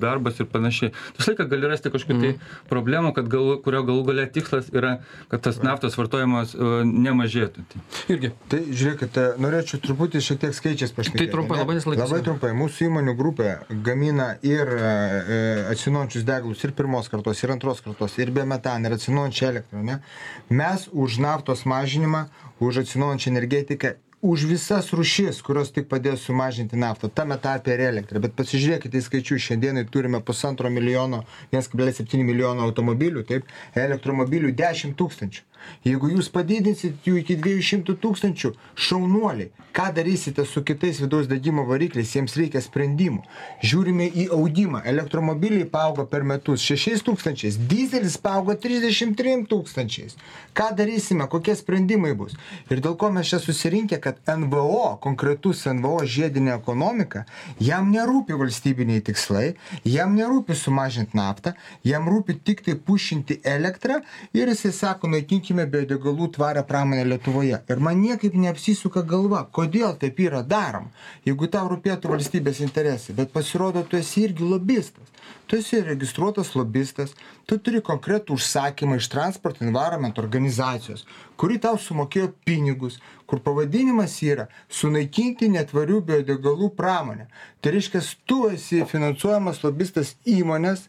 darbas 0.00 0.40
ir 0.40 0.50
panašiai. 0.50 0.92
Tu 1.14 1.22
visą 1.22 1.34
laiką 1.34 1.48
gali 1.52 1.70
rasti 1.70 1.92
kažkokių 1.94 2.20
tai 2.22 2.32
problemų, 2.70 3.14
kad 3.16 3.28
gal, 3.30 3.56
kurio 3.64 3.84
galų 3.86 4.06
galia 4.10 4.26
tikslas 4.30 4.70
yra, 4.74 4.96
kad 5.32 5.44
tas 5.46 5.60
naftos 5.64 5.83
vartojimas 5.98 6.54
e, 6.56 6.68
nemažėtų. 6.88 7.64
Tai- 7.72 7.82
Irgi. 8.14 8.30
Tai 8.50 8.60
žiūrėkite, 8.80 9.24
norėčiau 9.44 9.80
truputį 9.84 10.22
šiek 10.24 10.40
tiek 10.44 10.56
skaičiais 10.56 10.94
pašnekėti. 10.96 11.26
Tai 11.26 11.34
trumpai, 11.34 11.58
labai, 11.60 11.76
nes 11.78 11.88
laikas 11.88 12.08
Labai 12.08 12.22
trumpai. 12.26 12.52
Mūsų 12.58 12.88
įmonių 12.88 13.16
grupė 13.18 13.50
gamina 13.86 14.30
ir 14.46 14.72
e, 14.74 15.42
atsinaujančius 15.74 16.24
degalus, 16.28 16.64
ir 16.64 16.72
pirmos 16.78 17.10
kartos, 17.12 17.44
ir 17.44 17.52
antros 17.54 17.84
kartos, 17.84 18.16
ir 18.22 18.32
biometaną, 18.34 18.88
ir 18.88 18.96
atsinaujančią 18.96 19.52
elektrą. 19.52 19.84
Ne? 19.84 20.00
Mes 20.48 20.88
už 20.92 21.20
naftos 21.24 21.66
mažinimą, 21.68 22.26
už 22.64 22.84
atsinaujančią 22.86 23.34
energetiką 23.34 23.94
už 24.24 24.44
visas 24.48 24.88
rušis, 24.96 25.42
kurios 25.44 25.68
tik 25.68 25.84
padės 25.90 26.22
sumažinti 26.24 26.78
naftą, 26.80 27.10
tame 27.12 27.36
tarpe 27.36 27.74
ir 27.74 27.82
elektrą. 27.84 28.22
Bet 28.24 28.32
pasižiūrėkite 28.38 28.96
į 28.96 29.04
skaičius, 29.04 29.42
šiandienai 29.50 29.82
turime 29.92 30.22
pusantro 30.24 30.70
milijono, 30.72 31.26
1,7 31.52 32.24
milijono 32.24 32.64
automobilių, 32.64 33.26
taip, 33.28 33.50
elektromobilių 33.76 34.54
10 34.56 34.96
tūkstančių. 34.96 35.44
Jeigu 35.84 36.10
jūs 36.14 36.30
padidinsit 36.32 37.04
jų 37.04 37.18
iki 37.20 37.36
200 37.40 37.96
tūkstančių, 38.00 38.50
šaunuoliai, 38.74 39.50
ką 39.74 39.90
darysite 39.96 40.44
su 40.46 40.62
kitais 40.64 41.00
vidaus 41.02 41.26
degimo 41.30 41.64
varikliais, 41.68 42.14
jiems 42.16 42.36
reikia 42.38 42.62
sprendimų. 42.64 43.20
Žiūrime 43.64 44.06
į 44.06 44.28
augimą. 44.36 44.80
Elektromobiliai 44.88 45.66
paaugo 45.70 46.06
per 46.08 46.24
metus 46.26 46.64
6 46.64 47.04
tūkstančiais, 47.06 47.58
dizelis 47.70 48.16
paaugo 48.20 48.54
33 48.54 49.44
tūkstančiais. 49.50 50.16
Ką 50.54 50.70
darysime, 50.78 51.26
kokie 51.30 51.56
sprendimai 51.58 52.14
bus. 52.18 52.36
Ir 52.70 52.82
dėl 52.84 52.96
ko 53.00 53.10
mes 53.14 53.28
čia 53.28 53.40
susirinkę, 53.42 53.98
kad 54.02 54.20
NVO, 54.30 54.96
konkretus 55.04 55.64
NVO 55.70 56.04
žiedinė 56.08 56.54
ekonomika, 56.56 57.24
jam 57.60 57.90
nerūpi 57.92 58.36
valstybiniai 58.40 59.02
tikslai, 59.04 59.54
jam 59.84 60.14
nerūpi 60.18 60.56
sumažinti 60.58 61.18
naftą, 61.18 61.54
jam 61.86 62.08
rūpi 62.10 62.38
tik 62.40 62.64
tai 62.66 62.74
pušinti 62.78 63.40
elektrą 63.44 64.00
ir 64.34 64.50
jisai 64.50 64.72
sako, 64.74 65.10
naikinkime 65.12 65.53
biodegalų 65.70 66.26
tvarę 66.34 66.64
pramonę 66.66 67.04
Lietuvoje. 67.06 67.60
Ir 67.70 67.82
man 67.86 68.00
niekaip 68.02 68.34
neapsisuka 68.34 69.04
galva, 69.06 69.44
kodėl 69.46 69.94
taip 70.00 70.18
yra 70.20 70.42
daroma, 70.42 70.90
jeigu 71.24 71.46
tau 71.52 71.70
rūpėtų 71.70 72.10
valstybės 72.10 72.58
interesai, 72.66 73.14
bet 73.14 73.30
pasirodo, 73.32 73.84
tu 73.86 73.96
esi 73.96 74.26
irgi 74.26 74.48
lobistas. 74.50 75.14
Tu 75.46 75.60
esi 75.60 75.80
registruotas 75.84 76.54
lobistas, 76.56 77.12
tu 77.46 77.58
turi 77.62 77.82
konkretų 77.84 78.34
užsakymą 78.34 78.98
iš 78.98 79.10
transporto 79.12 79.64
environment 79.64 80.18
organizacijos, 80.18 81.04
kuri 81.40 81.60
tau 81.62 81.78
sumokėjo 81.80 82.32
pinigus, 82.48 82.98
kur 83.28 83.42
pavadinimas 83.44 84.16
yra 84.24 84.48
sunaikinti 84.72 85.50
netvarių 85.52 86.00
biodegalų 86.10 86.72
pramonę. 86.76 87.28
Tai 87.60 87.76
reiškia, 87.76 88.02
tu 88.26 88.48
esi 88.50 88.82
finansuojamas 88.88 89.62
lobistas 89.64 90.16
įmonės, 90.24 90.88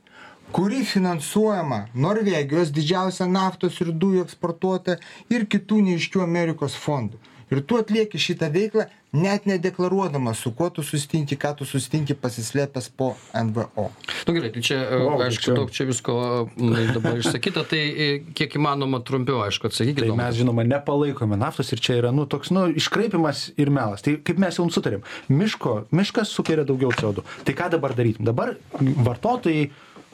kuri 0.52 0.84
finansuojama 0.86 1.86
Norvegijos 1.94 2.72
didžiausia 2.76 3.28
naftos 3.28 3.80
ir 3.82 3.92
dujų 3.94 4.26
eksportuotoja 4.28 5.00
ir 5.34 5.48
kitų 5.50 5.82
neiškių 5.92 6.22
Amerikos 6.24 6.76
fondų. 6.76 7.18
ir 7.54 7.60
tu 7.62 7.78
atlieki 7.78 8.18
šitą 8.18 8.48
veiklą 8.50 8.88
net 9.14 9.46
nedeklaruodamas 9.46 10.40
su 10.42 10.50
kuo 10.52 10.70
tu 10.74 10.82
susitinki 10.84 11.36
ką 11.38 11.52
tu 11.60 11.66
susitinki 11.66 12.16
pasislėpęs 12.18 12.90
po 12.98 13.12
nvo 13.38 13.68
nu 14.26 14.34
gerai 14.34 14.50
tai 14.52 14.62
čia 14.66 14.80
e, 14.82 14.98
Vau, 14.98 15.20
aišku 15.22 15.44
čia- 15.46 15.56
daug 15.56 15.70
čia 15.72 15.86
visko 15.86 16.16
dabar 16.94 17.20
išsakyta 17.22 17.64
tai 17.70 17.78
e, 17.78 18.08
kiek 18.34 18.58
įmanoma 18.58 19.04
trumpiau 19.06 19.44
aišku 19.46 19.70
atsakykit 19.70 20.08
Tai 20.08 20.18
mes, 20.18 20.36
žinoma, 20.42 20.66
nepalaikome 20.66 21.38
naftos 21.38 21.70
ir 21.72 21.80
čia 21.80 22.00
yra, 22.02 22.12
nu, 22.12 22.26
toks, 22.26 22.50
nu, 22.50 22.66
iškraipimas 22.82 23.52
ir 23.62 23.70
melas. 23.70 24.02
Tai 24.02 24.18
kaip 24.26 24.38
mes 24.42 24.58
jau 24.58 24.66
sutarėm, 24.66 25.06
miško, 25.30 25.86
miškas 25.94 26.34
sukelia 26.34 26.66
daugiau 26.66 26.90
CO2. 26.98 27.22
Tai 27.46 27.54
ką 27.54 27.70
dabar 27.78 27.94
darytum? 27.94 28.26
Dabar 28.26 28.56
vartotojai 28.82 29.70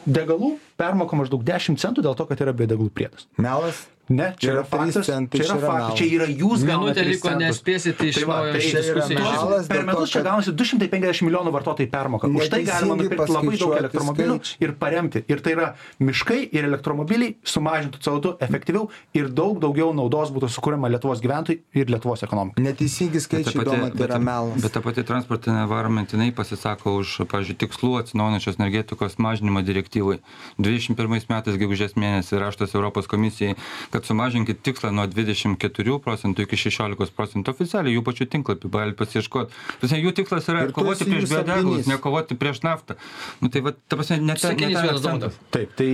degalų 0.06 0.56
permoka 0.80 1.18
maždaug 1.20 1.43
10 1.45 1.80
centų 1.82 2.06
dėl 2.06 2.18
to, 2.18 2.28
kad 2.30 2.41
yra 2.41 2.54
biodegalų 2.56 2.91
priedas. 2.93 3.28
melas 3.38 3.86
Ne, 4.12 4.34
čia 4.38 4.51
Yra 4.57 4.64
faktas. 4.68 5.05
centai, 5.07 5.39
Čia 5.39 5.55
yra 5.55 5.68
faktas. 5.72 5.97
Čia 6.01 6.05
yra 6.18 6.26
jūs 6.28 6.64
gaunate 6.68 6.99
minutė 6.99 7.03
liko 7.07 7.28
centus. 7.30 7.45
nespėsit 7.47 8.01
iš 8.03 8.16
Tai 8.20 8.24
va, 8.28 8.38
tai 8.51 8.59
diskusijos. 8.59 9.68
Per 9.72 9.84
metus 9.88 10.09
čia 10.12 10.22
gaunasi 10.26 10.51
250 10.51 11.24
milijonų 11.28 11.51
vartotojai 11.55 11.88
permoka. 11.93 12.28
Už 12.28 12.49
tai 12.51 12.64
galima 12.68 12.97
nupirkti 12.99 13.32
labai 13.32 13.55
daug 13.62 13.76
elektromobilių 13.80 14.36
skaičiai. 14.41 14.62
ir 14.68 14.74
paremti. 14.82 15.24
Ir 15.32 15.39
tai 15.45 15.53
yra 15.55 15.68
miškai 16.03 16.41
ir 16.51 16.68
elektromobiliai 16.68 17.36
sumažintų 17.45 18.01
CO2 18.03 18.34
efektyviau 18.47 18.89
ir 19.16 19.30
daug 19.30 19.59
daugiau 19.64 19.93
naudos 19.95 20.30
būtų 20.36 20.49
sukūrima 20.57 20.91
Lietuvos 20.91 21.22
gyventojai 21.24 21.62
ir 21.74 21.86
Lietuvos 21.88 22.22
ekonomikai. 22.28 22.59
neteisingi 22.68 23.14
Bet 23.14 23.22
skaičiai 23.24 23.55
pati- 23.64 23.70
tai 23.72 23.89
bet 23.91 23.95
yra 24.09 24.14
ta- 24.14 24.20
melas 24.20 24.62
Bet 24.62 24.72
ta 24.74 24.82
pati 24.82 25.03
transportinė 25.03 25.64
environment, 25.64 26.09
jinai 26.12 26.32
pasisako 26.36 26.97
už, 26.99 27.24
pavyzdžiui, 27.32 27.57
tikslų 27.64 27.91
atsinaujinančios 28.03 28.59
energetikos 28.59 29.16
mažinimo 29.18 29.64
direktyvai. 29.64 30.20
21 30.59 31.30
metais, 31.30 31.55
gegužės 31.55 31.93
mėnesį, 31.95 32.39
raštas 32.43 32.76
Europos 32.76 33.07
komisijai, 33.07 33.55
kad 33.91 34.01
sumažinkit 34.08 34.62
tikslą 34.66 34.91
nuo 34.95 35.06
24 35.08 35.97
procentų 36.04 36.45
iki 36.47 36.58
16 36.58 37.16
procentų 37.18 37.54
oficialiai 37.54 37.95
jų 37.95 38.04
pačių 38.08 38.28
tinklapį, 38.36 38.72
gali 38.74 38.95
pasieškoti. 38.97 39.54
Prasme, 39.82 39.99
jų 40.02 40.14
tikslas 40.22 40.49
yra 40.52 40.66
Ir 40.68 40.74
kovoti 40.76 41.08
prieš 41.08 41.30
biodegalus, 41.32 41.88
ne 41.89 41.97
kovoti 42.02 42.38
prieš 42.39 42.62
naftą. 42.66 42.97
Nu, 43.41 43.49
tai 43.54 43.64
va, 43.66 43.74
ta 43.74 43.99
prasme, 43.99 44.20
ne 44.22 44.36
ta, 44.39 44.54
ne 44.54 44.72
ta. 44.74 45.32
Taip, 45.52 45.76
tai 45.80 45.89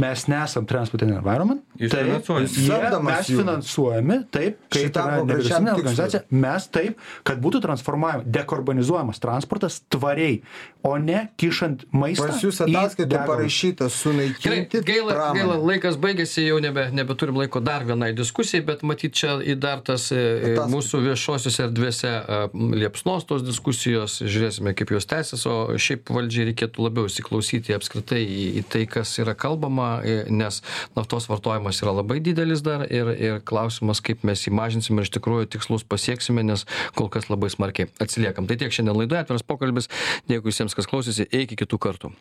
mes 0.00 0.26
nesam 0.30 0.66
transportinė 0.68 1.18
environment. 1.20 1.62
Jūs 1.78 1.90
taip, 1.94 2.06
finansuojat. 2.10 2.54
jie- 2.54 3.00
mes 3.04 3.28
jų. 3.30 3.38
finansuojami, 3.42 4.18
taip, 4.30 4.58
yra 4.74 4.90
konkrečiam 5.18 5.24
nevyriausybinė 5.24 5.74
organizacija, 5.74 6.22
mes 6.30 6.68
taip, 6.68 6.98
kad 7.24 7.40
būtų 7.44 7.60
transformuojama, 7.64 8.24
dekarbonizuojamas 8.26 9.20
transportas 9.22 9.80
tvariai, 9.92 10.40
o 10.84 10.96
ne 10.98 11.28
kišant 11.40 11.86
maistą. 11.92 12.28
pas 12.28 12.42
jūs 12.44 12.60
ataskaitoje 12.64 13.26
parašyta 13.26 13.88
Gerai, 13.88 13.96
sunaikinti 13.98 14.82
gaila, 14.84 15.32
gaila, 15.34 15.56
laikas 15.58 15.96
baigėsi, 16.00 16.46
jau 16.48 16.60
nebe, 16.62 16.88
nebeturim 17.24 17.38
laiko 17.38 17.60
dar 17.60 17.84
vienai 17.84 18.12
diskusijai, 18.12 18.64
bet 18.64 18.82
matyt, 18.82 19.14
čia 19.14 19.38
į 19.40 19.56
dar 19.60 19.80
tas 19.84 20.10
e, 20.12 20.18
e, 20.18 20.66
mūsų 20.68 21.00
viešosiuose 21.04 21.64
erdvėse 21.68 22.10
e, 22.10 22.38
liepsnos 22.76 23.24
tos 23.24 23.42
diskusijos, 23.44 24.20
žiūrėsime, 24.22 24.74
kaip 24.76 24.92
jos 24.92 25.06
tęsis, 25.08 25.46
o 25.46 25.76
šiaip 25.78 26.10
valdžiai 26.12 26.50
reikėtų 26.50 26.84
labiau 26.84 27.08
įsiklausyti 27.08 27.74
apskritai 27.76 28.22
į, 28.24 28.44
į 28.60 28.64
tai, 28.68 28.84
kas 28.90 29.16
yra 29.22 29.34
kalbama, 29.34 30.02
nes 30.28 30.60
naftos 30.96 31.28
vartojimas 31.30 31.80
yra 31.82 31.96
labai 32.00 32.20
didelis 32.20 32.64
dar 32.64 32.86
ir, 32.90 33.12
ir 33.16 33.40
klausimas, 33.44 34.02
kaip 34.04 34.24
mes 34.26 34.44
jį 34.44 34.54
mažinsime 34.54 35.02
ir 35.02 35.08
iš 35.08 35.14
tikrųjų 35.16 35.50
tikslus 35.56 35.86
pasieksime, 35.88 36.44
nes 36.44 36.66
kol 36.98 37.10
kas 37.12 37.30
labai 37.32 37.52
smarkiai 37.52 37.90
atsiliekam. 38.02 38.48
Tai 38.50 38.60
tiek 38.60 38.74
šiandien 38.74 39.00
laidoje, 39.00 39.24
atviras 39.24 39.46
pokalbis, 39.46 39.90
dėkui 40.28 40.52
visiems, 40.52 40.76
kas 40.76 40.90
klausėsi, 40.90 41.28
iki 41.44 41.64
kitų 41.64 41.80
kartų. 41.80 42.14